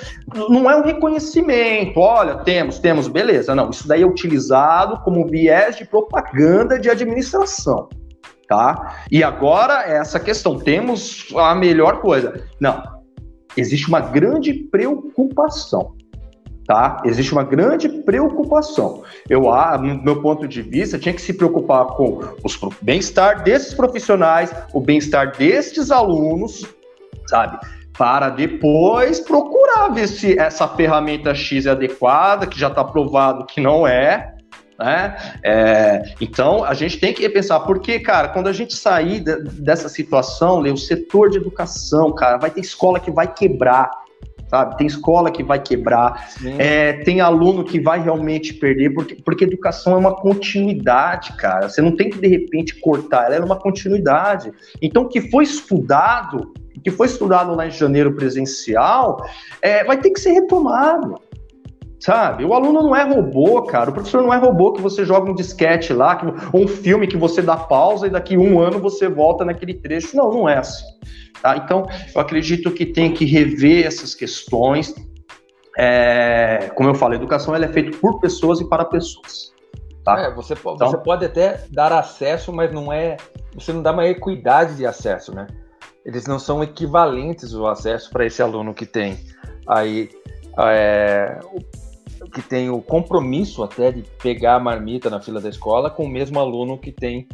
não 0.51 0.71
é 0.71 0.77
um 0.77 0.83
reconhecimento, 0.83 1.99
olha, 1.99 2.35
temos, 2.37 2.79
temos, 2.79 3.09
beleza, 3.09 3.55
não, 3.55 3.71
isso 3.71 3.89
daí 3.89 4.03
é 4.03 4.07
utilizado 4.07 5.01
como 5.03 5.27
viés 5.27 5.77
de 5.77 5.87
propaganda 5.87 6.79
de 6.79 6.91
administração, 6.91 7.89
tá? 8.49 9.05
E 9.11 9.23
agora, 9.23 9.83
essa 9.83 10.21
questão, 10.21 10.59
temos 10.59 11.27
a 11.37 11.55
melhor 11.55 12.01
coisa. 12.01 12.45
Não, 12.61 12.83
existe 13.57 13.89
uma 13.89 14.01
grande 14.01 14.53
preocupação 14.53 15.95
tá? 16.67 17.03
Existe 17.05 17.33
uma 17.33 17.45
grande 17.45 17.89
preocupação. 17.89 19.03
Eu, 19.29 19.43
no 19.43 20.03
meu 20.03 20.23
ponto 20.23 20.49
de 20.49 20.63
vista, 20.63 20.99
tinha 20.99 21.15
que 21.15 21.23
se 21.23 21.35
preocupar 21.35 21.87
com 21.89 22.21
o 22.43 22.75
bem-estar 22.83 23.43
desses 23.43 23.75
profissionais, 23.75 24.53
o 24.73 24.81
bem-estar 24.81 25.37
destes 25.37 25.91
alunos, 25.91 26.65
sabe? 27.27 27.59
Para 27.97 28.29
depois 28.31 29.21
procurar 29.21 29.89
ver 29.89 30.09
se 30.09 30.39
essa 30.39 30.67
ferramenta 30.67 31.35
X 31.35 31.67
é 31.67 31.71
adequada, 31.71 32.47
que 32.47 32.59
já 32.59 32.69
está 32.69 32.83
provado 32.83 33.47
que 33.47 33.61
não 33.61 33.87
é, 33.87 34.34
né? 34.79 35.17
É, 35.43 36.03
então 36.21 36.65
a 36.65 36.75
gente 36.75 36.99
tem 36.99 37.13
que 37.13 37.23
repensar, 37.23 37.61
porque, 37.61 37.99
cara, 38.01 38.29
quando 38.29 38.49
a 38.49 38.53
gente 38.53 38.75
sair 38.75 39.21
de, 39.21 39.37
dessa 39.61 39.89
situação, 39.89 40.61
o 40.61 40.77
setor 40.77 41.31
de 41.31 41.39
educação, 41.39 42.13
cara, 42.13 42.37
vai 42.37 42.51
ter 42.51 42.61
escola 42.61 42.99
que 42.99 43.11
vai 43.11 43.33
quebrar 43.33 43.91
sabe? 44.49 44.77
Tem 44.77 44.87
escola 44.87 45.31
que 45.33 45.43
vai 45.43 45.59
quebrar, 45.59 46.31
é, 46.59 46.93
tem 47.05 47.21
aluno 47.21 47.65
que 47.65 47.81
vai 47.81 48.01
realmente 48.01 48.55
perder, 48.55 48.91
porque, 48.95 49.17
porque 49.25 49.45
educação 49.45 49.95
é 49.95 49.97
uma 49.97 50.15
continuidade, 50.15 51.33
cara. 51.37 51.69
Você 51.69 51.83
não 51.83 51.97
tem 51.97 52.11
que, 52.11 52.19
de 52.19 52.29
repente, 52.29 52.79
cortar, 52.81 53.27
ela 53.27 53.37
é 53.37 53.41
uma 53.41 53.59
continuidade. 53.59 54.53
Então, 54.81 55.05
o 55.05 55.09
que 55.09 55.23
foi 55.31 55.43
estudado, 55.43 56.53
o 56.77 56.81
que 56.81 56.91
foi 56.91 57.07
estudado 57.07 57.55
lá 57.55 57.67
em 57.67 57.71
janeiro 57.71 58.15
presencial, 58.15 59.25
é, 59.61 59.83
vai 59.83 59.99
ter 59.99 60.11
que 60.11 60.21
ser 60.21 60.33
retomado 60.33 61.17
sabe? 62.05 62.45
O 62.45 62.53
aluno 62.53 62.83
não 62.83 62.95
é 62.95 63.03
robô, 63.03 63.63
cara. 63.63 63.89
O 63.89 63.93
professor 63.95 64.23
não 64.23 64.33
é 64.33 64.37
robô 64.37 64.75
que 64.75 64.83
você 64.83 65.07
joga 65.07 65.31
um 65.31 65.35
disquete 65.35 65.95
lá, 65.95 66.15
que, 66.17 66.27
ou 66.53 66.65
um 66.65 66.69
filme 66.69 67.07
que 67.07 67.17
você 67.17 67.41
dá 67.41 67.57
pausa 67.57 68.07
e 68.07 68.11
daqui 68.11 68.37
um 68.37 68.61
ano 68.61 68.79
você 68.79 69.09
volta 69.09 69.43
naquele 69.43 69.73
trecho. 69.73 70.15
Não, 70.15 70.31
não 70.31 70.47
é 70.47 70.59
assim. 70.59 70.85
Tá? 71.41 71.57
Então, 71.57 71.87
eu 72.15 72.21
acredito 72.21 72.71
que 72.73 72.85
tem 72.85 73.11
que 73.11 73.25
rever 73.25 73.87
essas 73.87 74.15
questões. 74.15 74.95
É, 75.79 76.71
como 76.75 76.91
eu 76.91 76.95
falo, 76.95 77.15
a 77.15 77.17
educação 77.17 77.55
ela 77.55 77.65
é 77.65 77.73
feita 77.73 77.97
por 77.97 78.21
pessoas 78.21 78.61
e 78.61 78.69
para 78.69 78.85
pessoas. 78.85 79.55
Tá? 80.05 80.21
É, 80.21 80.35
você, 80.35 80.53
então, 80.53 80.77
você 80.77 80.99
pode 80.99 81.25
até 81.25 81.65
dar 81.71 81.91
acesso, 81.91 82.53
mas 82.53 82.71
não 82.71 82.93
é. 82.93 83.17
Você 83.55 83.73
não 83.73 83.81
dá 83.81 83.93
uma 83.93 84.07
equidade 84.07 84.77
de 84.77 84.85
acesso, 84.85 85.35
né? 85.35 85.47
Eles 86.05 86.27
não 86.27 86.39
são 86.39 86.63
equivalentes 86.63 87.55
o 87.55 87.67
acesso 87.67 88.11
para 88.11 88.27
esse 88.27 88.43
aluno 88.43 88.75
que 88.75 88.85
tem 88.85 89.19
aí 89.67 90.11
é, 90.59 91.41
que 92.33 92.43
tem 92.43 92.71
o 92.71 92.81
compromisso 92.81 93.63
até 93.63 93.93
de 93.93 94.03
pegar 94.23 94.57
a 94.57 94.61
marmita 94.61 95.09
na 95.11 95.21
fila 95.21 95.41
da 95.41 95.49
escola 95.49 95.91
com 95.91 96.05
o 96.05 96.09
mesmo 96.09 96.39
aluno 96.39 96.79
que 96.79 96.93
tem 96.93 97.29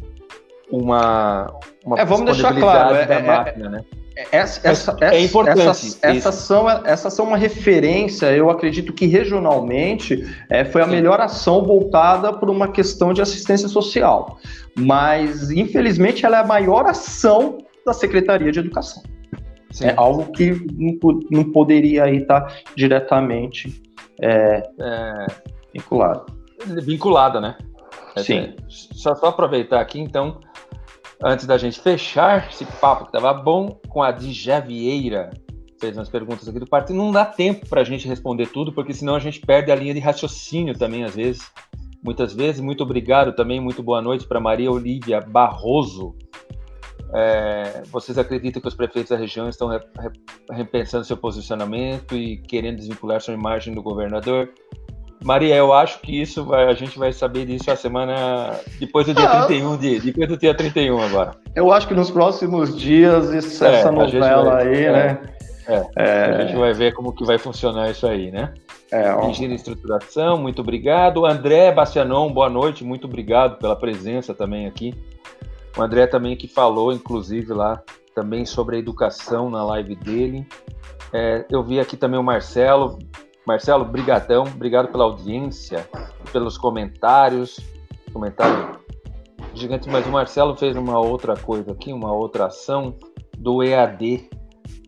uma, 0.71 1.53
uma 1.85 1.99
é, 1.99 2.05
vamos 2.05 2.25
deixar 2.25 2.55
claro, 2.55 2.95
é, 2.95 3.05
da 3.05 3.15
é, 3.15 3.23
máquina, 3.23 3.69
né? 3.69 3.85
Essa, 4.31 4.67
essa, 4.67 4.97
é 5.01 5.23
importante. 5.23 5.61
Essas, 5.61 5.99
essas, 6.01 6.35
são, 6.35 6.69
essas 6.69 7.13
são 7.13 7.25
uma 7.25 7.37
referência, 7.37 8.25
eu 8.31 8.49
acredito 8.49 8.93
que 8.93 9.05
regionalmente 9.05 10.23
é, 10.49 10.65
foi 10.65 10.81
a 10.81 10.85
Sim. 10.85 10.91
melhor 10.91 11.21
ação 11.21 11.63
voltada 11.63 12.33
por 12.33 12.49
uma 12.49 12.67
questão 12.67 13.13
de 13.13 13.21
assistência 13.21 13.69
social. 13.69 14.37
Mas, 14.75 15.49
infelizmente, 15.49 16.25
ela 16.25 16.37
é 16.37 16.41
a 16.41 16.45
maior 16.45 16.85
ação 16.85 17.59
da 17.85 17.93
Secretaria 17.93 18.51
de 18.51 18.59
Educação. 18.59 19.01
Sim. 19.71 19.85
É 19.85 19.93
algo 19.95 20.31
que 20.33 20.51
não, 20.73 21.19
não 21.31 21.51
poderia 21.51 22.13
estar 22.13 22.53
diretamente 22.75 23.81
é, 24.21 24.63
é... 24.79 25.27
vinculado. 25.73 26.25
Vinculada, 26.83 27.41
né? 27.41 27.57
Sim. 28.17 28.55
Só, 28.69 29.15
só 29.15 29.27
aproveitar 29.27 29.81
aqui, 29.81 29.99
então, 29.99 30.39
antes 31.23 31.45
da 31.45 31.57
gente 31.57 31.79
fechar 31.79 32.49
esse 32.49 32.65
papo 32.65 33.05
que 33.05 33.11
tava 33.11 33.33
bom, 33.33 33.79
com 33.89 34.03
a 34.03 34.11
Dijá 34.11 34.59
Vieira, 34.59 35.31
fez 35.79 35.97
umas 35.97 36.09
perguntas 36.09 36.47
aqui 36.47 36.59
do 36.59 36.67
partido. 36.67 36.97
Não 36.97 37.11
dá 37.11 37.25
tempo 37.25 37.67
para 37.67 37.81
a 37.81 37.83
gente 37.83 38.07
responder 38.07 38.47
tudo, 38.47 38.71
porque 38.71 38.93
senão 38.93 39.15
a 39.15 39.19
gente 39.19 39.39
perde 39.39 39.71
a 39.71 39.75
linha 39.75 39.93
de 39.93 39.99
raciocínio 39.99 40.77
também, 40.77 41.03
às 41.03 41.15
vezes. 41.15 41.51
Muitas 42.03 42.33
vezes. 42.33 42.61
Muito 42.61 42.83
obrigado 42.83 43.33
também, 43.33 43.59
muito 43.59 43.81
boa 43.81 44.01
noite 44.01 44.27
para 44.27 44.39
Maria 44.39 44.71
Olívia 44.71 45.19
Barroso. 45.19 46.15
É, 47.13 47.83
vocês 47.91 48.17
acreditam 48.17 48.61
que 48.61 48.67
os 48.67 48.73
prefeitos 48.73 49.09
da 49.09 49.17
região 49.17 49.49
estão 49.49 49.69
repensando 50.51 51.03
seu 51.03 51.17
posicionamento 51.17 52.15
e 52.15 52.37
querendo 52.37 52.77
desvincular 52.77 53.19
sua 53.21 53.33
imagem 53.33 53.73
do 53.73 53.83
governador? 53.83 54.49
Maria, 55.23 55.55
eu 55.55 55.71
acho 55.71 55.99
que 55.99 56.19
isso 56.19 56.43
vai, 56.43 56.65
a 56.65 56.73
gente 56.73 56.97
vai 56.97 57.13
saber 57.13 57.45
disso 57.45 57.69
a 57.69 57.75
semana 57.75 58.59
depois 58.79 59.05
do 59.05 59.13
dia 59.13 59.29
ah, 59.29 59.45
31 59.45 59.77
de, 59.77 59.99
depois 59.99 60.27
do 60.27 60.37
dia 60.37 60.53
31 60.53 60.99
agora. 60.99 61.31
Eu 61.55 61.71
acho 61.71 61.87
que 61.87 61.93
nos 61.93 62.09
próximos 62.09 62.75
dias 62.75 63.29
isso, 63.31 63.63
é, 63.63 63.79
essa 63.79 63.91
novela 63.91 64.55
vai, 64.55 64.67
aí, 64.67 64.83
é, 64.85 64.91
né? 64.91 65.19
É, 65.67 65.85
é, 65.95 66.25
a 66.25 66.41
gente 66.41 66.57
vai 66.57 66.73
ver 66.73 66.93
como 66.93 67.13
que 67.13 67.23
vai 67.23 67.37
funcionar 67.37 67.91
isso 67.91 68.07
aí, 68.07 68.31
né? 68.31 68.53
É, 68.91 69.13
Engenharia 69.25 69.53
e 69.53 69.55
estruturação, 69.55 70.37
muito 70.37 70.61
obrigado. 70.61 71.25
André 71.25 71.71
Bastianon, 71.71 72.33
boa 72.33 72.49
noite, 72.49 72.83
muito 72.83 73.05
obrigado 73.05 73.57
pela 73.59 73.75
presença 73.75 74.33
também 74.33 74.65
aqui. 74.65 74.93
O 75.77 75.81
André 75.81 76.07
também 76.07 76.35
que 76.35 76.47
falou, 76.47 76.91
inclusive, 76.91 77.53
lá 77.53 77.81
também 78.13 78.45
sobre 78.45 78.75
a 78.75 78.79
educação 78.79 79.49
na 79.49 79.63
live 79.63 79.95
dele. 79.95 80.45
É, 81.13 81.45
eu 81.49 81.63
vi 81.63 81.79
aqui 81.79 81.95
também 81.97 82.19
o 82.19 82.23
Marcelo, 82.23 82.99
Marcelo, 83.45 83.83
brigadão, 83.83 84.43
obrigado 84.43 84.89
pela 84.89 85.03
audiência, 85.03 85.89
pelos 86.31 86.57
comentários, 86.57 87.59
comentário 88.13 88.79
gigante, 89.53 89.89
mas 89.89 90.05
o 90.05 90.11
Marcelo 90.11 90.55
fez 90.55 90.75
uma 90.75 90.99
outra 90.99 91.35
coisa 91.35 91.71
aqui, 91.71 91.91
uma 91.91 92.13
outra 92.13 92.45
ação 92.45 92.95
do 93.37 93.63
EAD. 93.63 94.29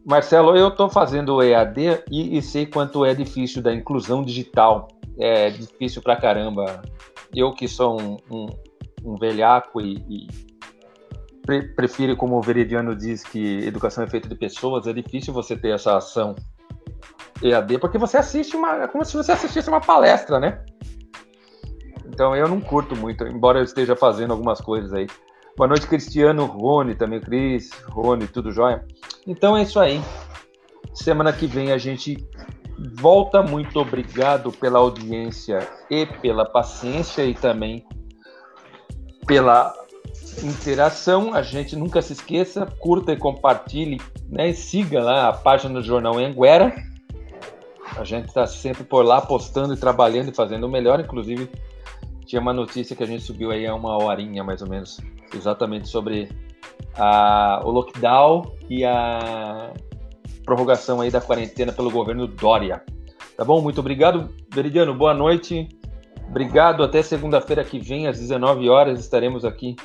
Marcelo, 0.05 0.55
eu 0.55 0.67
estou 0.67 0.89
fazendo 0.89 1.35
o 1.35 1.43
EAD 1.43 2.03
e, 2.11 2.37
e, 2.37 2.41
sei 2.41 2.65
quanto 2.65 3.05
é 3.05 3.13
difícil 3.13 3.61
da 3.61 3.73
inclusão 3.73 4.23
digital. 4.23 4.87
É 5.17 5.49
difícil 5.49 6.01
pra 6.01 6.15
caramba. 6.15 6.81
Eu 7.33 7.53
que 7.53 7.67
sou 7.67 7.99
um, 7.99 8.17
um, 8.29 8.47
um 9.03 9.15
velhaco 9.15 9.81
e, 9.81 9.95
e 10.09 10.27
pre 11.45 11.61
prefiro, 11.73 12.15
como 12.15 12.37
o 12.37 12.41
Veridiano 12.41 12.95
diz, 12.95 13.23
que 13.23 13.59
educação 13.65 14.03
é 14.03 14.07
feita 14.07 14.27
de 14.27 14.35
pessoas, 14.35 14.87
é 14.87 14.93
difícil 14.93 15.33
você 15.33 15.55
ter 15.55 15.69
essa 15.69 15.97
ação 15.97 16.35
EAD, 17.41 17.77
porque 17.79 17.97
você 17.97 18.17
assiste 18.17 18.55
uma. 18.55 18.83
É 18.83 18.87
como 18.87 19.03
se 19.03 19.15
você 19.15 19.33
assistisse 19.33 19.69
uma 19.69 19.81
palestra, 19.81 20.39
né? 20.39 20.63
Então 22.05 22.35
eu 22.35 22.47
não 22.47 22.61
curto 22.61 22.95
muito, 22.95 23.25
embora 23.25 23.59
eu 23.59 23.63
esteja 23.63 23.95
fazendo 23.95 24.31
algumas 24.31 24.61
coisas 24.61 24.93
aí. 24.93 25.07
Boa 25.57 25.67
noite, 25.67 25.87
Cristiano, 25.87 26.45
Rony, 26.45 26.95
também 26.95 27.19
Cris, 27.19 27.71
Rony, 27.89 28.27
tudo 28.27 28.51
jóia? 28.51 28.85
Então 29.27 29.55
é 29.55 29.63
isso 29.63 29.79
aí. 29.79 30.01
Semana 30.93 31.33
que 31.33 31.45
vem 31.45 31.71
a 31.71 31.77
gente 31.77 32.17
volta. 32.95 33.41
Muito 33.41 33.79
obrigado 33.79 34.51
pela 34.51 34.79
audiência 34.79 35.67
e 35.89 36.05
pela 36.05 36.45
paciência 36.45 37.23
e 37.23 37.33
também 37.33 37.85
pela 39.27 39.73
interação. 40.41 41.33
A 41.33 41.41
gente 41.41 41.75
nunca 41.75 42.01
se 42.01 42.13
esqueça, 42.13 42.65
curta 42.79 43.11
e 43.11 43.17
compartilhe, 43.17 44.01
né? 44.29 44.49
E 44.49 44.53
siga 44.53 45.03
lá 45.03 45.29
a 45.29 45.33
página 45.33 45.75
do 45.75 45.83
Jornal 45.83 46.17
Anguera 46.17 46.73
a 47.97 48.03
gente 48.03 48.27
está 48.27 48.47
sempre 48.47 48.83
por 48.83 49.05
lá 49.05 49.21
postando 49.21 49.73
e 49.73 49.77
trabalhando 49.77 50.29
e 50.29 50.35
fazendo 50.35 50.65
o 50.65 50.69
melhor. 50.69 50.99
Inclusive, 50.99 51.49
tinha 52.25 52.41
uma 52.41 52.53
notícia 52.53 52.95
que 52.95 53.03
a 53.03 53.05
gente 53.05 53.23
subiu 53.23 53.51
aí 53.51 53.65
há 53.67 53.75
uma 53.75 54.03
horinha 54.03 54.43
mais 54.43 54.61
ou 54.61 54.69
menos, 54.69 54.99
exatamente 55.33 55.87
sobre 55.87 56.29
a, 56.95 57.61
o 57.63 57.69
lockdown 57.69 58.55
e 58.69 58.83
a 58.83 59.73
prorrogação 60.43 61.01
aí 61.01 61.11
da 61.11 61.21
quarentena 61.21 61.71
pelo 61.71 61.91
governo 61.91 62.27
Dória. 62.27 62.83
Tá 63.37 63.43
bom? 63.43 63.61
Muito 63.61 63.79
obrigado, 63.79 64.29
Veridiano. 64.53 64.93
Boa 64.93 65.13
noite. 65.13 65.67
Obrigado. 66.27 66.83
Até 66.83 67.01
segunda-feira 67.03 67.63
que 67.63 67.79
vem, 67.79 68.07
às 68.07 68.19
19 68.19 68.69
horas, 68.69 68.99
estaremos 68.99 69.45
aqui 69.45 69.75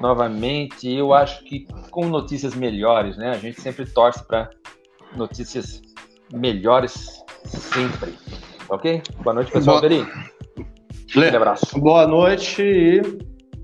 novamente. 0.00 0.90
Eu 0.90 1.12
acho 1.12 1.44
que 1.44 1.66
com 1.90 2.06
notícias 2.06 2.54
melhores, 2.54 3.16
né? 3.16 3.30
A 3.30 3.38
gente 3.38 3.60
sempre 3.60 3.86
torce 3.86 4.24
para 4.24 4.50
notícias 5.16 5.82
melhores 6.32 7.22
sempre. 7.44 8.14
Ok? 8.68 9.02
Boa 9.22 9.34
noite, 9.34 9.52
pessoal. 9.52 9.80
Boa... 9.80 9.90
Um 11.32 11.36
abraço. 11.36 11.78
Boa 11.78 12.06
noite. 12.06 13.02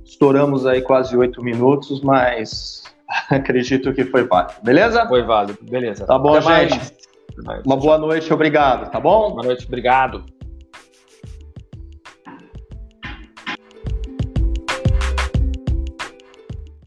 Estouramos 0.04 0.66
aí 0.66 0.82
quase 0.82 1.16
oito 1.16 1.42
minutos, 1.42 2.00
mas 2.00 2.84
acredito 3.30 3.92
que 3.92 4.04
foi 4.04 4.24
válido. 4.24 4.54
Beleza? 4.62 5.06
Foi 5.06 5.22
válido. 5.22 5.58
Beleza. 5.62 6.06
Tá 6.06 6.18
bom, 6.18 6.34
Até 6.34 6.68
gente. 6.68 6.78
Mais. 6.78 7.00
Uma 7.64 7.76
boa 7.76 7.96
noite, 7.96 8.32
obrigado, 8.32 8.90
tá 8.90 9.00
bom? 9.00 9.30
Boa 9.30 9.44
noite, 9.44 9.66
obrigado. 9.66 10.24